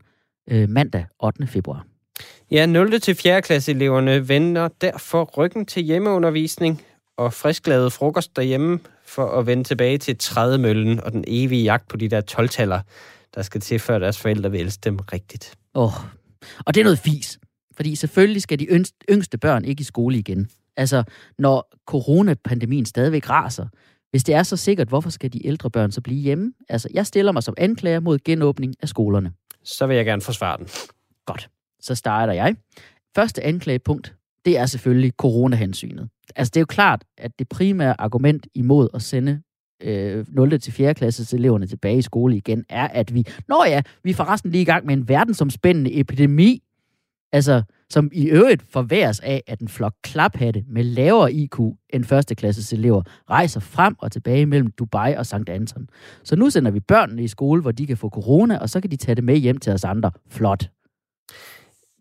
øh, 0.51 0.69
mandag 0.69 1.07
8. 1.23 1.47
februar. 1.47 1.87
Ja, 2.51 2.67
0. 2.67 3.01
til 3.01 3.15
4. 3.15 3.43
klasse 3.43 3.73
eleverne 3.73 4.29
vender 4.29 4.69
derfor 4.81 5.25
ryggen 5.25 5.67
til 5.67 5.83
hjemmeundervisning 5.83 6.83
og 7.17 7.33
frisklavet 7.33 7.93
frokost 7.93 8.37
derhjemme 8.37 8.79
for 9.05 9.39
at 9.39 9.47
vende 9.47 9.65
tilbage 9.65 9.99
til 9.99 10.19
trædemøllen 10.19 11.01
og 11.01 11.13
den 11.13 11.25
evige 11.27 11.63
jagt 11.63 11.89
på 11.89 11.97
de 11.97 12.09
der 12.09 12.21
12-taller, 12.31 12.81
der 13.35 13.43
skal 13.43 13.61
til, 13.61 13.79
før 13.79 13.99
deres 13.99 14.19
forældre 14.21 14.51
vil 14.51 14.61
elske 14.61 14.81
dem 14.85 14.97
rigtigt. 14.97 15.55
Oh. 15.75 15.93
Og 16.67 16.75
det 16.75 16.81
er 16.81 16.85
noget 16.85 16.99
fis. 16.99 17.39
Fordi 17.77 17.95
selvfølgelig 17.95 18.43
skal 18.43 18.59
de 18.59 18.65
yngste, 18.65 18.97
yngste 19.11 19.39
børn 19.39 19.65
ikke 19.65 19.81
i 19.81 19.85
skole 19.85 20.19
igen. 20.19 20.49
Altså, 20.77 21.05
når 21.39 21.73
coronapandemien 21.87 22.87
stadigvæk 22.87 23.31
raser, 23.31 23.67
hvis 24.13 24.25
det 24.25 24.35
er 24.35 24.43
så 24.43 24.57
sikkert, 24.57 24.89
hvorfor 24.89 25.11
skal 25.11 25.33
de 25.33 25.47
ældre 25.47 25.71
børn 25.71 25.93
så 25.93 26.01
blive 26.01 26.21
hjemme? 26.21 26.53
Altså, 26.69 26.89
jeg 26.95 27.07
stiller 27.07 27.33
mig 27.33 27.43
som 27.43 27.55
anklager 27.59 28.01
mod 28.01 28.19
genåbning 28.25 28.75
af 28.83 28.89
skolerne. 28.89 29.33
Så 29.65 29.87
vil 29.87 29.97
jeg 29.97 30.05
gerne 30.05 30.23
forsvare 30.23 30.59
den. 30.59 30.69
Godt, 31.27 31.51
så 31.81 31.95
starter 31.95 32.33
jeg. 32.33 32.57
Første 33.15 33.43
anklagepunkt, 33.43 34.15
det 34.45 34.59
er 34.59 34.67
selvfølgelig 34.67 35.13
coronahensynet. 35.17 36.09
Altså, 36.37 36.51
det 36.51 36.57
er 36.57 36.61
jo 36.61 36.67
klart, 36.67 37.05
at 37.19 37.39
det 37.39 37.49
primære 37.49 38.01
argument 38.01 38.47
imod 38.55 38.89
at 38.95 39.03
sende 39.03 39.43
øh, 39.83 40.27
0. 40.29 40.61
til 40.61 40.73
4. 40.73 40.95
klasses 40.95 41.35
eleverne 41.35 41.67
tilbage 41.67 41.99
i 41.99 42.03
skole 42.03 42.37
igen, 42.37 42.65
er, 42.69 42.89
at 42.89 43.15
vi, 43.15 43.27
nå 43.49 43.65
ja, 43.67 43.83
vi 44.05 44.11
er 44.11 44.15
forresten 44.15 44.51
lige 44.51 44.63
i 44.63 44.65
gang 44.65 44.87
med 44.87 44.95
en 44.95 45.09
verdensomspændende 45.09 45.95
epidemi, 46.01 46.63
altså, 47.33 47.63
som 47.91 48.11
i 48.13 48.27
øvrigt 48.27 48.63
forværes 48.71 49.21
af, 49.21 49.43
at 49.47 49.61
en 49.61 49.69
flok 49.69 49.95
klaphatte 50.03 50.65
med 50.69 50.85
lavere 50.85 51.33
IQ 51.33 51.59
end 51.91 52.05
førsteklasses 52.05 52.73
elever 52.73 53.03
rejser 53.31 53.61
frem 53.61 53.95
og 53.99 54.13
tilbage 54.13 54.47
mellem 54.47 54.71
Dubai 54.71 55.15
og 55.15 55.27
St. 55.27 55.49
Anton. 55.49 55.89
Så 56.25 56.37
nu 56.37 56.51
sender 56.51 56.71
vi 56.71 56.81
børnene 56.81 57.23
i 57.25 57.29
skole, 57.29 57.63
hvor 57.63 57.73
de 57.73 57.87
kan 57.87 57.97
få 57.97 58.09
corona, 58.09 58.59
og 58.59 58.71
så 58.71 58.81
kan 58.81 58.91
de 58.91 58.97
tage 58.97 59.15
det 59.15 59.25
med 59.25 59.37
hjem 59.37 59.57
til 59.57 59.73
os 59.73 59.85
andre. 59.85 60.11
Flot. 60.31 60.69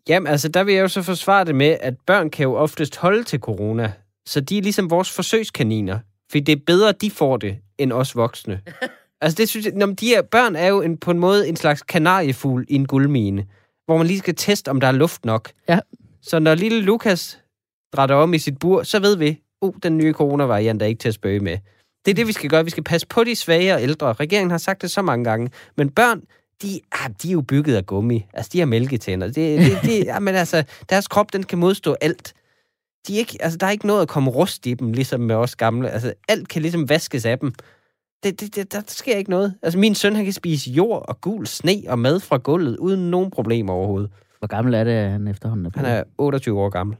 Jamen, 0.08 0.26
altså, 0.26 0.48
der 0.48 0.64
vil 0.64 0.74
jeg 0.74 0.82
jo 0.82 0.88
så 0.88 1.02
forsvare 1.02 1.44
det 1.44 1.54
med, 1.54 1.76
at 1.80 1.94
børn 2.06 2.30
kan 2.30 2.42
jo 2.42 2.54
oftest 2.54 2.96
holde 2.96 3.22
til 3.22 3.38
corona. 3.38 3.92
Så 4.26 4.40
de 4.40 4.58
er 4.58 4.62
ligesom 4.62 4.90
vores 4.90 5.10
forsøgskaniner. 5.10 5.98
For 6.30 6.38
det 6.38 6.48
er 6.48 6.62
bedre, 6.66 6.92
de 6.92 7.10
får 7.10 7.36
det, 7.36 7.56
end 7.78 7.92
os 7.92 8.16
voksne. 8.16 8.60
altså, 9.20 9.36
det 9.36 9.48
synes 9.48 9.66
jeg, 9.66 9.74
når 9.74 9.86
de 9.86 10.06
her 10.06 10.22
børn 10.22 10.56
er 10.56 10.66
jo 10.66 10.82
en, 10.82 10.96
på 10.98 11.10
en 11.10 11.18
måde 11.18 11.48
en 11.48 11.56
slags 11.56 11.82
kanariefugl 11.82 12.64
i 12.68 12.74
en 12.74 12.86
guldmine, 12.86 13.46
hvor 13.86 13.96
man 13.96 14.06
lige 14.06 14.18
skal 14.18 14.34
teste, 14.34 14.68
om 14.68 14.80
der 14.80 14.88
er 14.88 14.92
luft 14.92 15.24
nok. 15.24 15.50
Ja. 15.68 15.78
Så 16.22 16.38
når 16.38 16.54
lille 16.54 16.80
Lukas 16.80 17.38
drætter 17.92 18.16
om 18.16 18.34
i 18.34 18.38
sit 18.38 18.58
bur, 18.58 18.82
så 18.82 19.00
ved 19.00 19.16
vi, 19.16 19.40
uh, 19.60 19.74
den 19.82 19.96
nye 19.96 20.12
coronavariant 20.12 20.82
er 20.82 20.86
ikke 20.86 20.98
til 20.98 21.08
at 21.08 21.14
spøge 21.14 21.40
med. 21.40 21.58
Det 22.04 22.10
er 22.10 22.14
det, 22.14 22.26
vi 22.26 22.32
skal 22.32 22.50
gøre. 22.50 22.64
Vi 22.64 22.70
skal 22.70 22.84
passe 22.84 23.06
på 23.06 23.24
de 23.24 23.36
svage 23.36 23.74
og 23.74 23.82
ældre. 23.82 24.12
Regeringen 24.12 24.50
har 24.50 24.58
sagt 24.58 24.82
det 24.82 24.90
så 24.90 25.02
mange 25.02 25.24
gange. 25.24 25.50
Men 25.76 25.90
børn, 25.90 26.22
de, 26.62 26.80
ah, 26.92 27.10
de 27.22 27.28
er 27.28 27.32
jo 27.32 27.40
bygget 27.40 27.76
af 27.76 27.86
gummi. 27.86 28.26
Altså, 28.32 28.50
de 28.52 28.58
har 28.58 28.66
mælketænder. 28.66 29.26
Det, 29.26 29.58
det, 29.58 29.78
det, 29.88 30.04
ja, 30.04 30.18
men 30.18 30.34
altså, 30.34 30.64
deres 30.90 31.08
krop, 31.08 31.32
den 31.32 31.42
kan 31.42 31.58
modstå 31.58 31.96
alt. 32.00 32.34
De 33.06 33.14
er 33.14 33.18
ikke, 33.18 33.38
altså, 33.40 33.58
der 33.58 33.66
er 33.66 33.70
ikke 33.70 33.86
noget 33.86 34.02
at 34.02 34.08
komme 34.08 34.30
rust 34.30 34.66
i 34.66 34.74
dem, 34.74 34.92
ligesom 34.92 35.20
med 35.20 35.34
os 35.34 35.56
gamle. 35.56 35.90
Altså, 35.90 36.14
alt 36.28 36.48
kan 36.48 36.62
ligesom 36.62 36.88
vaskes 36.88 37.24
af 37.24 37.38
dem. 37.38 37.52
Det, 38.24 38.40
det, 38.40 38.56
det, 38.56 38.72
der 38.72 38.80
sker 38.88 39.16
ikke 39.16 39.30
noget. 39.30 39.54
Altså, 39.62 39.78
min 39.78 39.94
søn, 39.94 40.16
han 40.16 40.24
kan 40.24 40.32
spise 40.32 40.70
jord 40.70 41.04
og 41.08 41.20
gul 41.20 41.46
sne 41.46 41.82
og 41.88 41.98
mad 41.98 42.20
fra 42.20 42.36
gulvet, 42.36 42.76
uden 42.76 43.10
nogen 43.10 43.30
problemer 43.30 43.72
overhovedet. 43.72 44.10
Hvor 44.38 44.46
gammel 44.48 44.74
er 44.74 44.84
det, 44.84 45.10
han 45.10 45.28
efterhånden? 45.28 45.72
Han 45.74 45.84
er 45.84 46.02
28 46.18 46.60
år 46.60 46.68
gammel. 46.68 46.96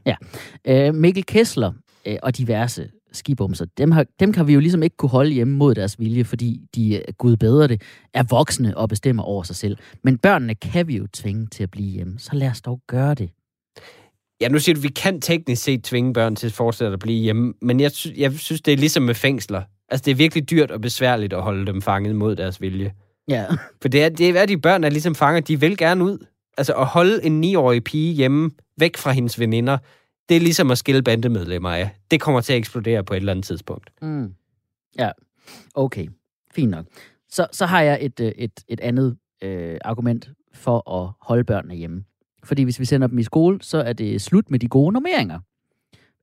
Øh, 0.67 0.93
Mikkel 0.95 1.25
Kessler 1.25 1.71
øh, 2.05 2.15
og 2.23 2.37
diverse 2.37 2.89
skibumser, 3.11 3.65
dem, 3.77 3.91
har, 3.91 4.05
dem 4.19 4.33
kan 4.33 4.47
vi 4.47 4.53
jo 4.53 4.59
ligesom 4.59 4.83
ikke 4.83 4.97
kunne 4.97 5.09
holde 5.09 5.31
hjemme 5.31 5.55
mod 5.57 5.75
deres 5.75 5.99
vilje, 5.99 6.23
fordi 6.23 6.61
de, 6.75 7.01
gud 7.17 7.37
bedre 7.37 7.67
det, 7.67 7.81
er 8.13 8.23
voksne 8.29 8.77
og 8.77 8.89
bestemmer 8.89 9.23
over 9.23 9.43
sig 9.43 9.55
selv. 9.55 9.77
Men 10.03 10.17
børnene 10.17 10.55
kan 10.55 10.87
vi 10.87 10.97
jo 10.97 11.07
tvinge 11.13 11.47
til 11.47 11.63
at 11.63 11.71
blive 11.71 11.89
hjemme, 11.89 12.19
så 12.19 12.29
lad 12.33 12.49
os 12.49 12.61
dog 12.61 12.81
gøre 12.87 13.13
det. 13.13 13.29
Ja, 14.41 14.47
nu 14.47 14.59
siger 14.59 14.75
du, 14.75 14.79
at 14.79 14.83
vi 14.83 14.87
kan 14.87 15.21
teknisk 15.21 15.63
set 15.63 15.83
tvinge 15.83 16.13
børn 16.13 16.35
til 16.35 16.47
at 16.47 16.53
fortsætte 16.53 16.93
at 16.93 16.99
blive 16.99 17.21
hjemme, 17.23 17.53
men 17.61 17.79
jeg, 17.79 17.91
sy- 17.91 18.17
jeg 18.17 18.33
synes, 18.33 18.61
det 18.61 18.73
er 18.73 18.77
ligesom 18.77 19.03
med 19.03 19.15
fængsler. 19.15 19.61
Altså, 19.93 20.03
det 20.05 20.11
er 20.11 20.15
virkelig 20.15 20.49
dyrt 20.49 20.71
og 20.71 20.81
besværligt 20.81 21.33
at 21.33 21.41
holde 21.41 21.65
dem 21.65 21.81
fanget 21.81 22.15
mod 22.15 22.35
deres 22.35 22.61
vilje. 22.61 22.93
Ja, 23.27 23.45
For 23.81 23.87
det 23.89 24.03
er, 24.03 24.09
det 24.09 24.29
er, 24.29 24.45
de 24.45 24.57
børn 24.57 24.83
er 24.83 24.89
ligesom 24.89 25.15
fanger, 25.15 25.41
de 25.41 25.59
vil 25.59 25.77
gerne 25.77 26.03
ud. 26.03 26.25
Altså, 26.57 26.73
at 26.73 26.85
holde 26.85 27.25
en 27.25 27.43
9-årig 27.43 27.83
pige 27.83 28.13
hjemme, 28.13 28.51
væk 28.77 28.97
fra 28.97 29.11
hendes 29.11 29.39
veninder, 29.39 29.77
det 30.29 30.37
er 30.37 30.41
ligesom 30.41 30.71
at 30.71 30.77
skille 30.77 31.01
bandemedlemmer 31.03 31.69
af. 31.69 31.89
Det 32.11 32.21
kommer 32.21 32.41
til 32.41 32.53
at 32.53 32.57
eksplodere 32.57 33.03
på 33.03 33.13
et 33.13 33.17
eller 33.17 33.31
andet 33.31 33.45
tidspunkt. 33.45 33.89
mm. 34.01 34.33
ja. 34.99 35.11
okay, 35.75 36.07
fint 36.55 36.71
nok. 36.71 36.85
Så, 37.29 37.47
så 37.51 37.65
har 37.65 37.81
jeg 37.81 37.97
et, 38.01 38.19
øh, 38.19 38.31
et, 38.37 38.51
et 38.67 38.79
andet 38.79 39.17
øh, 39.43 39.77
argument 39.85 40.29
for 40.53 40.91
at 41.01 41.13
holde 41.21 41.43
børnene 41.43 41.75
hjemme. 41.75 42.03
Fordi 42.43 42.63
hvis 42.63 42.79
vi 42.79 42.85
sender 42.85 43.07
dem 43.07 43.17
i 43.19 43.23
skole, 43.23 43.57
så 43.61 43.77
er 43.77 43.93
det 43.93 44.21
slut 44.21 44.51
med 44.51 44.59
de 44.59 44.67
gode 44.67 44.93
normeringer. 44.93 45.39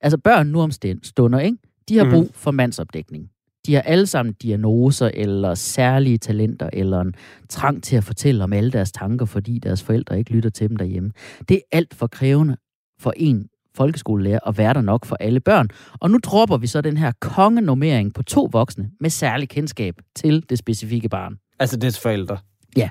Altså 0.00 0.18
børn 0.18 0.46
nu 0.46 0.60
om 0.60 0.70
stunder, 1.02 1.38
ikke? 1.40 1.56
De 1.88 1.96
har 1.96 2.04
Mhm. 2.04 2.12
brug 2.12 2.30
for 2.34 2.50
mandsopdækning. 2.50 3.30
De 3.66 3.74
har 3.74 3.82
alle 3.82 4.06
sammen 4.06 4.34
diagnoser 4.42 5.10
eller 5.14 5.54
særlige 5.54 6.18
talenter 6.18 6.70
eller 6.72 7.00
en 7.00 7.14
trang 7.48 7.82
til 7.82 7.96
at 7.96 8.04
fortælle 8.04 8.44
om 8.44 8.52
alle 8.52 8.70
deres 8.70 8.92
tanker, 8.92 9.26
fordi 9.26 9.58
deres 9.58 9.82
forældre 9.82 10.18
ikke 10.18 10.30
lytter 10.30 10.50
til 10.50 10.68
dem 10.68 10.76
derhjemme. 10.76 11.12
Det 11.48 11.56
er 11.56 11.76
alt 11.76 11.94
for 11.94 12.06
krævende 12.06 12.56
for 13.00 13.12
en 13.16 13.48
folkeskolelærer 13.74 14.48
at 14.48 14.58
være 14.58 14.74
der 14.74 14.80
nok 14.80 15.04
for 15.04 15.16
alle 15.20 15.40
børn. 15.40 15.68
Og 16.00 16.10
nu 16.10 16.18
dropper 16.24 16.56
vi 16.56 16.66
så 16.66 16.80
den 16.80 16.96
her 16.96 17.12
kongenormering 17.20 18.14
på 18.14 18.22
to 18.22 18.48
voksne 18.52 18.90
med 19.00 19.10
særlig 19.10 19.48
kendskab 19.48 19.94
til 20.16 20.44
det 20.50 20.58
specifikke 20.58 21.08
barn. 21.08 21.36
Altså, 21.58 21.76
dets 21.76 22.00
forældre. 22.00 22.38
Ja. 22.76 22.88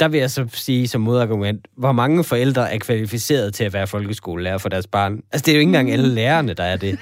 Der 0.00 0.08
vil 0.08 0.20
jeg 0.20 0.30
så 0.30 0.48
sige 0.52 0.88
som 0.88 1.00
modargument, 1.00 1.68
hvor 1.76 1.92
mange 1.92 2.24
forældre 2.24 2.72
er 2.74 2.78
kvalificeret 2.78 3.54
til 3.54 3.64
at 3.64 3.72
være 3.72 3.86
folkeskolelærer 3.86 4.58
for 4.58 4.68
deres 4.68 4.86
barn? 4.86 5.20
Altså, 5.32 5.44
det 5.46 5.48
er 5.48 5.56
jo 5.56 5.60
ikke 5.60 5.68
engang 5.68 5.90
alle 5.90 6.08
lærerne, 6.08 6.54
der 6.54 6.64
er 6.64 6.76
det. 6.76 6.98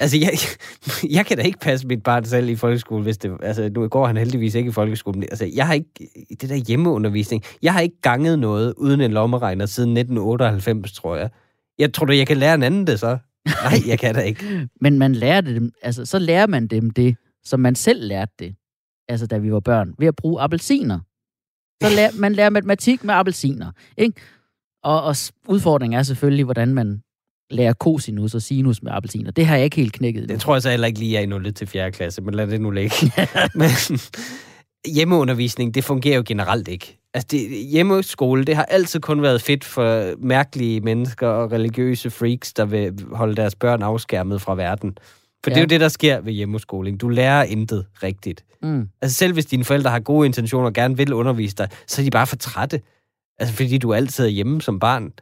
Altså, 0.00 0.16
jeg, 0.18 0.30
jeg 1.16 1.26
kan 1.26 1.36
da 1.36 1.42
ikke 1.42 1.58
passe 1.58 1.86
mit 1.86 2.02
barn 2.02 2.24
selv 2.24 2.48
i 2.48 2.56
folkeskole, 2.56 3.02
hvis 3.02 3.18
det... 3.18 3.36
Altså, 3.42 3.70
nu 3.74 3.88
går 3.88 4.06
han 4.06 4.16
heldigvis 4.16 4.54
ikke 4.54 4.68
i 4.68 4.72
folkeskolen. 4.72 5.22
Altså, 5.22 5.50
jeg 5.54 5.66
har 5.66 5.74
ikke... 5.74 5.90
Det 6.40 6.48
der 6.48 6.54
hjemmeundervisning... 6.54 7.42
Jeg 7.62 7.72
har 7.72 7.80
ikke 7.80 8.00
ganget 8.00 8.38
noget 8.38 8.74
uden 8.76 9.00
en 9.00 9.12
lommeregner 9.12 9.66
siden 9.66 9.96
1998, 9.96 10.92
tror 10.92 11.16
jeg. 11.16 11.30
Jeg 11.78 11.94
tror 11.94 12.06
du, 12.06 12.12
jeg 12.12 12.26
kan 12.26 12.36
lære 12.36 12.54
en 12.54 12.62
anden 12.62 12.86
det 12.86 13.00
så? 13.00 13.18
Nej, 13.46 13.72
jeg 13.90 13.98
kan 13.98 14.14
da 14.14 14.20
ikke. 14.20 14.68
Men 14.80 14.98
man 14.98 15.14
lærer 15.14 15.40
det 15.40 15.54
dem, 15.54 15.72
altså, 15.82 16.04
så 16.04 16.18
lærer 16.18 16.46
man 16.46 16.66
dem 16.66 16.90
det, 16.90 17.16
som 17.44 17.60
man 17.60 17.74
selv 17.74 18.08
lærte 18.08 18.32
det, 18.38 18.54
altså 19.08 19.26
da 19.26 19.38
vi 19.38 19.52
var 19.52 19.60
børn, 19.60 19.94
ved 19.98 20.06
at 20.06 20.16
bruge 20.16 20.40
appelsiner. 20.40 21.00
Så 21.82 21.88
lærer, 21.96 22.10
man 22.14 22.32
lærer 22.32 22.50
matematik 22.50 23.04
med 23.04 23.14
appelsiner, 23.14 23.72
ikke? 23.96 24.20
Og, 24.82 25.02
og 25.02 25.16
udfordringen 25.48 25.98
er 25.98 26.02
selvfølgelig, 26.02 26.44
hvordan 26.44 26.74
man 26.74 27.02
lærer 27.50 27.72
cosinus 27.72 28.34
og 28.34 28.42
sinus 28.42 28.82
med 28.82 28.92
appelsiner. 28.92 29.30
Det 29.30 29.46
har 29.46 29.56
jeg 29.56 29.64
ikke 29.64 29.76
helt 29.76 29.92
knækket. 29.92 30.28
Det 30.28 30.40
tror 30.40 30.54
jeg 30.54 30.62
så 30.62 30.70
heller 30.70 30.86
ikke 30.86 30.98
lige 30.98 31.16
er 31.16 31.20
i 31.20 31.26
0. 31.26 31.54
til 31.54 31.66
4. 31.66 31.92
klasse, 31.92 32.22
men 32.22 32.34
lad 32.34 32.46
det 32.46 32.60
nu 32.60 32.70
ligge. 32.70 33.12
men 33.54 33.70
hjemmeundervisning, 34.94 35.74
det 35.74 35.84
fungerer 35.84 36.16
jo 36.16 36.22
generelt 36.26 36.68
ikke. 36.68 36.98
Altså, 37.14 37.28
det, 37.30 37.66
hjemmeskole, 37.70 38.44
det 38.44 38.56
har 38.56 38.64
altid 38.64 39.00
kun 39.00 39.22
været 39.22 39.42
fedt 39.42 39.64
for 39.64 40.14
mærkelige 40.26 40.80
mennesker 40.80 41.26
og 41.26 41.52
religiøse 41.52 42.10
freaks, 42.10 42.52
der 42.52 42.64
vil 42.64 43.04
holde 43.12 43.36
deres 43.36 43.54
børn 43.54 43.82
afskærmet 43.82 44.40
fra 44.40 44.54
verden. 44.54 44.98
For 45.44 45.50
ja. 45.50 45.54
det 45.54 45.56
er 45.56 45.62
jo 45.62 45.66
det, 45.66 45.80
der 45.80 45.88
sker 45.88 46.20
ved 46.20 46.32
hjemmeskoling. 46.32 47.00
Du 47.00 47.08
lærer 47.08 47.42
intet 47.42 47.86
rigtigt. 48.02 48.44
Mm. 48.62 48.88
Altså 49.02 49.16
selv 49.16 49.32
hvis 49.32 49.46
dine 49.46 49.64
forældre 49.64 49.90
har 49.90 50.00
gode 50.00 50.26
intentioner 50.26 50.66
og 50.66 50.72
gerne 50.72 50.96
vil 50.96 51.12
undervise 51.12 51.56
dig, 51.56 51.68
så 51.86 52.02
er 52.02 52.04
de 52.04 52.10
bare 52.10 52.26
for 52.26 52.36
trætte. 52.36 52.80
Altså 53.38 53.54
fordi 53.54 53.78
du 53.78 53.94
altid 53.94 54.24
er 54.24 54.28
hjemme 54.28 54.62
som 54.62 54.78
barn. 54.78 55.12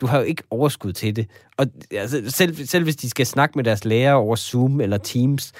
Du 0.00 0.06
har 0.06 0.18
jo 0.18 0.24
ikke 0.24 0.42
overskud 0.50 0.92
til 0.92 1.16
det. 1.16 1.26
Og 1.56 1.66
altså, 1.90 2.22
selv, 2.30 2.66
selv 2.66 2.84
hvis 2.84 2.96
de 2.96 3.10
skal 3.10 3.26
snakke 3.26 3.58
med 3.58 3.64
deres 3.64 3.84
lærer 3.84 4.12
over 4.14 4.36
Zoom 4.36 4.80
eller 4.80 4.98
Teams, 4.98 5.52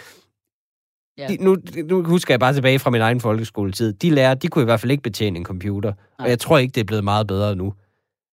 Ja. 1.19 1.27
de, 1.29 1.37
nu, 1.37 1.57
nu 1.85 2.05
husker 2.05 2.35
jeg 2.35 2.41
bare 2.41 2.55
tilbage 2.55 2.79
fra 2.79 2.91
min 2.91 3.01
egen 3.01 3.21
folkeskoletid. 3.21 3.93
De 3.93 4.11
lærere, 4.11 4.35
de 4.35 4.49
kunne 4.49 4.63
i 4.63 4.65
hvert 4.65 4.81
fald 4.81 4.91
ikke 4.91 5.03
betjene 5.03 5.39
en 5.39 5.45
computer. 5.45 5.93
Nej. 5.93 6.25
Og 6.25 6.31
jeg 6.31 6.39
tror 6.39 6.59
ikke, 6.59 6.73
det 6.73 6.81
er 6.81 6.85
blevet 6.85 7.05
meget 7.05 7.27
bedre 7.27 7.57
nu. 7.57 7.75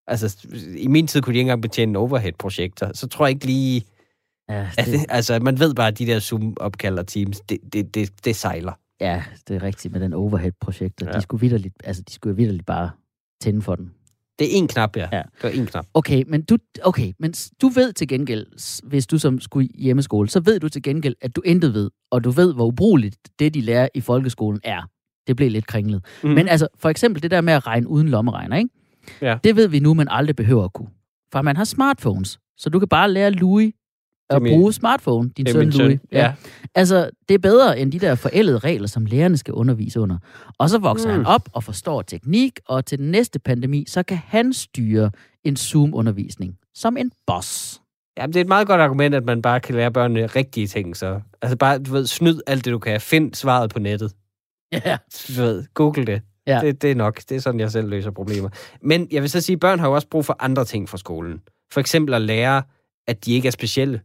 Altså, 0.07 0.47
i 0.77 0.87
min 0.87 1.07
tid 1.07 1.21
kunne 1.21 1.33
de 1.33 1.37
ikke 1.37 1.41
engang 1.47 1.61
betjene 1.61 1.89
en 1.89 1.95
overhead-projektor. 1.95 2.91
Så 2.93 3.07
tror 3.07 3.25
jeg 3.25 3.33
ikke 3.33 3.45
lige... 3.45 3.83
Ja, 4.49 4.69
det, 4.77 4.85
det, 4.85 5.05
altså, 5.17 5.39
man 5.39 5.59
ved 5.59 5.73
bare, 5.75 5.87
at 5.87 5.97
de 5.99 6.05
der 6.05 6.19
Zoom-opkald 6.19 6.99
og 6.99 7.07
Teams, 7.07 7.39
det, 7.39 7.57
det, 7.73 7.95
det, 7.95 8.25
det 8.25 8.35
sejler. 8.35 8.73
ja, 9.01 9.23
det 9.47 9.55
er 9.55 9.63
rigtigt 9.63 9.91
med 9.91 10.01
den 10.01 10.13
overhead-projekt. 10.13 11.01
Ja. 11.01 11.07
Ja. 11.07 11.11
De 11.13 11.21
skulle 11.21 11.41
vidderligt, 11.41 11.75
altså, 11.83 12.01
de 12.01 12.13
skulle 12.13 12.35
vidderligt 12.35 12.65
bare 12.65 12.89
tænde 13.41 13.61
for 13.61 13.75
den. 13.75 13.91
Det 14.39 14.57
er 14.57 14.63
én 14.63 14.67
knap, 14.67 14.97
ja. 14.97 15.07
Ja. 15.11 15.21
Det 15.41 15.57
er 15.57 15.63
én 15.63 15.65
knap. 15.65 15.85
Okay, 15.93 16.23
men 16.27 16.41
du, 16.41 16.57
okay, 16.83 17.13
men 17.19 17.33
du 17.61 17.67
ved 17.67 17.93
til 17.93 18.07
gengæld, 18.07 18.47
hvis 18.89 19.07
du 19.07 19.17
som 19.17 19.39
skulle 19.39 19.69
hjemmeskole, 19.75 20.29
så 20.29 20.39
ved 20.39 20.59
du 20.59 20.69
til 20.69 20.81
gengæld, 20.83 21.15
at 21.21 21.35
du 21.35 21.41
intet 21.45 21.73
ved, 21.73 21.89
og 22.11 22.23
du 22.23 22.31
ved, 22.31 22.53
hvor 22.53 22.65
ubrugeligt 22.65 23.17
det, 23.39 23.53
de 23.53 23.61
lærer 23.61 23.87
i 23.95 24.01
folkeskolen, 24.01 24.59
er. 24.63 24.81
Det 25.27 25.35
blev 25.35 25.51
lidt 25.51 25.67
kringlet. 25.67 26.05
Mm. 26.23 26.29
Men 26.29 26.47
altså, 26.47 26.67
for 26.77 26.89
eksempel 26.89 27.23
det 27.23 27.31
der 27.31 27.41
med 27.41 27.53
at 27.53 27.67
regne 27.67 27.87
uden 27.87 28.09
lommeregner, 28.09 28.57
ikke? 28.57 28.69
Ja. 29.21 29.37
Det 29.43 29.55
ved 29.55 29.67
vi 29.67 29.79
nu, 29.79 29.93
man 29.93 30.07
aldrig 30.09 30.35
behøver 30.35 30.63
at 30.63 30.73
kunne. 30.73 30.89
For 31.31 31.41
man 31.41 31.57
har 31.57 31.63
smartphones, 31.63 32.39
så 32.57 32.69
du 32.69 32.79
kan 32.79 32.87
bare 32.87 33.11
lære 33.11 33.31
Louis 33.31 33.73
at 34.29 34.41
min- 34.41 34.53
bruge 34.53 34.73
smartphone, 34.73 35.29
din 35.29 35.47
søn. 35.47 35.69
Louis. 35.69 35.99
Ja. 36.11 36.33
Altså, 36.75 37.09
det 37.29 37.35
er 37.35 37.39
bedre 37.39 37.79
end 37.79 37.91
de 37.91 37.99
der 37.99 38.15
forældede 38.15 38.57
regler, 38.57 38.87
som 38.87 39.05
lærerne 39.05 39.37
skal 39.37 39.53
undervise 39.53 39.99
under. 39.99 40.17
Og 40.57 40.69
så 40.69 40.77
vokser 40.77 41.09
mm. 41.09 41.15
Han 41.15 41.25
op 41.25 41.49
og 41.53 41.63
forstår 41.63 42.01
teknik, 42.01 42.59
og 42.67 42.85
til 42.85 42.97
den 42.97 43.11
næste 43.11 43.39
pandemi, 43.39 43.85
så 43.87 44.03
kan 44.03 44.19
han 44.27 44.53
styre 44.53 45.11
en 45.43 45.55
Zoom-undervisning 45.57 46.57
som 46.73 46.97
en 46.97 47.11
boss. 47.27 47.81
Ja, 48.17 48.25
det 48.27 48.35
er 48.35 48.41
et 48.41 48.47
meget 48.47 48.67
godt 48.67 48.81
argument, 48.81 49.15
at 49.15 49.25
man 49.25 49.41
bare 49.41 49.59
kan 49.59 49.75
lære 49.75 49.91
børnene 49.91 50.25
rigtige 50.25 50.67
ting. 50.67 50.97
Så. 50.97 51.21
Altså 51.41 51.57
bare, 51.57 51.79
du 51.79 51.91
ved, 51.91 52.05
snyd 52.05 52.39
alt 52.47 52.65
det, 52.65 52.71
du 52.71 52.79
kan. 52.79 53.01
Find 53.01 53.33
svaret 53.33 53.69
på 53.69 53.79
nettet. 53.79 54.11
Ja. 54.71 54.97
Du 55.27 55.41
ved, 55.41 55.63
google 55.73 56.05
det. 56.05 56.21
Ja. 56.47 56.59
Det, 56.61 56.81
det 56.81 56.91
er 56.91 56.95
nok. 56.95 57.19
Det 57.29 57.31
er 57.31 57.39
sådan, 57.39 57.59
jeg 57.59 57.71
selv 57.71 57.89
løser 57.89 58.11
problemer. 58.11 58.49
Men 58.81 59.07
jeg 59.11 59.21
vil 59.21 59.29
så 59.29 59.41
sige, 59.41 59.53
at 59.53 59.59
børn 59.59 59.79
har 59.79 59.87
jo 59.87 59.95
også 59.95 60.07
brug 60.07 60.25
for 60.25 60.35
andre 60.39 60.65
ting 60.65 60.89
fra 60.89 60.97
skolen. 60.97 61.41
For 61.71 61.79
eksempel 61.79 62.13
at 62.13 62.21
lære, 62.21 62.63
at 63.07 63.25
de 63.25 63.33
ikke 63.33 63.47
er 63.47 63.51
specielle. 63.51 64.01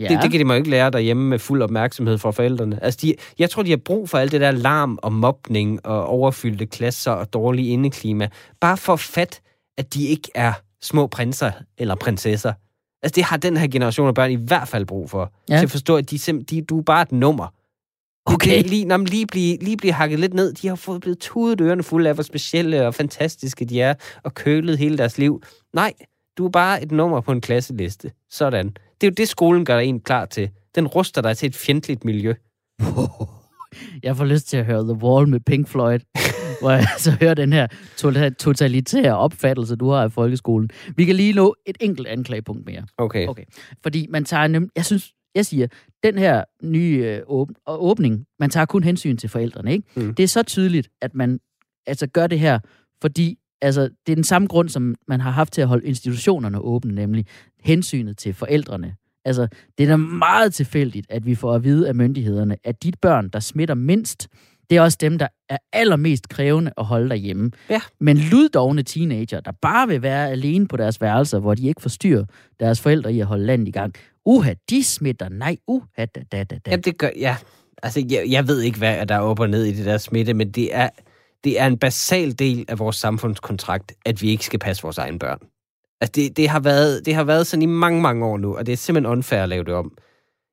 Ja. 0.00 0.08
Det, 0.08 0.22
det 0.22 0.30
kan 0.30 0.40
de 0.40 0.44
må 0.44 0.54
ikke 0.54 0.70
lære 0.70 0.90
derhjemme 0.90 1.28
med 1.28 1.38
fuld 1.38 1.62
opmærksomhed 1.62 2.18
fra 2.18 2.30
forældrene. 2.30 2.84
Altså, 2.84 2.98
de, 3.02 3.14
jeg 3.38 3.50
tror, 3.50 3.62
de 3.62 3.70
har 3.70 3.76
brug 3.76 4.08
for 4.08 4.18
alt 4.18 4.32
det 4.32 4.40
der 4.40 4.50
larm 4.50 4.98
og 5.02 5.12
mobning 5.12 5.86
og 5.86 6.06
overfyldte 6.06 6.66
klasser 6.66 7.12
og 7.12 7.32
dårlig 7.32 7.70
indeklima. 7.70 8.28
Bare 8.60 8.76
for 8.76 8.96
fat, 8.96 9.40
at 9.78 9.94
de 9.94 10.06
ikke 10.06 10.30
er 10.34 10.52
små 10.82 11.06
prinser 11.06 11.50
eller 11.78 11.94
prinsesser. 11.94 12.52
Altså, 13.02 13.14
det 13.14 13.24
har 13.24 13.36
den 13.36 13.56
her 13.56 13.68
generation 13.68 14.08
af 14.08 14.14
børn 14.14 14.30
i 14.30 14.34
hvert 14.34 14.68
fald 14.68 14.86
brug 14.86 15.10
for. 15.10 15.32
Ja. 15.50 15.56
Til 15.58 15.64
at 15.64 15.70
forstå, 15.70 15.96
at 15.96 16.10
de, 16.10 16.16
sim- 16.16 16.44
de, 16.44 16.62
du 16.62 16.78
er 16.78 16.82
bare 16.82 17.02
et 17.02 17.12
nummer. 17.12 17.46
Okay. 18.26 18.56
Det, 18.56 18.66
lige, 18.66 18.86
man 18.86 19.04
lige 19.04 19.26
blive, 19.26 19.56
lige 19.56 19.76
blive 19.76 19.92
hakket 19.92 20.18
lidt 20.18 20.34
ned. 20.34 20.52
De 20.52 20.68
har 20.68 20.74
fået 20.74 21.00
blevet 21.00 21.18
tudet 21.18 21.60
ørerne 21.60 21.82
fulde 21.82 22.08
af, 22.08 22.14
hvor 22.14 22.22
specielle 22.22 22.86
og 22.86 22.94
fantastiske 22.94 23.64
de 23.64 23.80
er, 23.80 23.94
og 24.22 24.34
kølet 24.34 24.78
hele 24.78 24.98
deres 24.98 25.18
liv. 25.18 25.42
Nej, 25.74 25.92
du 26.38 26.46
er 26.46 26.50
bare 26.50 26.82
et 26.82 26.92
nummer 26.92 27.20
på 27.20 27.32
en 27.32 27.40
klasseliste. 27.40 28.10
Sådan. 28.30 28.76
Det 29.00 29.06
er 29.06 29.10
jo 29.10 29.14
det, 29.16 29.28
skolen 29.28 29.64
gør 29.64 29.78
dig 29.80 29.86
en 29.88 30.00
klar 30.00 30.24
til. 30.26 30.50
Den 30.74 30.86
ruster 30.86 31.22
dig 31.22 31.36
til 31.36 31.46
et 31.46 31.54
fjendtligt 31.56 32.04
miljø. 32.04 32.34
Jeg 34.02 34.16
får 34.16 34.24
lyst 34.24 34.48
til 34.48 34.56
at 34.56 34.64
høre 34.64 34.82
The 34.82 34.92
Wall 35.04 35.28
med 35.28 35.40
Pink 35.40 35.68
Floyd, 35.68 35.98
hvor 36.60 36.70
jeg 36.70 36.86
så 36.98 37.10
hører 37.20 37.34
den 37.34 37.52
her 37.52 37.66
to- 37.96 38.30
totalitære 38.38 39.16
opfattelse, 39.18 39.76
du 39.76 39.88
har 39.90 40.02
af 40.02 40.12
folkeskolen. 40.12 40.70
Vi 40.96 41.04
kan 41.04 41.14
lige 41.16 41.32
nå 41.32 41.54
et 41.66 41.76
enkelt 41.80 42.06
anklagepunkt 42.08 42.66
mere. 42.66 42.86
Okay. 42.98 43.26
Okay. 43.26 43.44
Fordi 43.82 44.06
man 44.10 44.24
tager 44.24 44.46
nem, 44.46 44.70
jeg 44.76 44.84
synes, 44.84 45.12
jeg 45.34 45.46
siger, 45.46 45.66
den 46.02 46.18
her 46.18 46.44
nye 46.62 46.96
øh, 47.06 47.20
åb- 47.40 47.62
åbning, 47.66 48.24
man 48.38 48.50
tager 48.50 48.66
kun 48.66 48.82
hensyn 48.84 49.16
til 49.16 49.28
forældrene, 49.28 49.72
ikke? 49.72 49.84
Mm. 49.96 50.14
Det 50.14 50.22
er 50.22 50.28
så 50.28 50.42
tydeligt, 50.42 50.88
at 51.02 51.14
man 51.14 51.40
altså 51.86 52.06
gør 52.06 52.26
det 52.26 52.40
her, 52.40 52.58
fordi 53.02 53.38
altså, 53.62 53.82
det 54.06 54.12
er 54.12 54.14
den 54.14 54.24
samme 54.24 54.48
grund, 54.48 54.68
som 54.68 54.94
man 55.08 55.20
har 55.20 55.30
haft 55.30 55.52
til 55.52 55.60
at 55.60 55.68
holde 55.68 55.86
institutionerne 55.86 56.58
åbne, 56.58 56.94
nemlig 56.94 57.26
hensynet 57.60 58.18
til 58.18 58.34
forældrene. 58.34 58.94
Altså, 59.24 59.48
det 59.78 59.84
er 59.84 59.88
da 59.88 59.96
meget 59.96 60.54
tilfældigt, 60.54 61.06
at 61.10 61.26
vi 61.26 61.34
får 61.34 61.54
at 61.54 61.64
vide 61.64 61.88
af 61.88 61.94
myndighederne, 61.94 62.56
at 62.64 62.82
de 62.82 62.92
børn, 63.02 63.28
der 63.28 63.40
smitter 63.40 63.74
mindst, 63.74 64.28
det 64.70 64.76
er 64.76 64.82
også 64.82 64.98
dem, 65.00 65.18
der 65.18 65.28
er 65.48 65.56
allermest 65.72 66.28
krævende 66.28 66.72
at 66.78 66.84
holde 66.84 67.08
derhjemme. 67.08 67.50
Ja. 67.70 67.80
Men 68.00 68.16
luddogne 68.16 68.82
teenager, 68.82 69.40
der 69.40 69.52
bare 69.62 69.88
vil 69.88 70.02
være 70.02 70.30
alene 70.30 70.68
på 70.68 70.76
deres 70.76 71.00
værelser, 71.00 71.38
hvor 71.38 71.54
de 71.54 71.68
ikke 71.68 71.82
forstyrrer 71.82 72.24
deres 72.60 72.80
forældre 72.80 73.12
i 73.12 73.20
at 73.20 73.26
holde 73.26 73.46
landet 73.46 73.68
i 73.68 73.70
gang. 73.70 73.94
Uha, 74.24 74.54
de 74.70 74.84
smitter. 74.84 75.28
Nej, 75.28 75.56
uha, 75.66 75.86
da, 75.96 76.06
da, 76.32 76.44
da, 76.44 76.44
da. 76.44 76.70
Jamen, 76.70 76.82
det 76.82 76.98
gør... 76.98 77.10
Ja. 77.16 77.36
Altså, 77.82 78.06
jeg, 78.10 78.24
jeg 78.28 78.48
ved 78.48 78.60
ikke, 78.60 78.78
hvad 78.78 79.06
der 79.06 79.14
er 79.14 79.20
op 79.20 79.40
og 79.40 79.50
ned 79.50 79.64
i 79.64 79.72
det 79.72 79.86
der 79.86 79.98
smitte, 79.98 80.34
men 80.34 80.50
det 80.50 80.74
er... 80.76 80.88
det 81.44 81.60
er 81.60 81.66
en 81.66 81.78
basal 81.78 82.32
del 82.32 82.64
af 82.68 82.78
vores 82.78 82.96
samfundskontrakt, 82.96 83.92
at 84.06 84.22
vi 84.22 84.30
ikke 84.30 84.44
skal 84.44 84.58
passe 84.58 84.82
vores 84.82 84.98
egne 84.98 85.18
børn. 85.18 85.38
Altså, 86.00 86.12
det, 86.14 86.36
det, 86.36 86.48
har 86.48 86.60
været, 86.60 87.06
det 87.06 87.14
har 87.14 87.24
været 87.24 87.46
sådan 87.46 87.62
i 87.62 87.66
mange, 87.66 88.02
mange 88.02 88.26
år 88.26 88.38
nu, 88.38 88.56
og 88.56 88.66
det 88.66 88.72
er 88.72 88.76
simpelthen 88.76 89.12
unfair 89.12 89.42
at 89.42 89.48
lave 89.48 89.64
det 89.64 89.74
om. 89.74 89.92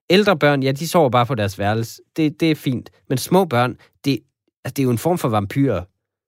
Ældre 0.10 0.38
børn, 0.38 0.64
ja, 0.64 0.72
de 0.72 0.88
sover 0.88 1.10
bare 1.10 1.26
på 1.26 1.36
deres 1.36 1.60
værelse. 1.60 2.02
Det, 2.18 2.40
det 2.40 2.52
er 2.52 2.56
fint. 2.56 2.90
Men 3.10 3.18
små 3.18 3.46
børn, 3.46 3.78
det, 4.06 4.20
altså, 4.66 4.74
det 4.74 4.80
er 4.80 4.84
jo 4.84 4.90
en 4.90 4.98
form 4.98 5.18
for 5.18 5.30
vampyrer, 5.30 5.84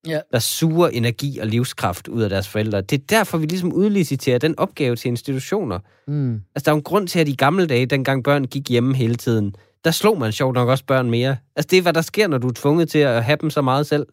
Ja. 0.07 0.19
der 0.31 0.39
suger 0.39 0.87
energi 0.87 1.39
og 1.39 1.47
livskraft 1.47 2.07
ud 2.07 2.21
af 2.21 2.29
deres 2.29 2.47
forældre. 2.47 2.81
Det 2.81 3.01
er 3.01 3.05
derfor, 3.09 3.37
vi 3.37 3.45
ligesom 3.45 3.73
udliciterer 3.73 4.37
den 4.37 4.59
opgave 4.59 4.95
til 4.95 5.09
institutioner. 5.09 5.79
Mm. 6.07 6.33
Altså, 6.33 6.65
der 6.65 6.71
er 6.71 6.75
jo 6.75 6.77
en 6.77 6.83
grund 6.83 7.07
til, 7.07 7.19
at 7.19 7.27
i 7.27 7.35
gamle 7.35 7.67
dage, 7.67 7.85
dengang 7.85 8.23
børn 8.23 8.43
gik 8.45 8.69
hjemme 8.69 8.95
hele 8.95 9.15
tiden, 9.15 9.55
der 9.85 9.91
slog 9.91 10.19
man 10.19 10.31
sjovt 10.31 10.53
nok 10.53 10.69
også 10.69 10.85
børn 10.85 11.09
mere. 11.09 11.37
Altså, 11.55 11.67
det 11.71 11.77
er, 11.77 11.81
hvad 11.81 11.93
der 11.93 12.01
sker, 12.01 12.27
når 12.27 12.37
du 12.37 12.47
er 12.47 12.53
tvunget 12.55 12.89
til 12.89 12.99
at 12.99 13.23
have 13.23 13.37
dem 13.41 13.49
så 13.49 13.61
meget 13.61 13.87
selv. 13.87 14.05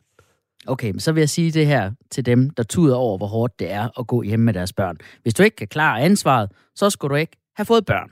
Okay, 0.66 0.90
men 0.90 1.00
så 1.00 1.12
vil 1.12 1.20
jeg 1.20 1.28
sige 1.28 1.50
det 1.50 1.66
her 1.66 1.90
til 2.10 2.26
dem, 2.26 2.50
der 2.50 2.62
tuder 2.62 2.96
over, 2.96 3.18
hvor 3.18 3.26
hårdt 3.26 3.58
det 3.58 3.72
er 3.72 3.98
at 4.00 4.06
gå 4.06 4.22
hjemme 4.22 4.44
med 4.44 4.54
deres 4.54 4.72
børn. 4.72 4.96
Hvis 5.22 5.34
du 5.34 5.42
ikke 5.42 5.56
kan 5.56 5.68
klare 5.68 6.00
ansvaret, 6.00 6.50
så 6.74 6.90
skulle 6.90 7.10
du 7.10 7.16
ikke 7.16 7.36
have 7.56 7.66
fået 7.66 7.86
børn. 7.86 8.10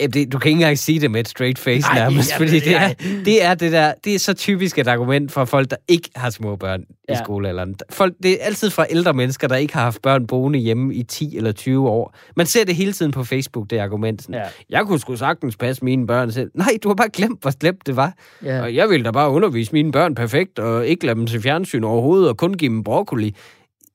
Jamen, 0.00 0.12
det, 0.12 0.32
du 0.32 0.38
kan 0.38 0.48
ikke 0.48 0.56
engang 0.58 0.78
sige 0.78 1.00
det 1.00 1.10
med 1.10 1.20
et 1.20 1.28
straight 1.28 1.58
face 1.58 1.80
Nej, 1.88 1.98
nærmest, 1.98 2.30
jeg 2.30 2.36
fordi 2.38 2.60
det 2.60 2.76
er, 2.76 2.92
det 3.24 3.44
er 3.44 3.54
det 3.54 3.72
der, 3.72 3.92
det 4.04 4.14
er 4.14 4.18
så 4.18 4.34
typisk 4.34 4.78
et 4.78 4.88
argument 4.88 5.32
fra 5.32 5.44
folk, 5.44 5.70
der 5.70 5.76
ikke 5.88 6.10
har 6.16 6.30
små 6.30 6.56
børn 6.56 6.80
i 6.82 6.84
Ja. 7.08 7.18
skolealderen. 7.24 7.74
Folk, 7.90 8.14
det 8.22 8.30
er 8.32 8.36
altid 8.46 8.70
fra 8.70 8.86
ældre 8.90 9.14
mennesker, 9.14 9.48
der 9.48 9.56
ikke 9.56 9.74
har 9.74 9.82
haft 9.82 10.02
børn 10.02 10.26
boende 10.26 10.58
hjemme 10.58 10.94
i 10.94 11.02
10 11.02 11.36
eller 11.36 11.52
20 11.52 11.88
år. 11.88 12.16
Man 12.36 12.46
ser 12.46 12.64
det 12.64 12.74
hele 12.76 12.92
tiden 12.92 13.12
på 13.12 13.24
Facebook, 13.24 13.70
det 13.70 13.78
argument. 13.78 14.22
Sådan, 14.22 14.34
Ja. 14.34 14.42
Jeg 14.70 14.86
kunne 14.86 14.98
sgu 14.98 15.16
sagtens 15.16 15.56
passe 15.56 15.84
mine 15.84 16.06
børn 16.06 16.32
selv. 16.32 16.50
Nej, 16.54 16.70
du 16.82 16.88
har 16.88 16.94
bare 16.94 17.08
glemt, 17.12 17.42
hvor 17.42 17.50
slemt 17.60 17.86
det 17.86 17.96
var. 17.96 18.12
Ja. 18.44 18.62
Og 18.62 18.74
jeg 18.74 18.88
ville 18.90 19.04
da 19.04 19.10
bare 19.10 19.30
undervise 19.30 19.72
mine 19.72 19.92
børn 19.92 20.14
perfekt, 20.14 20.58
og 20.58 20.86
ikke 20.86 21.06
lade 21.06 21.16
dem 21.18 21.26
til 21.26 21.42
fjernsyn 21.42 21.84
overhovedet, 21.84 22.28
og 22.28 22.36
kun 22.36 22.54
give 22.54 22.68
dem 22.68 22.84
broccoli. 22.84 23.34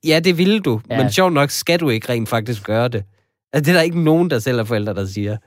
Ja, 0.07 0.19
det 0.19 0.37
ville 0.37 0.59
du, 0.59 0.81
ja. 0.89 1.03
men 1.03 1.11
sjovt 1.11 1.33
nok 1.33 1.49
skal 1.49 1.79
du 1.79 1.89
ikke 1.89 2.09
rent 2.09 2.29
faktisk 2.29 2.63
gøre 2.63 2.87
det. 2.87 3.03
Altså, 3.53 3.65
det 3.65 3.75
er 3.75 3.79
der 3.79 3.83
ikke 3.83 4.01
nogen, 4.03 4.29
der 4.29 4.39
selv 4.39 4.59
er 4.59 4.63
forældre, 4.63 4.93
der 4.93 5.05
siger. 5.05 5.37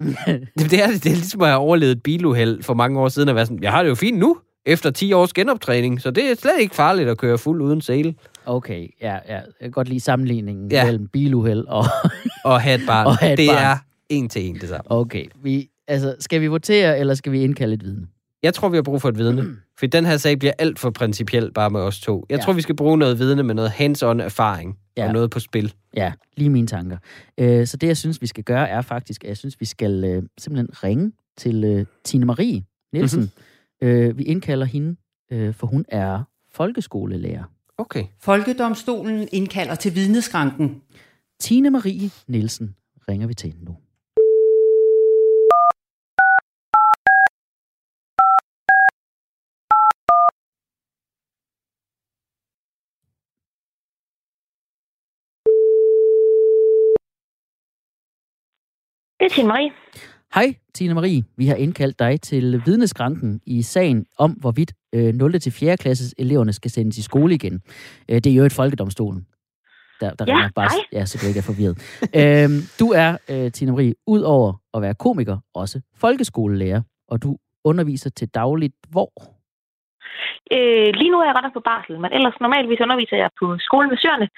det, 0.58 0.70
det, 0.70 0.82
er, 0.82 0.86
det 0.86 1.06
er 1.06 1.10
ligesom 1.10 1.40
at 1.42 1.48
have 1.48 1.58
overlevet 1.58 1.92
et 1.92 2.02
biluheld 2.02 2.62
for 2.62 2.74
mange 2.74 3.00
år 3.00 3.08
siden, 3.08 3.28
og 3.28 3.34
være 3.34 3.46
sådan, 3.46 3.62
jeg 3.62 3.72
har 3.72 3.82
det 3.82 3.90
jo 3.90 3.94
fint 3.94 4.18
nu, 4.18 4.36
efter 4.66 4.90
10 4.90 5.12
års 5.12 5.32
genoptræning, 5.32 6.00
så 6.00 6.10
det 6.10 6.30
er 6.30 6.34
slet 6.36 6.60
ikke 6.60 6.74
farligt 6.74 7.08
at 7.08 7.18
køre 7.18 7.38
fuld 7.38 7.62
uden 7.62 7.80
sele 7.80 8.14
Okay, 8.46 8.88
ja, 9.02 9.14
ja. 9.28 9.34
Jeg 9.34 9.42
kan 9.62 9.70
godt 9.70 9.88
lide 9.88 10.00
sammenligningen. 10.00 10.70
Ja. 10.70 10.84
mellem 10.84 11.06
biluheld 11.08 11.64
og... 11.68 11.84
og 12.44 12.60
have 12.60 12.80
et 12.80 12.86
barn. 12.86 13.06
Og 13.10 13.16
have 13.16 13.32
et 13.32 13.38
det 13.38 13.48
barn. 13.48 13.62
er 13.64 13.76
en 14.08 14.28
til 14.28 14.42
en 14.42 14.54
det 14.54 14.68
samme. 14.68 14.82
Okay, 14.86 15.24
vi, 15.42 15.68
altså, 15.88 16.16
skal 16.20 16.40
vi 16.40 16.46
votere, 16.46 16.98
eller 16.98 17.14
skal 17.14 17.32
vi 17.32 17.42
indkalde 17.42 17.74
et 17.74 17.84
vidne? 17.84 18.06
Jeg 18.42 18.54
tror, 18.54 18.68
vi 18.68 18.76
har 18.76 18.82
brug 18.82 19.00
for 19.02 19.08
et 19.08 19.18
vidne. 19.18 19.46
For 19.78 19.86
den 19.86 20.04
her 20.06 20.16
sag 20.16 20.38
bliver 20.38 20.52
alt 20.58 20.78
for 20.78 20.90
principiel 20.90 21.52
bare 21.52 21.70
med 21.70 21.80
os 21.80 22.00
to. 22.00 22.26
Jeg 22.30 22.38
Ja. 22.38 22.44
tror, 22.44 22.52
vi 22.52 22.60
skal 22.62 22.76
bruge 22.76 22.98
noget 22.98 23.18
vidne 23.18 23.42
med 23.42 23.54
noget 23.54 23.70
hands-on 23.70 24.20
erfaring 24.20 24.78
Ja. 24.96 25.02
ja. 25.02 25.08
og 25.08 25.12
noget 25.12 25.30
på 25.30 25.40
spil. 25.40 25.74
Ja, 25.96 26.12
lige 26.36 26.50
mine 26.50 26.66
tanker. 26.66 26.98
Øh, 27.38 27.66
så 27.66 27.76
det, 27.76 27.86
jeg 27.86 27.96
synes, 27.96 28.20
vi 28.22 28.26
skal 28.26 28.44
gøre, 28.44 28.68
er 28.68 28.80
faktisk, 28.82 29.24
at 29.24 29.28
jeg 29.28 29.36
synes, 29.36 29.60
vi 29.60 29.64
skal 29.64 30.04
øh, 30.04 30.22
simpelthen 30.38 30.68
ringe 30.84 31.12
til 31.36 31.64
øh, 31.64 31.86
Tine 32.04 32.24
Marie 32.26 32.62
Nielsen. 32.92 33.20
Mm-hmm. 33.20 33.88
Øh, 33.88 34.18
vi 34.18 34.22
indkalder 34.22 34.66
hende, 34.66 34.96
øh, 35.32 35.54
for 35.54 35.66
hun 35.66 35.84
er 35.88 36.22
folkeskolelærer. 36.52 37.44
Okay. 37.78 38.04
Folkedomstolen 38.20 39.28
indkalder 39.32 39.74
til 39.74 39.94
vidneskranken. 39.94 40.82
Tine 41.40 41.70
Marie 41.70 42.10
Nielsen 42.28 42.74
ringer 43.08 43.26
vi 43.26 43.34
til 43.34 43.54
nu. 43.60 43.76
Det 59.20 59.26
er 59.26 59.30
Tine 59.30 59.48
Marie. 59.48 59.70
Hej, 60.34 60.54
Tine 60.74 60.94
Marie. 60.94 61.22
Vi 61.36 61.46
har 61.46 61.54
indkaldt 61.56 61.98
dig 61.98 62.20
til 62.20 62.62
vidneskranken 62.66 63.40
i 63.46 63.62
sagen 63.62 64.06
om, 64.18 64.30
hvorvidt 64.30 64.72
øh, 64.94 65.14
0. 65.14 65.40
til 65.40 65.52
4. 65.52 65.76
klasses 65.76 66.14
eleverne 66.18 66.52
skal 66.52 66.70
sendes 66.70 66.98
i 66.98 67.02
skole 67.02 67.34
igen. 67.34 67.62
Øh, 68.10 68.16
det 68.16 68.26
er 68.26 68.34
jo 68.34 68.44
et 68.44 68.52
folkedomstolen. 68.52 69.26
Der, 70.00 70.14
der 70.14 70.24
Ja, 70.28 70.32
ringer 70.34 70.50
bare, 70.54 70.68
hej. 70.70 71.00
ja, 71.00 71.04
så 71.04 71.18
du 71.22 71.26
ikke 71.28 71.38
er 71.38 71.42
forvirret. 71.52 71.76
øhm, 72.20 72.60
du 72.80 72.86
er, 73.04 73.10
øh, 73.30 73.52
Tine 73.52 73.72
Marie, 73.72 73.94
ud 74.06 74.20
over 74.20 74.52
at 74.74 74.82
være 74.82 74.94
komiker, 74.94 75.38
også 75.54 75.80
folkeskolelærer, 75.96 76.82
og 77.08 77.22
du 77.22 77.36
underviser 77.64 78.10
til 78.10 78.28
dagligt 78.28 78.74
hvor? 78.90 79.12
Øh, 80.56 80.90
lige 81.00 81.10
nu 81.10 81.18
er 81.20 81.26
jeg 81.26 81.34
ret 81.36 81.44
nok 81.46 81.52
på 81.58 81.64
barsel, 81.70 82.00
men 82.00 82.12
ellers 82.12 82.34
normalvis 82.40 82.80
underviser 82.80 83.16
jeg 83.16 83.30
på 83.40 83.46
skolen 83.58 83.90
ved 83.90 83.98
Søerne 84.02 84.28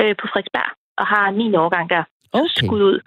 øh, 0.00 0.14
på 0.20 0.24
Frederiksberg, 0.32 0.70
og 1.00 1.06
har 1.06 1.30
9 1.30 1.54
årgang 1.64 1.90
der. 1.90 2.04
Okay. 2.32 2.66
Skud 2.66 2.82
ud. 2.90 2.98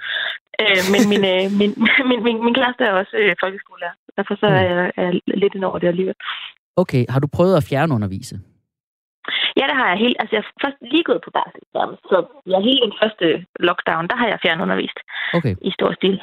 Øh, 0.63 0.81
men 0.93 1.01
min, 1.11 1.23
øh, 1.33 1.43
min, 1.59 1.71
min, 2.09 2.19
min, 2.27 2.37
min 2.45 2.53
klasse 2.59 2.81
er 2.89 2.93
også 3.01 3.15
øh, 3.21 3.35
folkeskolelærer. 3.43 3.95
Derfor 4.17 4.35
så 4.41 4.47
Mm. 4.49 4.55
er 4.55 4.63
jeg, 4.71 4.91
er 4.97 5.03
jeg 5.03 5.13
lidt 5.43 5.55
ind 5.55 5.65
over 5.69 5.79
det 5.79 5.87
alligevel. 5.87 6.15
Okay, 6.75 7.05
har 7.09 7.19
du 7.19 7.27
prøvet 7.37 7.55
at 7.57 7.63
fjernundervise? 7.69 8.35
Ja, 9.59 9.63
det 9.69 9.75
har 9.81 9.87
jeg 9.89 9.97
helt. 9.97 10.17
Altså, 10.19 10.35
jeg 10.35 10.43
er 10.43 10.49
først 10.65 10.77
lige 10.91 11.03
gået 11.03 11.21
på 11.25 11.31
barsel. 11.37 11.61
Så 12.11 12.17
jeg 12.53 12.59
hele 12.69 12.81
den 12.87 12.93
første 13.01 13.45
lockdown, 13.59 14.07
der 14.07 14.15
har 14.15 14.27
jeg 14.27 14.39
fjernundervist 14.45 14.99
Okay, 15.33 15.55
i 15.61 15.71
stor 15.71 15.93
stil. 15.93 16.21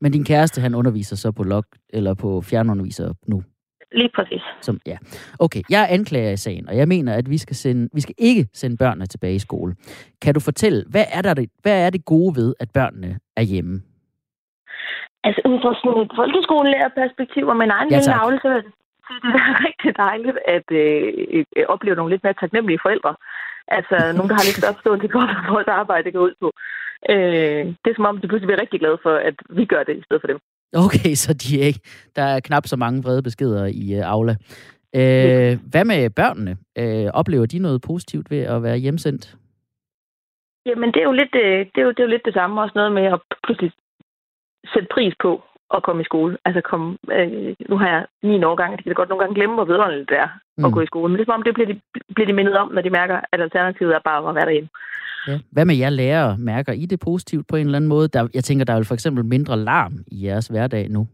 men 0.00 0.12
din 0.12 0.24
kæreste, 0.24 0.60
han 0.60 0.74
underviser 0.74 1.16
så 1.16 1.32
på 1.32 1.42
log, 1.42 1.64
eller 1.92 2.14
på 2.14 2.40
fjernunderviser 2.50 3.14
nu? 3.26 3.42
Lige 3.92 4.10
præcis. 4.14 4.42
Som, 4.60 4.80
ja. 4.86 4.98
Okay, 5.38 5.62
jeg 5.70 5.82
er 5.82 5.86
anklager 5.86 6.30
i 6.30 6.36
sagen, 6.36 6.68
og 6.68 6.76
jeg 6.76 6.88
mener, 6.88 7.14
at 7.14 7.30
vi 7.30 7.38
skal, 7.38 7.56
sende, 7.56 7.88
vi 7.94 8.00
skal 8.00 8.14
ikke 8.18 8.48
sende 8.52 8.76
børnene 8.76 9.06
tilbage 9.06 9.34
i 9.34 9.38
skole. 9.38 9.76
Kan 10.22 10.34
du 10.34 10.40
fortælle, 10.40 10.84
hvad 10.90 11.04
er, 11.12 11.22
der, 11.22 11.34
det- 11.34 11.50
hvad 11.62 11.86
er 11.86 11.90
det 11.90 12.04
gode 12.04 12.36
ved, 12.36 12.54
at 12.60 12.68
børnene 12.74 13.18
er 13.36 13.42
hjemme? 13.42 13.82
Altså, 15.24 15.40
ud 15.50 15.58
fra 15.62 15.74
sådan 15.74 16.02
et 16.04 16.12
folkeskolelærerperspektiv 16.20 17.44
og 17.52 17.56
min 17.56 17.70
egen 17.70 17.90
Ja, 17.90 17.96
lille 17.96 18.12
navle, 18.16 18.38
så 18.42 18.48
vil 18.48 18.62
det 19.24 19.34
er 19.40 19.54
rigtig 19.68 19.92
dejligt 20.06 20.38
at 20.56 20.66
øh, 20.82 21.44
øh, 21.56 21.64
opleve 21.74 21.96
nogle 21.96 22.12
lidt 22.12 22.24
mere 22.24 22.40
taknemmelige 22.42 22.82
forældre. 22.84 23.12
Altså, 23.76 23.96
nogen, 24.16 24.30
der 24.30 24.36
har 24.38 24.46
lidt 24.48 24.58
større 24.60 24.74
forståelse 24.78 25.08
for, 25.12 25.20
hvad 25.26 25.52
vores 25.54 25.68
arbejde 25.80 26.12
går 26.14 26.20
ud 26.28 26.34
på. 26.42 26.48
Øh, 27.12 27.62
det 27.82 27.88
er 27.90 27.96
som 27.98 28.08
om, 28.10 28.16
de 28.20 28.28
pludselig 28.28 28.48
bliver 28.48 28.62
rigtig 28.64 28.80
glade 28.80 28.98
for, 29.04 29.14
at 29.28 29.36
vi 29.58 29.64
gør 29.72 29.82
det 29.88 29.94
i 29.96 30.04
stedet 30.06 30.22
for 30.22 30.30
dem. 30.32 30.38
Okay, 30.72 31.14
så 31.22 31.34
de 31.34 31.62
er 31.62 31.66
ikke, 31.66 31.80
der 32.16 32.22
er 32.22 32.40
knap 32.40 32.66
så 32.66 32.76
mange 32.76 33.02
vrede 33.02 33.22
beskeder 33.22 33.66
i 33.66 33.98
uh, 33.98 34.12
Aula. 34.12 34.36
Øh, 34.94 35.58
hvad 35.70 35.84
med 35.84 36.10
børnene? 36.10 36.56
Øh, 36.78 37.06
oplever 37.14 37.46
de 37.46 37.58
noget 37.58 37.82
positivt 37.82 38.30
ved 38.30 38.42
at 38.54 38.62
være 38.62 38.76
hjemsendt? 38.76 39.36
Jamen, 40.66 40.92
det 40.92 41.00
er 41.00 41.08
jo 41.10 41.12
lidt, 41.12 41.34
øh, 41.34 41.58
det, 41.74 41.78
er 41.80 41.82
jo, 41.82 41.90
det 41.90 42.00
er 42.00 42.08
jo 42.08 42.14
lidt 42.14 42.24
det 42.24 42.34
samme. 42.34 42.62
Også 42.62 42.72
noget 42.74 42.92
med 42.92 43.04
at 43.04 43.20
pludselig 43.44 43.72
sætte 44.72 44.88
pris 44.94 45.14
på 45.22 45.42
at 45.74 45.82
komme 45.82 46.02
i 46.02 46.10
skole. 46.10 46.36
Altså, 46.44 46.60
komme, 46.60 46.98
øh, 47.12 47.54
nu 47.68 47.76
har 47.78 47.88
jeg 47.88 48.06
ni 48.22 48.44
årgang, 48.44 48.78
de 48.78 48.82
kan 48.82 48.94
godt 48.94 49.08
nogle 49.08 49.22
gange 49.22 49.34
glemme, 49.34 49.54
hvor 49.54 49.64
vidunderligt 49.64 50.08
det 50.08 50.18
er 50.18 50.30
mm. 50.58 50.64
at 50.64 50.72
gå 50.72 50.80
i 50.80 50.86
skole. 50.86 51.08
Men 51.08 51.16
det 51.18 51.22
er 51.22 51.30
som 51.30 51.38
om, 51.38 51.42
det 51.42 51.54
bliver 51.54 51.70
de, 51.72 51.80
bliver 52.14 52.26
de 52.26 52.32
mindet 52.38 52.56
om, 52.56 52.68
når 52.72 52.82
de 52.82 52.90
mærker, 52.90 53.20
at 53.32 53.40
alternativet 53.40 53.94
er 53.94 54.06
bare 54.08 54.28
at 54.28 54.34
være 54.34 54.44
derhjemme. 54.44 54.70
Ja. 55.28 55.38
Hvad 55.52 55.64
med 55.64 55.74
jer 55.76 55.90
lærere? 55.90 56.36
Mærker 56.38 56.72
I 56.72 56.86
det 56.86 57.00
positivt 57.00 57.46
på 57.48 57.56
en 57.56 57.66
eller 57.66 57.76
anden 57.78 57.88
måde? 57.88 58.08
Der, 58.08 58.28
jeg 58.34 58.44
tænker, 58.44 58.64
der 58.64 58.72
er 58.72 58.76
vel 58.76 58.84
for 58.86 58.94
eksempel 58.94 59.24
mindre 59.24 59.56
larm 59.56 59.92
i 60.06 60.26
jeres 60.26 60.46
hverdag 60.46 60.88
nu. 60.88 61.06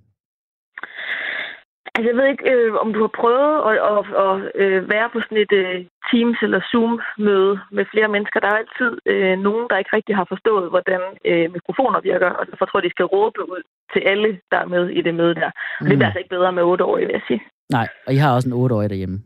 Altså, 1.94 2.09
jeg 2.11 2.16
ved 2.20 2.26
ikke, 2.32 2.44
øh, 2.52 2.72
om 2.84 2.88
du 2.94 3.00
har 3.07 3.12
prøvet 3.20 3.52
at, 3.68 3.76
at, 3.92 4.00
at 4.26 4.34
øh, 4.62 4.78
være 4.94 5.09
på 5.12 5.18
sådan 5.24 5.38
et 5.44 5.52
øh, 5.62 5.76
Teams- 6.11 6.42
eller 6.46 6.61
Zoom-møde 6.70 7.54
med 7.76 7.84
flere 7.92 8.09
mennesker. 8.14 8.40
Der 8.40 8.48
er 8.48 8.54
jo 8.57 8.62
altid 8.64 8.90
øh, 9.12 9.34
nogen, 9.46 9.66
der 9.70 9.76
ikke 9.78 9.96
rigtig 9.96 10.14
har 10.20 10.26
forstået, 10.32 10.66
hvordan 10.72 11.00
øh, 11.30 11.46
mikrofoner 11.57 12.00
virker, 12.11 12.30
og 12.38 12.44
derfor 12.50 12.64
tror 12.66 12.78
jeg, 12.78 12.84
de 12.88 12.96
skal 12.96 13.04
råbe 13.14 13.40
ud 13.52 13.62
til 13.92 14.00
alle, 14.12 14.28
der 14.50 14.59
er 14.64 14.68
med 14.74 14.84
i 14.98 15.00
det 15.07 15.14
møde 15.14 15.34
der. 15.34 15.50
Og 15.80 15.84
det 15.86 15.92
Mm. 15.92 15.98
bliver 15.98 16.07
altså 16.11 16.18
ikke 16.22 16.34
bedre 16.36 16.52
med 16.52 16.62
otte 16.62 16.84
år, 16.84 16.96
vil 16.98 17.16
jeg 17.18 17.24
sige. 17.28 17.42
Nej, 17.76 17.88
og 18.07 18.12
I 18.14 18.16
har 18.16 18.34
også 18.34 18.48
en 18.48 18.57
8-årig 18.64 18.90
derhjemme. 18.90 19.18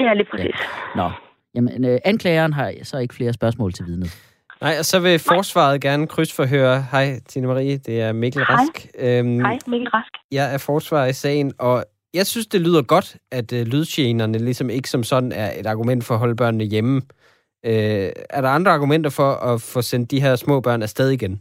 Ja, 0.00 0.12
lige 0.14 0.28
præcis. 0.32 0.58
Nå, 0.96 1.06
jamen 1.56 1.84
øh, 1.84 1.98
anklageren 2.04 2.52
har 2.52 2.74
så 2.82 2.98
ikke 2.98 3.14
flere 3.14 3.32
spørgsmål 3.32 3.72
til 3.72 3.86
vidnet. 3.86 4.10
Nej, 4.60 4.74
og 4.78 4.84
så 4.84 5.00
vil 5.00 5.18
forsvaret 5.18 5.80
gerne 5.80 6.06
krydsforhøre. 6.06 6.84
Hej, 6.92 7.20
Tine 7.28 7.46
Marie. 7.46 7.76
Det 7.76 8.00
er 8.00 8.12
Mikkel 8.12 8.44
Hej. 8.48 8.56
Rask. 8.56 8.86
Øhm, 8.98 9.40
Hej, 9.40 9.58
Mikkel 9.66 9.88
Rask. 9.88 10.12
Jeg 10.32 10.54
er 10.54 10.58
forsvarer 10.58 11.06
i 11.06 11.12
sagen, 11.12 11.52
og 11.58 11.84
jeg 12.14 12.26
synes, 12.26 12.46
det 12.46 12.60
lyder 12.60 12.82
godt, 12.82 13.16
at 13.32 13.52
øh, 13.52 13.66
lydgenerne 13.66 14.38
ligesom 14.38 14.70
ikke 14.70 14.88
som 14.90 15.02
sådan 15.02 15.32
er 15.32 15.50
et 15.60 15.66
argument 15.66 16.04
for 16.04 16.14
at 16.14 16.20
holde 16.20 16.36
børnene 16.36 16.64
hjemme. 16.64 17.02
Øh, 17.66 18.08
er 18.30 18.40
der 18.40 18.48
andre 18.48 18.72
argumenter 18.72 19.10
for 19.10 19.30
at 19.50 19.62
få 19.72 19.82
sendt 19.82 20.10
de 20.10 20.20
her 20.20 20.36
små 20.36 20.60
børn 20.60 20.82
afsted 20.82 21.10
igen? 21.10 21.40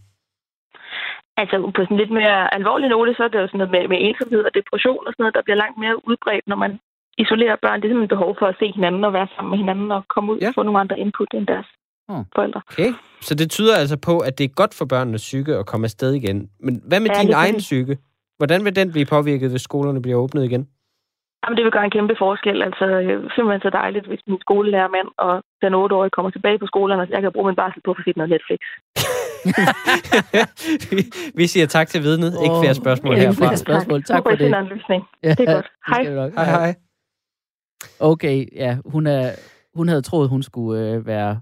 Altså, 1.38 1.56
på 1.76 1.82
sådan 1.84 1.98
lidt 1.98 2.14
mere 2.20 2.54
alvorlig 2.54 2.90
note, 2.90 3.14
så 3.18 3.24
er 3.24 3.28
det 3.28 3.40
jo 3.40 3.48
sådan 3.48 3.58
noget 3.58 3.72
med, 3.76 3.88
med 3.92 3.98
ensomhed 4.08 4.42
og 4.48 4.52
depression 4.60 5.08
og 5.08 5.12
sådan 5.14 5.24
noget, 5.24 5.38
der 5.38 5.46
bliver 5.46 5.62
langt 5.64 5.78
mere 5.84 5.96
udbredt, 6.10 6.48
når 6.48 6.56
man 6.64 6.72
isolerer 7.18 7.56
børn. 7.62 7.78
Det 7.82 7.86
er 7.88 7.92
simpelthen 7.92 8.16
behov 8.18 8.32
for 8.40 8.46
at 8.52 8.56
se 8.60 8.72
hinanden 8.78 9.04
og 9.04 9.14
være 9.14 9.28
sammen 9.36 9.50
med 9.52 9.58
hinanden 9.64 9.92
og 9.92 10.02
komme 10.14 10.28
ud 10.34 10.38
Ja. 10.42 10.48
og 10.48 10.54
få 10.58 10.64
nogle 10.64 10.80
andre 10.80 11.00
input 11.00 11.28
end 11.34 11.48
deres 11.48 11.66
Hmm. 12.10 12.24
forældre. 12.36 12.62
Okay. 12.72 12.94
Så 13.22 13.36
det 13.36 13.48
tyder 13.52 13.76
altså 13.78 13.98
på, 13.98 14.14
at 14.20 14.38
det 14.38 14.44
er 14.44 14.48
godt 14.62 14.74
for 14.78 14.86
børnenes 14.86 15.22
psyke 15.22 15.56
at 15.56 15.66
komme 15.66 15.86
afsted 15.86 16.14
igen. 16.14 16.50
Men 16.60 16.82
hvad 16.88 17.00
med 17.00 17.10
Ja, 17.16 17.22
din 17.22 17.34
egen 17.34 17.56
psyke? 17.58 17.98
Hvordan 18.38 18.66
vil 18.66 18.76
den 18.76 18.92
blive 18.92 19.06
påvirket, 19.06 19.50
hvis 19.52 19.62
skolerne 19.62 20.02
bliver 20.02 20.18
åbnet 20.18 20.44
igen? 20.44 20.68
Jamen, 21.44 21.58
det 21.58 21.64
vil 21.66 21.72
gøre 21.72 21.86
en 21.86 21.92
kæmpe 21.98 22.16
forskel. 22.20 22.62
Altså, 22.68 22.86
øh, 22.86 23.18
simpelthen 23.36 23.62
så 23.62 23.70
dejligt, 23.70 24.06
hvis 24.08 24.20
min 24.28 24.40
skolelærermand 24.42 25.08
og 25.18 25.34
den 25.62 25.74
8-årige 25.74 26.10
kommer 26.10 26.32
tilbage 26.32 26.60
på 26.60 26.66
skolen, 26.68 27.00
og 27.00 27.08
jeg 27.10 27.22
kan 27.22 27.32
bruge 27.32 27.48
min 27.50 27.56
barsel 27.56 27.82
på 27.86 27.92
at 27.92 27.98
få 27.98 28.04
set 28.08 28.18
noget 28.18 28.30
Netflix. 28.36 28.60
vi, 30.92 30.98
vi 31.40 31.48
siger 31.48 31.66
tak 31.68 31.88
til 31.88 32.02
vidnet. 32.04 32.32
Oh, 32.38 32.44
ikke 32.46 32.56
flere 32.64 32.76
spørgsmål 32.84 33.14
ikke 33.14 33.26
herfra. 33.26 33.38
flere 33.46 33.58
spørgsmål. 33.58 34.04
Tak 34.04 34.24
for 34.24 34.30
det. 34.30 34.40
finder 34.40 34.60
en 34.60 34.68
løsning. 34.68 35.04
Ja, 35.24 35.30
Det 35.38 35.50
er 35.50 35.54
godt. 35.54 35.68
Hej. 35.88 36.04
Hej, 36.38 36.46
hej. 36.46 36.76
Okay, 38.00 38.46
ja, 38.56 38.78
hun, 38.86 39.08
er, 39.08 39.32
hun 39.74 39.88
havde 39.88 40.02
troet, 40.02 40.30
hun 40.30 40.44
skulle 40.44 40.82
øh, 40.90 41.06
være 41.06 41.40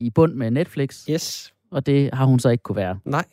i 0.00 0.10
bund 0.10 0.34
med 0.34 0.50
Netflix, 0.50 1.04
Yes. 1.10 1.54
og 1.70 1.86
det 1.86 2.10
har 2.12 2.24
hun 2.24 2.38
så 2.40 2.48
ikke 2.48 2.62
kunne 2.62 2.76
være. 2.76 2.98
Nej. 3.04 3.24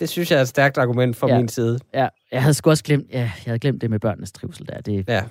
Det 0.00 0.08
synes 0.08 0.30
jeg 0.30 0.36
er 0.36 0.42
et 0.42 0.48
stærkt 0.48 0.78
argument 0.78 1.16
fra 1.16 1.28
Ja. 1.28 1.38
min 1.38 1.48
side. 1.48 1.78
Ja, 1.94 2.08
jeg 2.32 2.42
havde 2.42 2.54
sgu 2.54 2.70
også 2.70 2.84
glemt, 2.84 3.06
ja, 3.12 3.18
jeg 3.18 3.32
havde 3.44 3.58
glemt 3.58 3.80
det 3.82 3.90
med 3.90 3.98
børnenes 4.00 4.32
trivsel 4.32 4.66
der. 4.68 4.80
Det, 4.80 5.04
Ja. 5.08 5.22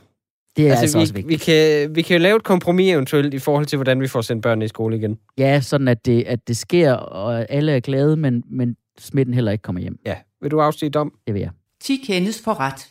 det 0.58 0.66
er 0.68 0.70
altså, 0.70 0.82
altså, 0.84 1.00
også 1.00 1.14
vi, 1.14 1.18
vigtigt. 1.22 1.48
vi, 1.48 1.52
kan, 1.52 1.96
vi 1.96 2.02
kan 2.02 2.18
jo 2.18 2.22
lave 2.24 2.36
et 2.36 2.44
kompromis 2.44 2.94
eventuelt 2.94 3.34
i 3.34 3.40
forhold 3.40 3.66
til, 3.66 3.78
hvordan 3.78 4.02
vi 4.02 4.08
får 4.08 4.22
sendt 4.22 4.44
børnene 4.44 4.66
i 4.66 4.68
skole 4.68 4.98
igen. 4.98 5.20
Ja, 5.38 5.62
sådan 5.62 5.88
at 5.88 6.06
det, 6.06 6.24
at 6.24 6.48
det 6.48 6.58
sker, 6.58 6.94
og 6.94 7.52
alle 7.52 7.72
er 7.72 7.80
glade, 7.80 8.18
men, 8.18 8.44
men 8.50 8.76
smitten 9.00 9.34
heller 9.34 9.52
ikke 9.52 9.62
kommer 9.62 9.82
hjem. 9.82 10.00
Ja. 10.06 10.16
Vil 10.42 10.52
du 10.52 10.62
afstige 10.62 10.90
dom? 10.90 11.14
Det 11.28 11.34
vil 11.34 11.40
jeg. 11.42 11.52
10 11.82 11.98
kendes 12.08 12.42
for 12.44 12.60
ret. 12.60 12.88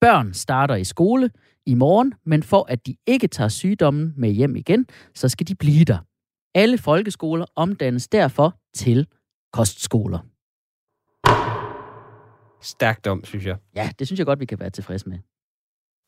Børn 0.00 0.34
starter 0.34 0.74
i 0.74 0.84
skole 0.84 1.30
i 1.68 1.74
morgen, 1.74 2.14
men 2.26 2.42
for 2.42 2.66
at 2.68 2.86
de 2.86 2.96
ikke 3.06 3.28
tager 3.28 3.48
sygdommen 3.48 4.14
med 4.16 4.30
hjem 4.30 4.56
igen, 4.56 4.86
så 5.14 5.28
skal 5.28 5.48
de 5.48 5.54
blive 5.54 5.84
der. 5.84 5.98
Alle 6.54 6.78
folkeskoler 6.78 7.46
omdannes 7.56 8.08
derfor 8.08 8.54
til 8.74 9.06
kostskoler. 9.52 10.18
Stærkt 12.62 13.04
dom, 13.04 13.24
synes 13.24 13.46
jeg. 13.46 13.56
Ja, 13.76 13.90
det 13.98 14.06
synes 14.06 14.18
jeg 14.18 14.26
godt, 14.26 14.40
vi 14.40 14.46
kan 14.46 14.60
være 14.60 14.70
tilfredse 14.70 15.08
med. 15.08 15.18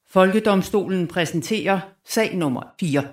Folkedomstolen 0.08 1.06
præsenterer 1.06 1.80
sag 2.04 2.36
nummer 2.36 2.62
4. 2.80 3.04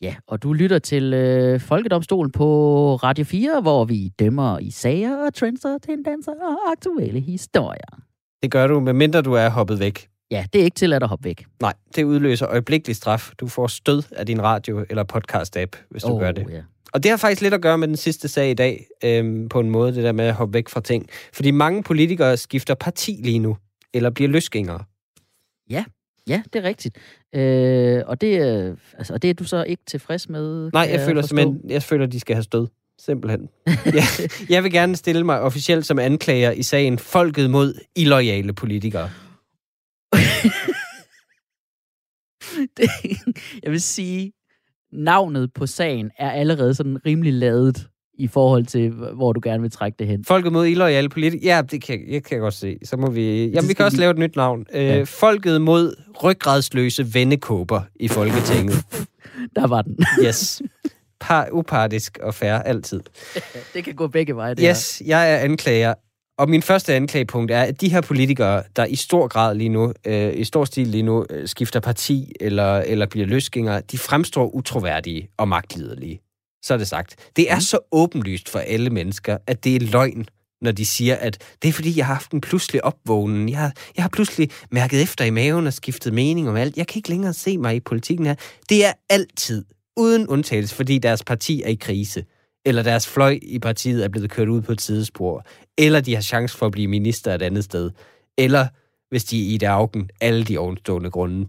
Ja, 0.00 0.16
og 0.26 0.42
du 0.42 0.52
lytter 0.52 0.78
til 0.78 1.14
øh, 1.14 1.60
Folkedomstolen 1.60 2.32
på 2.32 2.48
Radio 2.96 3.24
4, 3.24 3.60
hvor 3.60 3.84
vi 3.84 4.08
dømmer 4.08 4.58
i 4.58 4.70
sager 4.70 5.26
og 5.26 5.34
trends 5.34 5.64
og 5.64 5.82
tendenser 5.82 6.32
og 6.32 6.72
aktuelle 6.72 7.20
historier. 7.20 8.00
Det 8.42 8.50
gør 8.50 8.66
du, 8.66 8.80
medmindre 8.80 9.22
du 9.22 9.32
er 9.32 9.48
hoppet 9.48 9.80
væk. 9.80 10.09
Ja, 10.30 10.44
det 10.52 10.60
er 10.60 10.64
ikke 10.64 10.74
tilladt 10.74 11.02
at 11.02 11.08
hoppe 11.08 11.24
væk. 11.24 11.46
Nej, 11.60 11.72
det 11.96 12.04
udløser 12.04 12.48
øjeblikkelig 12.48 12.96
straf. 12.96 13.30
Du 13.40 13.46
får 13.48 13.66
stød 13.66 14.02
af 14.12 14.26
din 14.26 14.42
radio- 14.42 14.84
eller 14.90 15.04
podcast-app, 15.04 15.86
hvis 15.90 16.02
du 16.02 16.12
Åh, 16.12 16.20
gør 16.20 16.32
det. 16.32 16.46
Ja. 16.50 16.62
Og 16.92 17.02
det 17.02 17.10
har 17.10 17.16
faktisk 17.16 17.42
lidt 17.42 17.54
at 17.54 17.62
gøre 17.62 17.78
med 17.78 17.88
den 17.88 17.96
sidste 17.96 18.28
sag 18.28 18.50
i 18.50 18.54
dag, 18.54 18.86
øhm, 19.04 19.48
på 19.48 19.60
en 19.60 19.70
måde, 19.70 19.94
det 19.94 20.04
der 20.04 20.12
med 20.12 20.24
at 20.24 20.34
hoppe 20.34 20.54
væk 20.54 20.68
fra 20.68 20.80
ting. 20.80 21.08
Fordi 21.32 21.50
mange 21.50 21.82
politikere 21.82 22.36
skifter 22.36 22.74
parti 22.74 23.20
lige 23.22 23.38
nu, 23.38 23.56
eller 23.94 24.10
bliver 24.10 24.28
løsgængere. 24.30 24.84
ja, 26.26 26.42
det 26.52 26.64
er 26.64 26.68
rigtigt. 26.68 26.98
Øh, 27.34 28.02
og, 28.06 28.20
det, 28.20 28.40
øh, 28.40 28.76
altså, 28.98 29.14
og 29.14 29.22
det 29.22 29.30
er 29.30 29.34
du 29.34 29.44
så 29.44 29.62
ikke 29.64 29.82
tilfreds 29.86 30.28
med? 30.28 30.70
Nej, 30.72 30.86
kan 30.86 30.98
jeg 30.98 31.06
føler 31.06 31.22
forstå? 31.22 31.36
simpelthen, 31.36 31.70
jeg 31.70 31.82
føler, 31.82 32.06
de 32.06 32.20
skal 32.20 32.36
have 32.36 32.42
stød. 32.42 32.66
Simpelthen. 32.98 33.48
jeg, 33.66 34.04
jeg 34.54 34.64
vil 34.64 34.72
gerne 34.72 34.96
stille 34.96 35.24
mig 35.24 35.40
officielt 35.40 35.86
som 35.86 35.98
anklager 35.98 36.50
i 36.50 36.62
sagen 36.62 36.98
Folket 36.98 37.50
mod 37.50 37.74
illoyale 37.96 38.52
politikere. 38.52 39.10
det, 42.76 42.90
jeg 43.62 43.70
vil 43.72 43.80
sige, 43.80 44.32
navnet 44.92 45.52
på 45.54 45.66
sagen 45.66 46.10
er 46.18 46.30
allerede 46.30 46.74
sådan 46.74 47.06
rimelig 47.06 47.32
ladet 47.32 47.86
i 48.18 48.26
forhold 48.28 48.66
til, 48.66 48.90
hvor 48.90 49.32
du 49.32 49.40
gerne 49.44 49.62
vil 49.62 49.70
trække 49.70 49.96
det 49.98 50.06
hen. 50.06 50.24
Folket 50.24 50.52
mod 50.52 50.66
illoyale 50.66 51.08
politikere? 51.08 51.56
Ja, 51.56 51.62
det 51.62 51.82
kan, 51.82 52.00
jeg 52.08 52.22
kan 52.24 52.34
jeg 52.34 52.40
godt 52.40 52.54
se. 52.54 52.78
Så 52.84 52.96
må 52.96 53.10
vi... 53.10 53.46
Jamen, 53.46 53.68
vi 53.68 53.74
kan 53.74 53.84
også 53.84 53.98
lave 53.98 54.10
et 54.10 54.18
nyt 54.18 54.36
navn. 54.36 54.66
Øh, 54.74 54.84
Ja. 54.84 55.02
Folket 55.02 55.62
mod 55.62 55.94
ryggradsløse 56.24 57.14
vennekåber 57.14 57.82
i 58.00 58.08
Folketinget. 58.08 58.76
Der 59.56 59.66
var 59.66 59.82
den. 59.82 59.98
Yes. 60.26 60.62
Par, 61.20 61.48
upartisk 61.52 62.18
og 62.22 62.34
fair 62.34 62.52
altid. 62.54 63.00
det 63.74 63.84
kan 63.84 63.94
gå 63.94 64.06
begge 64.08 64.36
veje, 64.36 64.54
det 64.54 64.64
Yes, 64.70 65.02
jeg 65.06 65.32
er 65.34 65.38
anklager. 65.38 65.94
Og 66.40 66.50
min 66.50 66.62
første 66.62 66.94
anklagepunkt 66.94 67.50
er, 67.50 67.62
at 67.62 67.80
de 67.80 67.88
her 67.90 68.00
politikere, 68.00 68.62
der 68.76 68.84
i 68.84 68.96
stor 68.96 69.28
grad 69.28 69.54
lige 69.54 69.68
nu, 69.68 69.92
øh, 70.06 70.32
i 70.36 70.44
stor 70.44 70.64
stil 70.64 70.86
lige 70.86 71.02
nu, 71.02 71.24
øh, 71.30 71.48
skifter 71.48 71.80
parti 71.80 72.32
eller, 72.40 72.78
eller 72.78 73.06
bliver 73.06 73.26
løsgængere, 73.26 73.80
de 73.92 73.98
fremstår 73.98 74.50
utroværdige 74.54 75.28
og 75.36 75.48
magtliderlige. 75.48 76.20
Så 76.62 76.74
er 76.74 76.78
det 76.78 76.88
sagt. 76.88 77.16
Det 77.36 77.50
er 77.50 77.54
Mm. 77.54 77.60
så 77.60 77.78
åbenlyst 77.92 78.48
for 78.48 78.58
alle 78.58 78.90
mennesker, 78.90 79.38
at 79.46 79.64
det 79.64 79.76
er 79.76 79.80
løgn, 79.80 80.26
når 80.62 80.72
de 80.72 80.86
siger, 80.86 81.16
at 81.16 81.38
det 81.62 81.68
er 81.68 81.72
fordi, 81.72 81.96
jeg 81.98 82.06
har 82.06 82.14
haft 82.14 82.30
en 82.32 82.40
pludselig 82.40 82.84
opvågning. 82.84 83.50
Jeg 83.50 83.58
har, 83.58 83.72
jeg 83.96 84.04
har 84.04 84.08
pludselig 84.08 84.50
mærket 84.70 85.02
efter 85.02 85.24
i 85.24 85.30
maven 85.30 85.66
og 85.66 85.72
skiftet 85.72 86.12
mening 86.14 86.48
om 86.48 86.56
alt. 86.56 86.76
Jeg 86.76 86.86
kan 86.86 86.98
ikke 86.98 87.08
længere 87.08 87.32
se 87.32 87.58
mig 87.58 87.76
i 87.76 87.80
politikken 87.80 88.26
her. 88.26 88.34
Det 88.68 88.84
er 88.84 88.92
altid, 89.10 89.64
uden 89.96 90.26
undtagelse, 90.28 90.74
fordi 90.74 90.98
deres 90.98 91.24
parti 91.24 91.62
er 91.62 91.68
i 91.68 91.74
krise 91.74 92.24
eller 92.64 92.82
deres 92.82 93.08
fløj 93.08 93.38
i 93.42 93.58
partiet 93.58 94.04
er 94.04 94.08
blevet 94.08 94.30
kørt 94.30 94.48
ud 94.48 94.62
på 94.62 94.72
et 94.72 94.80
sidespor, 94.80 95.44
eller 95.78 96.00
de 96.00 96.14
har 96.14 96.22
chance 96.22 96.56
for 96.56 96.66
at 96.66 96.72
blive 96.72 96.88
minister 96.88 97.34
et 97.34 97.42
andet 97.42 97.64
sted, 97.64 97.90
eller 98.38 98.66
hvis 99.10 99.24
de 99.24 99.48
er 99.50 99.54
i 99.54 99.56
det 99.56 99.66
augen, 99.66 100.10
alle 100.20 100.44
de 100.44 100.58
ovenstående 100.58 101.10
grunde. 101.10 101.48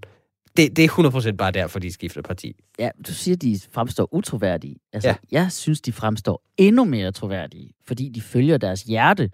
Det, 0.57 0.75
det 0.77 0.85
er 0.85 0.89
100% 1.31 1.35
bare 1.35 1.51
derfor, 1.51 1.79
de 1.79 1.91
skifter 1.91 2.21
parti. 2.21 2.55
Ja, 2.79 2.89
du 3.07 3.13
siger, 3.13 3.35
de 3.37 3.59
fremstår 3.71 4.13
utroværdige. 4.13 4.75
Altså, 4.93 5.09
Ja. 5.09 5.15
jeg 5.31 5.51
synes, 5.51 5.81
de 5.81 5.91
fremstår 5.91 6.43
endnu 6.57 6.83
mere 6.85 7.11
troværdige, 7.11 7.71
fordi 7.87 8.09
de 8.09 8.21
følger 8.21 8.57
deres 8.57 8.81
hjerte. 8.83 9.29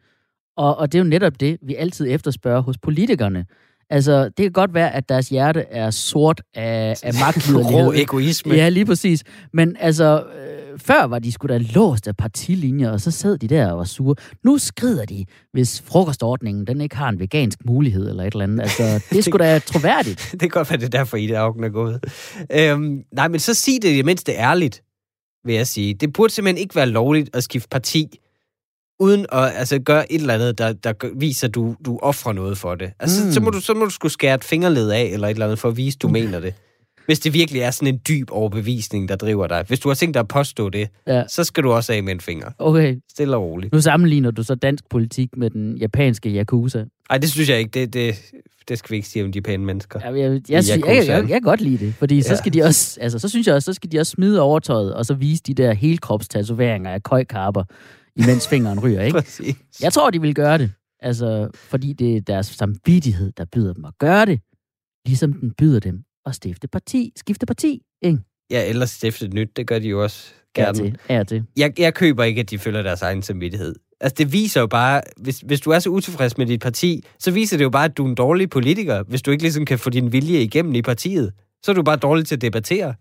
Og, 0.57 0.77
og 0.77 0.91
det 0.91 0.97
er 0.99 1.03
jo 1.03 1.09
netop 1.09 1.39
det, 1.39 1.57
vi 1.61 1.75
altid 1.75 2.07
efterspørger 2.09 2.61
hos 2.61 2.77
politikerne. 2.77 3.45
Altså, 3.89 4.23
det 4.23 4.37
kan 4.37 4.51
godt 4.51 4.73
være, 4.73 4.93
at 4.93 5.09
deres 5.09 5.29
hjerte 5.29 5.61
er 5.61 5.91
sort 5.91 6.41
af, 6.55 6.95
af 7.03 7.13
Rå 7.13 7.19
magtliderlighed. 7.19 8.01
egoisme. 8.03 8.53
Ja, 8.55 8.69
lige 8.69 8.85
præcis. 8.85 9.23
Men 9.53 9.75
altså, 9.79 10.23
øh, 10.23 10.79
før 10.79 11.03
var 11.03 11.19
de 11.19 11.31
sgu 11.31 11.47
da 11.47 11.57
låst 11.57 12.07
af 12.07 12.17
partilinjer, 12.17 12.91
og 12.91 13.01
så 13.01 13.11
sad 13.11 13.37
de 13.37 13.47
der 13.47 13.71
og 13.71 13.77
var 13.77 13.83
sure. 13.83 14.15
Nu 14.43 14.57
skrider 14.57 15.05
de, 15.05 15.25
hvis 15.53 15.81
frokostordningen 15.81 16.67
den 16.67 16.81
ikke 16.81 16.95
har 16.95 17.09
en 17.09 17.19
vegansk 17.19 17.59
mulighed 17.65 18.09
eller 18.09 18.23
et 18.23 18.33
eller 18.33 18.43
andet. 18.43 18.61
Altså, 18.61 18.83
det 19.09 19.17
er 19.17 19.21
sgu 19.21 19.37
da 19.37 19.59
troværdigt. 19.59 20.29
det 20.31 20.39
kan 20.39 20.49
godt 20.49 20.69
være, 20.69 20.79
det 20.79 20.85
er 20.85 20.97
derfor, 20.97 21.17
I 21.17 21.27
det 21.27 21.35
augen 21.35 21.63
er 21.63 21.69
gået. 21.69 21.99
Øhm, 22.51 23.03
nej, 23.13 23.27
men 23.27 23.39
så 23.39 23.53
sig 23.53 23.73
det 23.81 23.89
i 23.89 23.97
det 23.97 24.05
mindste 24.05 24.31
ærligt, 24.31 24.81
vil 25.45 25.55
jeg 25.55 25.67
sige. 25.67 25.93
Det 25.93 26.13
burde 26.13 26.33
simpelthen 26.33 26.61
ikke 26.61 26.75
være 26.75 26.85
lovligt 26.87 27.35
at 27.35 27.43
skifte 27.43 27.69
parti, 27.69 28.19
uden 28.99 29.25
at 29.31 29.51
altså, 29.55 29.79
gøre 29.79 30.11
et 30.11 30.21
eller 30.21 30.33
andet, 30.33 30.57
der, 30.57 30.73
der 30.73 30.93
viser, 31.15 31.47
at 31.47 31.55
du, 31.55 31.75
du 31.85 31.99
offrer 32.01 32.33
noget 32.33 32.57
for 32.57 32.75
det. 32.75 32.91
Altså, 32.99 33.21
mm. 33.21 33.27
Mm. 33.27 33.31
så, 33.33 33.41
må 33.41 33.49
du, 33.49 33.61
så 33.61 33.73
må 33.73 33.85
du 33.85 33.89
skulle 33.91 34.11
skære 34.11 34.35
et 34.35 34.43
fingerled 34.43 34.89
af, 34.89 35.03
eller 35.13 35.27
et 35.27 35.31
eller 35.31 35.45
andet, 35.45 35.59
for 35.59 35.69
at 35.69 35.77
vise, 35.77 35.97
du 35.97 36.07
mener 36.07 36.39
det. 36.39 36.53
Hvis 37.05 37.19
det 37.19 37.33
virkelig 37.33 37.61
er 37.61 37.71
sådan 37.71 37.93
en 37.93 37.99
dyb 38.07 38.27
overbevisning, 38.31 39.09
der 39.09 39.15
driver 39.15 39.47
dig. 39.47 39.65
Hvis 39.67 39.79
du 39.79 39.89
har 39.89 39.95
tænkt 39.95 40.13
dig 40.13 40.19
at 40.19 40.27
påstå 40.27 40.69
det, 40.69 40.87
Ja. 41.07 41.23
så 41.27 41.43
skal 41.43 41.63
du 41.63 41.71
også 41.71 41.93
af 41.93 42.03
med 42.03 42.13
en 42.13 42.19
finger. 42.21 42.49
Okay, 42.59 42.95
Stille 43.11 43.35
og 43.35 43.43
roligt. 43.43 43.73
nu 43.73 43.81
sammenligner 43.81 44.31
du 44.31 44.43
så 44.43 44.55
dansk 44.55 44.83
politik 44.89 45.29
med 45.37 45.49
den 45.49 45.77
japanske 45.77 46.29
Yakuza. 46.29 46.83
Nej, 47.09 47.17
det 47.17 47.31
synes 47.31 47.49
jeg 47.49 47.59
ikke. 47.59 47.69
Det, 47.79 47.93
det, 47.93 48.15
det 48.69 48.77
skal 48.79 48.91
vi 48.91 48.95
ikke 48.95 49.07
sige 49.07 49.23
om 49.25 49.31
de 49.31 49.41
pæne 49.41 49.65
mennesker. 49.65 49.99
Jeg, 50.03 50.17
jeg, 50.17 50.41
jeg, 50.49 50.63
jeg, 50.69 50.83
jeg, 50.85 51.07
jeg, 51.07 51.27
kan 51.27 51.41
godt 51.41 51.61
lide 51.61 51.85
det, 51.85 51.93
fordi 51.93 52.21
så 52.21 52.29
Ja. 52.33 52.35
skal 52.37 52.53
de 52.53 52.63
også, 52.63 52.97
altså 53.01 53.19
så 53.19 53.29
synes 53.29 53.47
jeg 53.47 53.55
også, 53.55 53.65
så 53.65 53.73
skal 53.73 53.91
de 53.91 53.99
også 53.99 54.09
smide 54.09 54.41
overtøjet, 54.41 54.93
og 54.93 55.05
så 55.05 55.13
vise 55.13 55.43
de 55.43 55.53
der 55.53 55.73
helkropstatoveringer 55.73 56.91
af 56.91 57.03
køjkarper, 57.03 57.63
imens 58.17 58.47
fingeren 58.47 58.79
ryger, 58.79 59.01
ikke? 59.01 59.19
Præcis. 59.19 59.55
Jeg 59.81 59.93
tror, 59.93 60.09
de 60.09 60.21
vil 60.21 60.35
gøre 60.35 60.57
det, 60.57 60.71
altså 60.99 61.49
fordi 61.55 61.93
det 61.93 62.17
er 62.17 62.21
deres 62.21 62.45
samvittighed, 62.45 63.31
der 63.37 63.45
byder 63.45 63.73
dem 63.73 63.85
at 63.85 63.93
gøre 63.99 64.25
det, 64.25 64.39
ligesom 65.05 65.33
den 65.33 65.51
byder 65.57 65.79
dem 65.79 66.03
at 66.25 66.35
stifte 66.35 66.67
parti, 66.67 67.13
skifte 67.15 67.45
parti, 67.45 67.81
ikke? 68.01 68.19
Ja, 68.51 68.69
ellers 68.69 68.89
stifte 68.89 69.25
et 69.25 69.33
nyt. 69.33 69.57
Det 69.57 69.67
gør 69.67 69.79
de 69.79 69.87
jo 69.87 70.03
også 70.03 70.33
gerne. 70.55 70.77
til, 70.77 70.97
af 71.09 71.25
til. 71.25 71.43
jeg, 71.57 71.79
jeg 71.79 71.93
køber 71.93 72.23
ikke, 72.23 72.41
at 72.41 72.49
de 72.49 72.59
følger 72.59 72.81
deres 72.81 73.01
egen 73.01 73.21
samvittighed. 73.21 73.75
Altså, 74.01 74.15
det 74.17 74.33
viser 74.33 74.61
jo 74.61 74.67
bare, 74.67 75.01
hvis, 75.17 75.39
hvis 75.39 75.61
du 75.61 75.69
er 75.69 75.79
så 75.79 75.89
utilfreds 75.89 76.37
med 76.37 76.45
dit 76.45 76.59
parti, 76.61 77.03
så 77.19 77.31
viser 77.31 77.57
det 77.57 77.63
jo 77.63 77.69
bare, 77.69 77.85
at 77.85 77.97
du 77.97 78.05
er 78.05 78.09
en 78.09 78.15
dårlig 78.15 78.49
politiker, 78.49 79.03
hvis 79.03 79.21
du 79.21 79.31
ikke 79.31 79.43
ligesom 79.43 79.65
kan 79.65 79.79
få 79.79 79.89
din 79.89 80.11
vilje 80.11 80.41
igennem 80.41 80.75
i 80.75 80.81
partiet. 80.81 81.33
Så 81.65 81.71
er 81.71 81.75
du 81.75 81.83
bare 81.83 81.95
dårlig 81.95 82.25
til 82.25 82.35
at 82.35 82.41
debattere. 82.41 82.95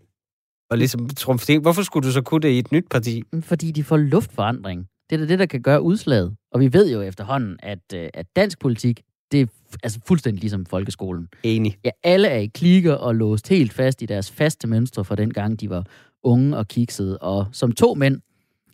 Og 0.69 0.77
ligesom 0.77 1.09
trumfe 1.09 1.53
det. 1.53 1.61
Hvorfor 1.61 1.83
skulle 1.83 2.07
du 2.07 2.11
så 2.11 2.21
kunne 2.21 2.41
det 2.41 2.49
i 2.49 2.59
et 2.59 2.71
nyt 2.71 2.85
parti? 2.89 3.23
Fordi 3.41 3.71
de 3.71 3.83
får 3.83 3.97
luftforandring. 3.97 4.87
Det 5.09 5.15
er 5.15 5.19
da 5.19 5.25
det, 5.27 5.39
der 5.39 5.45
kan 5.45 5.61
gøre 5.61 5.81
udslaget. 5.81 6.35
Og 6.51 6.59
vi 6.59 6.73
ved 6.73 6.91
jo 6.91 7.01
efterhånden, 7.01 7.57
at, 7.63 7.79
øh, 7.93 8.09
at 8.13 8.25
dansk 8.35 8.59
politik, 8.59 9.01
det 9.31 9.41
er 9.41 9.45
altså 9.83 9.99
fuldstændig 10.07 10.41
ligesom 10.41 10.65
folkeskolen. 10.65 11.27
Enig. 11.43 11.77
Ja, 11.85 11.89
alle 12.03 12.27
er 12.27 12.37
i 12.37 12.45
klikker 12.47 12.93
og 12.93 13.15
låst 13.15 13.47
helt 13.49 13.73
fast 13.73 14.01
i 14.01 14.05
deres 14.05 14.31
faste 14.31 14.67
mønstre 14.67 15.05
fra 15.05 15.15
den 15.15 15.33
gang, 15.33 15.59
de 15.61 15.69
var 15.69 15.83
unge 16.23 16.57
og 16.57 16.67
kiksede. 16.67 17.17
Og 17.17 17.45
som 17.51 17.71
to 17.71 17.93
mænd, 17.93 18.21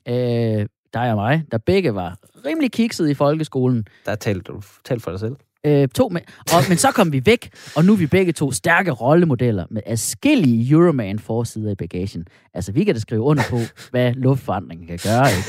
øh, 0.07 0.65
dig 0.93 1.09
og 1.11 1.15
mig, 1.15 1.43
der 1.51 1.57
begge 1.57 1.95
var 1.95 2.17
rimelig 2.45 2.71
kiksede 2.71 3.11
i 3.11 3.13
folkeskolen, 3.13 3.85
Der 4.05 4.15
talte 4.15 4.41
du 4.41 4.61
tal 4.85 4.99
for 4.99 5.11
dig 5.11 5.19
selv. 5.19 5.35
øh, 5.65 5.87
to 5.87 6.09
mænd, 6.09 6.23
og, 6.39 6.59
men 6.69 6.77
så 6.77 6.87
kom 6.91 7.11
vi 7.11 7.25
væk, 7.25 7.49
og 7.75 7.85
nu 7.85 7.93
er 7.93 7.97
vi 7.97 8.07
begge 8.07 8.31
to 8.31 8.51
stærke 8.51 8.91
rollemodeller 8.91 9.65
med 9.71 9.81
adskillige 9.85 10.71
Euroman-forsider 10.71 11.71
i 11.71 11.75
bagagen. 11.75 12.25
Altså, 12.53 12.71
vi 12.71 12.83
kan 12.83 12.93
da 12.95 12.99
skrive 12.99 13.21
under 13.21 13.43
på, 13.49 13.57
hvad 13.91 14.13
luftforandringen 14.13 14.87
kan 14.87 14.99
gøre, 15.03 15.25
ikke? 15.29 15.47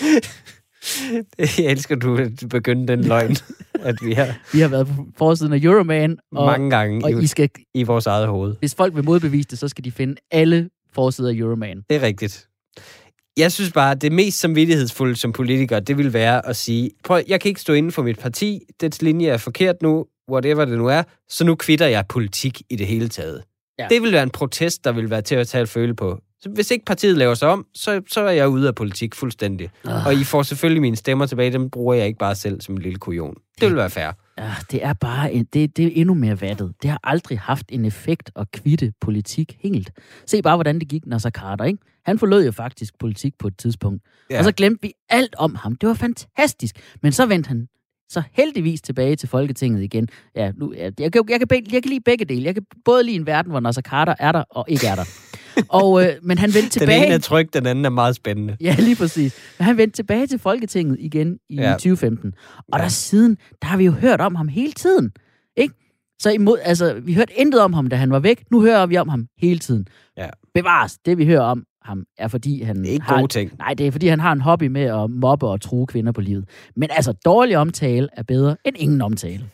Jeg 1.58 1.66
elsker, 1.66 1.96
du 1.96 2.18
begyndte 2.50 2.92
den 2.92 3.04
løgn, 3.04 3.36
at 3.88 3.94
vi 4.02 4.12
har 4.12 4.40
Vi 4.52 4.60
har 4.60 4.68
været 4.68 4.86
på 4.86 5.06
forsiden 5.16 5.52
af 5.52 5.58
Euroman, 5.62 6.18
og, 6.32 6.46
mange 6.46 6.70
gange 6.70 7.04
og 7.04 7.10
i, 7.10 7.24
I 7.24 7.26
skal, 7.26 7.50
i 7.74 7.82
vores 7.82 8.06
eget 8.06 8.26
hoved. 8.26 8.56
hvis 8.58 8.74
folk 8.74 8.94
vil 8.94 9.04
modbevise 9.04 9.48
det, 9.48 9.58
så 9.58 9.68
skal 9.68 9.84
de 9.84 9.92
finde 9.92 10.14
alle 10.30 10.70
forsider 10.92 11.28
af 11.28 11.34
Euroman. 11.34 11.82
Det 11.90 11.96
er 11.96 12.02
rigtigt. 12.02 12.48
Jeg 13.36 13.52
synes 13.52 13.72
bare, 13.72 13.90
at 13.90 14.02
det 14.02 14.12
mest 14.12 14.40
samvittighedsfulde 14.40 15.16
som 15.16 15.32
politiker, 15.32 15.80
det 15.80 15.98
vil 15.98 16.12
være 16.12 16.46
at 16.46 16.56
sige, 16.56 16.90
prøv, 17.04 17.22
jeg 17.28 17.40
kan 17.40 17.48
ikke 17.48 17.60
stå 17.60 17.72
inden 17.72 17.92
for 17.92 18.02
mit 18.02 18.18
parti, 18.18 18.60
dets 18.80 19.02
linje 19.02 19.28
er 19.28 19.36
forkert 19.36 19.82
nu, 19.82 20.06
whatever 20.30 20.64
det 20.64 20.78
nu 20.78 20.86
er, 20.86 21.02
så 21.28 21.44
nu 21.44 21.54
kvitter 21.54 21.86
jeg 21.86 22.04
politik 22.08 22.62
i 22.70 22.76
det 22.76 22.86
hele 22.86 23.08
taget. 23.08 23.42
Ja. 23.78 23.86
Det 23.90 24.02
vil 24.02 24.12
være 24.12 24.22
en 24.22 24.30
protest, 24.30 24.84
der 24.84 24.92
vil 24.92 25.10
være 25.10 25.22
til 25.22 25.34
at 25.34 25.48
tage 25.48 25.66
føle 25.66 25.94
på. 25.94 26.20
Så 26.44 26.50
hvis 26.50 26.70
ikke 26.70 26.84
partiet 26.84 27.18
laver 27.18 27.34
sig 27.34 27.48
om, 27.48 27.66
så, 27.74 28.02
så 28.08 28.20
er 28.20 28.30
jeg 28.30 28.48
ude 28.48 28.68
af 28.68 28.74
politik 28.74 29.14
fuldstændig. 29.14 29.70
Ah. 29.84 30.06
Og 30.06 30.14
I 30.14 30.24
får 30.24 30.42
selvfølgelig 30.42 30.82
mine 30.82 30.96
stemmer 30.96 31.26
tilbage, 31.26 31.52
dem 31.52 31.70
bruger 31.70 31.94
jeg 31.94 32.06
ikke 32.06 32.18
bare 32.18 32.34
selv 32.34 32.60
som 32.60 32.74
en 32.74 32.82
lille 32.82 32.98
kujon. 32.98 33.34
Det 33.60 33.68
vil 33.68 33.76
være 33.76 33.90
fair. 33.90 34.12
Ja, 34.38 34.54
det 34.70 34.84
er 34.84 34.92
bare 34.92 35.32
en, 35.32 35.44
det, 35.44 35.76
det 35.76 35.86
er 35.86 35.90
endnu 35.94 36.14
mere 36.14 36.40
vattet. 36.40 36.74
Det 36.82 36.90
har 36.90 37.00
aldrig 37.04 37.38
haft 37.38 37.66
en 37.68 37.84
effekt 37.84 38.30
at 38.36 38.50
kvitte 38.50 38.92
politik 39.00 39.56
helt. 39.60 39.90
Se 40.26 40.42
bare, 40.42 40.56
hvordan 40.56 40.78
det 40.78 40.88
gik 40.88 41.06
Nasser 41.06 41.30
Carter, 41.30 41.64
ikke? 41.64 41.78
Han 42.06 42.18
forlod 42.18 42.44
jo 42.44 42.52
faktisk 42.52 42.98
politik 42.98 43.32
på 43.38 43.46
et 43.46 43.58
tidspunkt. 43.58 44.02
Ja. 44.30 44.38
Og 44.38 44.44
så 44.44 44.52
glemte 44.52 44.82
vi 44.82 44.92
alt 45.08 45.34
om 45.38 45.54
ham. 45.54 45.76
Det 45.76 45.88
var 45.88 45.94
fantastisk. 45.94 46.76
Men 47.02 47.12
så 47.12 47.26
vendte 47.26 47.48
han 47.48 47.68
så 48.08 48.22
heldigvis 48.32 48.82
tilbage 48.82 49.16
til 49.16 49.28
Folketinget 49.28 49.82
igen. 49.82 50.08
Ja, 50.36 50.52
nu, 50.56 50.72
ja, 50.76 50.90
jeg, 50.98 51.12
kan, 51.12 51.24
jeg, 51.28 51.40
kan, 51.40 51.48
jeg 51.72 51.82
kan 51.82 51.90
lide 51.90 52.00
begge 52.00 52.24
dele. 52.24 52.44
Jeg 52.44 52.54
kan 52.54 52.64
både 52.84 53.02
lide 53.02 53.16
en 53.16 53.26
verden, 53.26 53.50
hvor 53.50 53.60
Nasser 53.60 53.82
Carter 53.82 54.14
er 54.18 54.32
der 54.32 54.44
og 54.50 54.64
ikke 54.68 54.86
er 54.86 54.94
der. 54.94 55.04
Og, 55.68 56.04
øh, 56.04 56.12
men 56.22 56.38
han 56.38 56.54
vendte 56.54 56.62
Den 56.62 56.70
tilbage... 56.70 57.06
ene 57.06 57.14
er 57.14 57.18
tryg, 57.18 57.54
den 57.54 57.66
anden 57.66 57.84
er 57.84 57.88
meget 57.90 58.16
spændende. 58.16 58.56
Ja, 58.60 58.76
lige 58.78 58.96
præcis. 58.96 59.34
Men 59.58 59.64
han 59.64 59.76
vendte 59.76 59.96
tilbage 59.96 60.26
til 60.26 60.38
Folketinget 60.38 60.96
igen 61.00 61.38
i 61.48 61.54
ja. 61.56 61.62
Ja. 61.62 61.72
2015. 61.72 62.34
Og 62.58 62.78
Ja. 62.78 62.82
der 62.82 62.88
siden, 62.88 63.36
der 63.62 63.68
har 63.68 63.76
vi 63.76 63.84
jo 63.84 63.92
hørt 63.92 64.20
om 64.20 64.34
ham 64.34 64.48
hele 64.48 64.72
tiden. 64.72 65.12
Ikke? 65.56 65.74
Så 66.18 66.30
imod, 66.30 66.58
altså, 66.62 66.94
vi 67.02 67.14
hørte 67.14 67.32
intet 67.40 67.60
om 67.60 67.72
ham, 67.72 67.86
da 67.86 67.96
han 67.96 68.10
var 68.10 68.18
væk. 68.18 68.44
Nu 68.50 68.62
hører 68.62 68.86
vi 68.86 68.96
om 68.96 69.08
ham 69.08 69.26
hele 69.38 69.58
tiden. 69.58 69.86
Ja. 70.16 70.28
Bevares, 70.54 70.98
det 71.06 71.18
vi 71.18 71.26
hører 71.26 71.40
om 71.42 71.64
ham, 71.82 72.04
er 72.18 72.28
fordi 72.28 72.62
han 72.62 72.76
Det 72.76 72.88
er 72.88 72.92
ikke 72.92 73.04
har... 73.04 73.18
gode 73.18 73.32
ting. 73.32 73.52
Nej, 73.58 73.74
det 73.74 73.86
er 73.86 73.90
fordi, 73.90 74.06
han 74.06 74.20
har 74.20 74.32
en 74.32 74.40
hobby 74.40 74.64
med 74.66 74.82
at 74.82 75.10
mobbe 75.10 75.46
og 75.46 75.60
true 75.60 75.86
kvinder 75.86 76.12
på 76.12 76.20
livet. 76.20 76.44
Men 76.76 76.88
altså, 76.92 77.12
dårlig 77.12 77.56
omtale 77.58 78.08
er 78.12 78.22
bedre 78.22 78.56
end 78.64 78.76
ingen 78.78 79.02
omtale. 79.02 79.44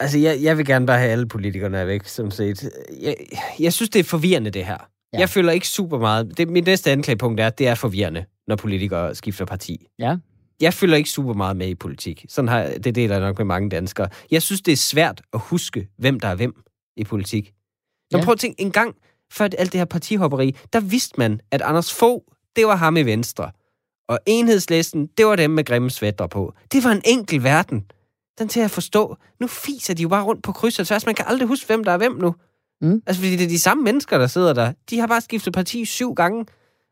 Altså, 0.00 0.18
jeg, 0.18 0.38
jeg 0.42 0.58
vil 0.58 0.66
gerne 0.66 0.86
bare 0.86 0.98
have 0.98 1.10
alle 1.10 1.26
politikerne 1.26 1.78
er 1.78 1.84
væk, 1.84 2.04
som 2.06 2.30
set. 2.30 2.70
Jeg, 3.02 3.14
jeg 3.60 3.72
synes, 3.72 3.90
det 3.90 4.00
er 4.00 4.04
forvirrende, 4.04 4.50
det 4.50 4.64
her. 4.64 4.88
Ja. 5.12 5.18
Jeg 5.18 5.28
føler 5.28 5.52
ikke 5.52 5.68
super 5.68 5.98
meget... 5.98 6.38
Det, 6.38 6.48
mit 6.48 6.64
næste 6.66 6.90
anklagepunkt 6.90 7.40
er, 7.40 7.46
at 7.46 7.58
det 7.58 7.68
er 7.68 7.74
forvirrende, 7.74 8.24
når 8.46 8.56
politikere 8.56 9.14
skifter 9.14 9.44
parti. 9.44 9.86
Ja. 9.98 10.16
Jeg 10.60 10.74
følger 10.74 10.96
ikke 10.96 11.10
super 11.10 11.32
meget 11.34 11.56
med 11.56 11.68
i 11.68 11.74
politik. 11.74 12.26
Sådan 12.28 12.48
har, 12.48 12.64
det 12.84 12.94
deler 12.94 13.14
jeg 13.14 13.24
nok 13.26 13.38
med 13.38 13.44
mange 13.46 13.70
danskere. 13.70 14.08
Jeg 14.30 14.42
synes, 14.42 14.60
det 14.60 14.72
er 14.72 14.76
svært 14.76 15.22
at 15.32 15.40
huske, 15.44 15.88
hvem 15.98 16.20
der 16.20 16.28
er 16.28 16.34
hvem 16.34 16.54
i 16.96 17.04
politik. 17.04 17.52
Når 18.12 18.18
Ja. 18.18 18.24
prøv 18.24 18.32
at 18.32 18.38
tænke, 18.38 18.60
en 18.60 18.70
gang 18.70 18.94
før 19.32 19.44
alt 19.58 19.72
det 19.72 19.80
her 19.80 19.84
partihopperi, 19.84 20.56
der 20.72 20.80
vidste 20.80 21.14
man, 21.18 21.40
at 21.50 21.62
Anders 21.62 21.92
Fogh, 21.94 22.22
det 22.56 22.66
var 22.66 22.76
ham 22.76 22.96
i 22.96 23.02
Venstre. 23.02 23.50
Og 24.08 24.18
enhedslisten, 24.26 25.06
det 25.18 25.26
var 25.26 25.36
dem 25.36 25.50
med 25.50 25.64
grimme 25.64 25.90
svætter 25.90 26.26
på. 26.26 26.54
Det 26.72 26.84
var 26.84 26.90
en 26.90 27.02
enkel 27.04 27.42
verden. 27.44 27.84
Den 28.38 28.48
til 28.48 28.60
at 28.60 28.70
forstå. 28.70 29.16
Nu 29.40 29.46
fiser 29.46 29.94
de 29.94 30.02
jo 30.02 30.08
bare 30.08 30.24
rundt 30.24 30.42
på 30.42 30.52
kryds 30.52 30.78
og 30.78 30.86
tværs. 30.86 31.06
Man 31.06 31.14
kan 31.14 31.24
aldrig 31.28 31.48
huske, 31.48 31.66
hvem 31.66 31.84
der 31.84 31.92
er 31.92 31.96
hvem 31.96 32.12
nu. 32.12 32.34
Mm. 32.82 33.02
Altså, 33.06 33.22
fordi 33.22 33.36
det 33.36 33.44
er 33.44 33.48
de 33.48 33.58
samme 33.58 33.84
mennesker, 33.84 34.18
der 34.18 34.26
sidder 34.26 34.52
der. 34.52 34.72
De 34.90 34.98
har 34.98 35.06
bare 35.06 35.20
skiftet 35.20 35.52
parti 35.52 35.84
syv 35.84 36.14
gange. 36.14 36.44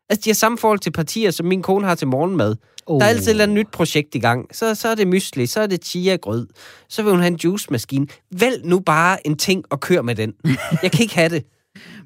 Altså, 0.09 0.21
de 0.25 0.29
har 0.29 0.35
samme 0.35 0.57
forhold 0.57 0.79
til 0.79 0.91
partier, 0.91 1.31
som 1.31 1.45
min 1.45 1.61
kone 1.61 1.85
har 1.85 1.95
til 1.95 2.07
morgenmad. 2.07 2.55
Oh. 2.85 2.99
Der 2.99 3.05
er 3.05 3.09
altid 3.09 3.27
et 3.27 3.29
eller 3.29 3.43
andet 3.43 3.55
nyt 3.57 3.67
projekt 3.71 4.15
i 4.15 4.19
gang. 4.19 4.55
Så, 4.55 4.75
så 4.75 4.87
er 4.87 4.95
det 4.95 5.07
mysli, 5.07 5.45
så 5.45 5.61
er 5.61 5.67
det 5.67 5.85
chia-grød. 5.85 6.47
Så 6.89 7.03
vil 7.03 7.11
hun 7.11 7.19
have 7.19 7.27
en 7.27 7.39
juicemaskine. 7.43 8.07
Vælg 8.39 8.65
nu 8.65 8.79
bare 8.79 9.27
en 9.27 9.37
ting 9.37 9.63
og 9.69 9.79
kør 9.79 10.01
med 10.01 10.15
den. 10.15 10.33
Jeg 10.83 10.91
kan 10.91 11.01
ikke 11.01 11.15
have 11.15 11.29
det. 11.29 11.45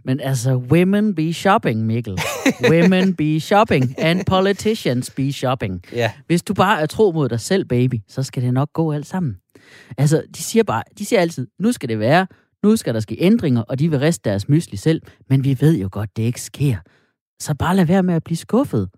Men 0.05 0.19
altså, 0.19 0.55
women 0.55 1.15
be 1.15 1.33
shopping, 1.33 1.85
Mikkel. 1.85 2.17
women 2.69 3.15
be 3.15 3.39
shopping, 3.39 3.99
and 3.99 4.25
politicians 4.25 5.09
be 5.09 5.31
shopping. 5.31 5.81
Ja. 5.93 6.11
Hvis 6.27 6.43
du 6.43 6.53
bare 6.53 6.81
er 6.81 6.85
tro 6.85 7.11
mod 7.11 7.29
dig 7.29 7.39
selv, 7.39 7.65
baby, 7.65 7.95
så 8.07 8.23
skal 8.23 8.43
det 8.43 8.53
nok 8.53 8.73
gå 8.73 8.93
alt 8.93 9.07
sammen. 9.07 9.35
Altså, 9.97 10.23
de 10.35 10.43
siger 10.43 10.63
bare, 10.63 10.83
de 10.97 11.05
siger 11.05 11.19
altid, 11.19 11.47
nu 11.59 11.71
skal 11.71 11.89
det 11.89 11.99
være, 11.99 12.27
nu 12.65 12.75
skal 12.75 12.93
der 12.93 12.99
ske 12.99 13.17
ændringer, 13.19 13.61
og 13.61 13.79
de 13.79 13.89
vil 13.89 13.99
riste 13.99 14.29
deres 14.29 14.49
mysli 14.49 14.77
selv, 14.77 15.01
men 15.29 15.43
vi 15.43 15.57
ved 15.59 15.77
jo 15.77 15.89
godt, 15.91 16.17
det 16.17 16.23
ikke 16.23 16.41
sker. 16.41 16.77
Så 17.41 17.55
bare 17.55 17.75
lad 17.75 17.85
være 17.85 18.03
med 18.03 18.13
at 18.13 18.23
blive 18.23 18.37
skuffet. 18.37 18.89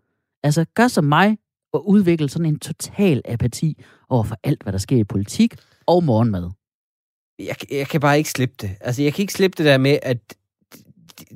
Altså, 0.43 0.65
gør 0.75 0.87
som 0.87 1.03
mig, 1.03 1.37
og 1.73 1.89
udvikle 1.89 2.29
sådan 2.29 2.45
en 2.45 2.59
total 2.59 3.21
apati 3.25 3.83
over 4.09 4.23
for 4.23 4.37
alt, 4.43 4.63
hvad 4.63 4.73
der 4.73 4.79
sker 4.79 4.97
i 4.97 5.03
politik 5.03 5.55
og 5.85 6.03
morgenmad. 6.03 6.49
Jeg, 7.39 7.55
jeg 7.71 7.87
kan 7.87 8.01
bare 8.01 8.17
ikke 8.17 8.29
slippe 8.29 8.55
det. 8.61 8.69
Altså, 8.81 9.03
jeg 9.03 9.13
kan 9.13 9.23
ikke 9.23 9.33
slippe 9.33 9.57
det 9.57 9.65
der 9.65 9.77
med, 9.77 9.99
at 10.01 10.17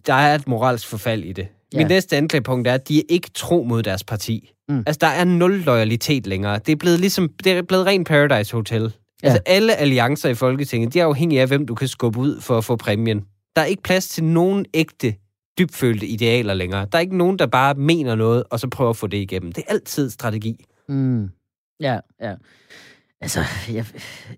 der 0.06 0.14
er 0.14 0.36
et 0.36 0.48
moralsk 0.48 0.88
forfald 0.88 1.24
i 1.24 1.34
det. 1.34 1.48
Ja. 1.74 1.78
Mit 1.78 1.88
næste 1.88 2.18
anklagepunkt 2.18 2.68
er, 2.68 2.74
at 2.74 2.88
de 2.88 3.00
er 3.00 3.04
ikke 3.10 3.30
tro 3.34 3.64
mod 3.64 3.84
deres 3.84 4.04
parti. 4.04 4.54
Mm. 4.70 4.84
Altså, 4.88 4.98
der 5.02 5.08
er 5.08 5.24
nul 5.24 5.52
loyalitet 5.52 6.28
længere. 6.28 6.60
Det 6.60 6.72
er 6.72 6.76
blevet 6.76 7.00
ligesom, 7.00 7.30
det 7.44 7.52
er 7.52 7.62
blevet 7.62 7.86
rent 7.86 8.08
Paradise 8.08 8.54
Hotel. 8.54 8.94
Ja. 9.24 9.28
Altså, 9.28 9.42
alle 9.46 9.76
alliancer 9.76 10.30
i 10.30 10.34
Folketinget, 10.34 10.94
de 10.94 11.00
er 11.00 11.06
afhængige 11.06 11.42
af, 11.42 11.48
hvem 11.48 11.66
du 11.66 11.76
kan 11.76 11.88
skubbe 11.88 12.20
ud 12.20 12.42
for 12.42 12.58
at 12.58 12.66
få 12.66 12.76
præmien. 12.76 13.26
Der 13.56 13.62
er 13.62 13.66
ikke 13.66 13.84
plads 13.84 14.10
til 14.10 14.24
nogen 14.24 14.66
ægte, 14.74 15.16
dybfølte 15.60 16.08
idealer 16.08 16.54
længere. 16.54 16.88
Der 16.92 16.98
er 16.98 17.02
ikke 17.02 17.18
nogen, 17.18 17.40
der 17.40 17.46
bare 17.46 17.74
mener 17.74 18.16
noget, 18.16 18.44
og 18.50 18.60
så 18.60 18.68
prøver 18.68 18.90
at 18.90 18.98
få 18.98 19.08
det 19.08 19.18
igennem. 19.18 19.52
Det 19.52 19.64
er 19.68 19.72
altid 19.74 20.10
strategi. 20.10 20.66
Mm. 20.90 21.30
Ja, 21.80 22.00
ja. 22.22 22.36
Altså, 23.22 23.40
jeg, 23.74 23.86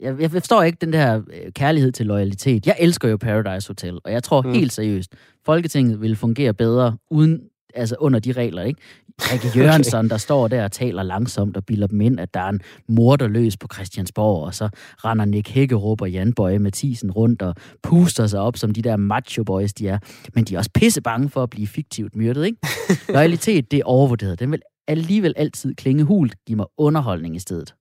jeg, 0.02 0.22
jeg 0.22 0.32
forstår 0.32 0.64
ikke 0.64 0.78
den 0.82 0.94
der 0.94 1.22
øh, 1.34 1.52
kærlighed 1.52 1.92
til 1.92 2.06
loyalitet. 2.06 2.68
Jeg 2.68 2.76
elsker 2.80 3.10
jo 3.10 3.18
Paradise 3.18 3.68
Hotel, 3.68 4.00
og 4.04 4.12
jeg 4.12 4.24
tror. 4.24 4.42
Mm. 4.42 4.54
helt 4.54 4.74
seriøst, 4.74 5.16
Folketinget 5.46 6.02
ville 6.02 6.16
fungere 6.16 6.54
bedre 6.54 6.98
uden, 7.12 7.42
altså 7.76 7.96
under 8.00 8.20
de 8.20 8.32
regler, 8.32 8.64
ikke? 8.64 8.82
Rikke 9.22 9.48
Jørgensen, 9.60 10.00
okay. 10.00 10.10
der 10.10 10.18
står 10.18 10.48
der 10.48 10.64
og 10.64 10.72
taler 10.72 11.04
langsomt 11.04 11.58
og 11.58 11.66
bilder 11.66 11.88
dem 11.88 12.02
ind, 12.02 12.20
at 12.20 12.34
der 12.34 12.40
er 12.40 12.50
en 12.50 12.62
morder 12.88 13.28
løs 13.28 13.58
på 13.58 13.68
Christiansborg, 13.74 14.46
og 14.46 14.56
så 14.56 14.70
render 15.06 15.26
Nick 15.26 15.50
Hækkerup 15.50 16.02
og 16.02 16.12
Jan 16.12 16.34
Bøje 16.34 16.60
Mathisen 16.60 17.12
rundt 17.12 17.42
og 17.42 17.56
puster 17.84 18.28
sig 18.28 18.40
op, 18.40 18.58
som 18.58 18.72
de 18.72 18.82
der 18.82 18.98
macho 18.98 19.44
boys, 19.44 19.74
de 19.74 19.88
er. 19.88 20.00
Men 20.34 20.44
de 20.44 20.54
er 20.54 20.58
også 20.58 20.72
pisse 20.74 21.02
bange 21.02 21.30
for 21.30 21.44
at 21.44 21.50
blive 21.50 21.68
fiktivt 21.68 22.16
myrdet, 22.16 22.46
ikke? 22.46 22.58
Loyalitet, 23.14 23.72
det 23.72 23.80
er 23.80 23.84
overvurderet. 23.86 24.40
Den 24.40 24.52
vil 24.52 24.62
alligevel 24.88 25.34
altid 25.38 25.76
klinge 25.76 26.04
hult, 26.04 26.36
give 26.48 26.56
mig 26.56 26.66
underholdning 26.78 27.36
i 27.36 27.40
stedet. 27.40 27.76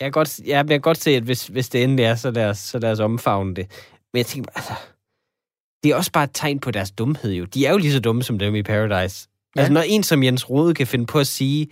Jeg 0.00 0.06
kan 0.06 0.12
godt, 0.12 0.40
jeg 0.46 0.68
kan 0.68 0.80
godt 0.80 0.98
se, 0.98 1.10
at 1.10 1.22
hvis, 1.22 1.46
hvis 1.46 1.68
det 1.68 1.84
endelig 1.84 2.04
er, 2.04 2.14
så 2.14 2.30
lad 2.30 2.48
os, 2.48 2.58
så 2.58 2.78
lad 2.78 2.90
os 2.90 3.00
omfavne 3.00 3.54
det. 3.54 3.70
Men 4.12 4.18
jeg 4.18 4.26
tænker, 4.26 4.50
altså, 4.54 4.72
det 5.82 5.92
er 5.92 5.96
også 5.96 6.12
bare 6.12 6.24
et 6.24 6.30
tegn 6.34 6.58
på 6.58 6.70
deres 6.70 6.90
dumhed 6.90 7.32
jo. 7.32 7.44
De 7.44 7.66
er 7.66 7.70
jo 7.70 7.78
lige 7.78 7.92
så 7.92 8.00
dumme 8.00 8.22
som 8.22 8.38
dem 8.38 8.54
i 8.54 8.62
Paradise. 8.62 9.28
Ja. 9.56 9.60
Altså, 9.60 9.72
når 9.72 9.80
en 9.80 10.02
som 10.02 10.22
Jens 10.22 10.50
Rode 10.50 10.74
kan 10.74 10.86
finde 10.86 11.06
på 11.06 11.18
at 11.18 11.26
sige, 11.26 11.68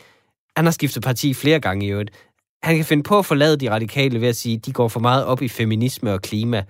han 0.57 0.64
har 0.64 0.72
skiftet 0.72 1.03
parti 1.03 1.35
flere 1.35 1.61
gange 1.61 1.87
i 1.87 1.91
øvrigt, 1.91 2.11
han 2.62 2.76
kan 2.76 2.85
finde 2.85 3.03
på 3.03 3.18
at 3.18 3.26
forlade 3.26 3.57
de 3.57 3.70
radikale 3.70 4.20
ved 4.20 4.28
at 4.28 4.37
sige, 4.37 4.59
de 4.59 4.72
går 4.72 4.89
for 4.89 5.01
meget 5.01 5.24
op 5.24 5.43
i 5.43 5.49
feminisme 5.49 6.12
og 6.12 6.22
klima. 6.22 6.64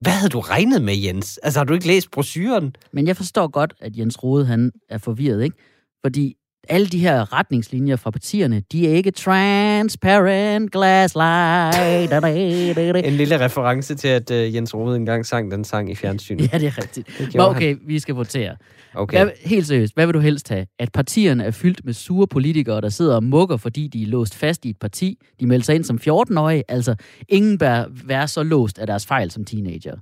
Hvad 0.00 0.12
havde 0.12 0.30
du 0.30 0.40
regnet 0.40 0.82
med, 0.82 0.96
Jens? 0.96 1.38
Altså, 1.38 1.60
har 1.60 1.64
du 1.64 1.74
ikke 1.74 1.86
læst 1.86 2.10
brochuren? 2.10 2.76
Men 2.92 3.06
jeg 3.06 3.16
forstår 3.16 3.48
godt, 3.48 3.74
at 3.80 3.96
Jens 3.96 4.22
Rode 4.22 4.46
han 4.46 4.72
er 4.88 4.98
forvirret, 4.98 5.42
ikke? 5.44 5.56
Fordi 6.04 6.34
alle 6.70 6.86
de 6.86 6.98
her 6.98 7.32
retningslinjer 7.32 7.96
fra 7.96 8.10
partierne, 8.10 8.62
de 8.72 8.88
er 8.88 8.92
ikke 8.92 9.10
transparent 9.10 10.72
glass 10.72 11.14
light. 11.14 12.10
Da, 12.10 12.20
da, 12.20 12.74
da, 12.74 12.92
da. 12.92 12.98
En 13.08 13.12
lille 13.12 13.40
reference 13.40 13.94
til, 13.94 14.08
at 14.08 14.30
uh, 14.30 14.54
Jens 14.54 14.74
Rode 14.74 14.96
engang 14.96 15.26
sang 15.26 15.50
den 15.50 15.64
sang 15.64 15.90
i 15.90 15.94
fjernsynet. 15.94 16.52
Ja, 16.52 16.58
det 16.58 16.66
er 16.66 16.78
rigtigt. 16.78 17.08
Det 17.18 17.34
Men 17.34 17.40
okay, 17.40 17.76
vi 17.86 17.98
skal 17.98 18.14
votere. 18.14 18.48
han. 18.48 18.56
Okay. 18.94 19.24
Hvad, 19.24 19.30
helt 19.44 19.66
seriøst, 19.66 19.94
hvad 19.94 20.06
vil 20.06 20.14
du 20.14 20.20
helst 20.20 20.48
have? 20.48 20.66
At 20.78 20.92
partierne 20.92 21.44
er 21.44 21.50
fyldt 21.50 21.84
med 21.84 21.92
sure 21.92 22.26
politikere, 22.26 22.80
der 22.80 22.88
sidder 22.88 23.14
og 23.16 23.24
mukker, 23.24 23.56
fordi 23.56 23.88
de 23.88 24.02
er 24.02 24.06
låst 24.06 24.34
fast 24.34 24.64
i 24.64 24.70
et 24.70 24.78
parti. 24.80 25.18
De 25.40 25.46
melder 25.46 25.64
sig 25.64 25.74
ind 25.74 25.84
som 25.84 26.00
14-årige. 26.08 26.62
Altså, 26.68 26.94
ingen 27.28 27.58
bør 27.58 27.84
være 28.04 28.28
så 28.28 28.42
låst 28.42 28.78
af 28.78 28.86
deres 28.86 29.06
fejl 29.06 29.30
som 29.30 29.44
teenager. 29.44 29.96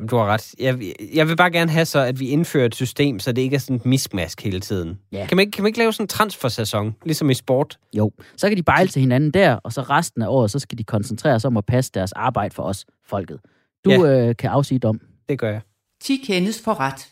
Jamen, 0.00 0.08
du 0.08 0.16
har 0.16 0.24
ret. 0.26 0.54
Jeg, 0.58 0.92
jeg 1.14 1.28
vil 1.28 1.36
bare 1.36 1.50
gerne 1.50 1.70
have 1.70 1.84
så, 1.84 1.98
at 2.00 2.20
vi 2.20 2.28
indfører 2.28 2.66
et 2.66 2.74
system, 2.74 3.18
så 3.18 3.32
det 3.32 3.42
ikke 3.42 3.54
er 3.56 3.60
sådan 3.60 3.76
et 3.76 3.86
miskmask 3.86 4.40
hele 4.44 4.60
tiden. 4.60 4.98
Ja. 5.12 5.26
Kan, 5.28 5.36
man 5.36 5.42
ikke, 5.42 5.50
kan 5.50 5.62
man 5.62 5.66
ikke 5.68 5.78
lave 5.78 5.92
sådan 5.92 6.04
en 6.04 6.08
transfersæson, 6.08 6.94
ligesom 7.04 7.30
i 7.30 7.34
sport? 7.34 7.78
Jo, 7.96 8.12
så 8.36 8.48
kan 8.48 8.56
de 8.56 8.62
bejle 8.62 8.88
til 8.88 9.00
hinanden 9.00 9.30
der, 9.30 9.54
og 9.54 9.72
så 9.72 9.82
resten 9.82 10.22
af 10.22 10.26
året, 10.28 10.50
så 10.50 10.58
skal 10.58 10.78
de 10.78 10.84
koncentrere 10.84 11.40
sig 11.40 11.48
om 11.48 11.56
at 11.56 11.66
passe 11.66 11.90
deres 11.94 12.12
arbejde 12.12 12.54
for 12.54 12.62
os, 12.62 12.84
folket. 13.06 13.40
Du 13.84 13.90
Ja. 13.90 14.28
øh, 14.28 14.36
kan 14.36 14.50
afsige 14.50 14.78
dom. 14.78 15.00
Det 15.28 15.38
gør 15.38 15.50
jeg. 15.50 15.60
10 16.02 16.16
kendes 16.26 16.62
for 16.64 16.80
ret. 16.80 17.08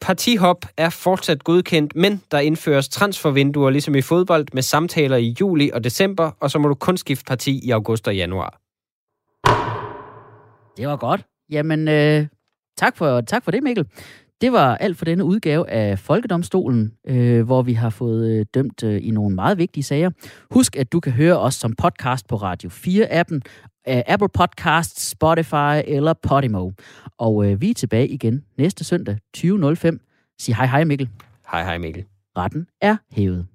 Partihop 0.00 0.64
er 0.76 0.90
fortsat 0.90 1.44
godkendt, 1.44 1.96
men 1.96 2.22
der 2.30 2.38
indføres 2.38 2.88
transfervinduer 2.88 3.70
ligesom 3.70 3.94
i 3.94 4.02
fodbold 4.02 4.46
med 4.52 4.62
samtaler 4.62 5.16
i 5.16 5.36
juli 5.40 5.70
og 5.74 5.84
december, 5.84 6.30
og 6.40 6.50
så 6.50 6.58
må 6.58 6.68
du 6.68 6.74
kun 6.74 6.96
skifte 6.96 7.24
parti 7.24 7.60
i 7.66 7.70
august 7.70 8.08
og 8.08 8.16
januar. 8.16 8.60
Det 10.76 10.88
var 10.88 10.96
godt. 10.96 11.24
Jamen, 11.50 11.88
øh, 11.88 12.26
tak, 12.76 12.96
for, 12.96 13.20
tak 13.20 13.44
for 13.44 13.50
det, 13.50 13.62
Mikkel. 13.62 13.86
det 14.40 14.52
var 14.52 14.76
alt 14.76 14.98
for 14.98 15.04
denne 15.04 15.24
udgave 15.24 15.70
af 15.70 15.98
Folkedomstolen, 15.98 16.92
øh, 17.06 17.42
hvor 17.46 17.62
vi 17.62 17.72
har 17.72 17.90
fået 17.90 18.30
øh, 18.30 18.46
dømt 18.54 18.82
øh, 18.82 19.00
i 19.02 19.10
nogle 19.10 19.34
meget 19.34 19.58
vigtige 19.58 19.84
sager. 19.84 20.10
Husk, 20.50 20.76
at 20.76 20.92
du 20.92 21.00
kan 21.00 21.12
høre 21.12 21.38
os 21.38 21.54
som 21.54 21.72
podcast 21.74 22.28
på 22.28 22.36
Radio 22.36 22.70
4-appen, 22.70 23.40
øh, 23.88 24.02
Apple 24.06 24.28
Podcasts, 24.34 25.08
Spotify 25.08 25.82
eller 25.84 26.12
Podimo. 26.22 26.70
Og 27.18 27.46
øh, 27.50 27.60
vi 27.60 27.70
er 27.70 27.74
tilbage 27.74 28.08
igen 28.08 28.44
næste 28.58 28.84
søndag 28.84 29.18
20.05. 29.36 30.36
Sig 30.38 30.56
hej 30.56 30.66
hej 30.66 30.84
Mikkel. 30.84 31.08
Hej 31.52 31.62
hej 31.64 31.78
Mikkel. 31.78 32.04
Retten 32.36 32.66
er 32.80 32.96
hævet. 33.10 33.46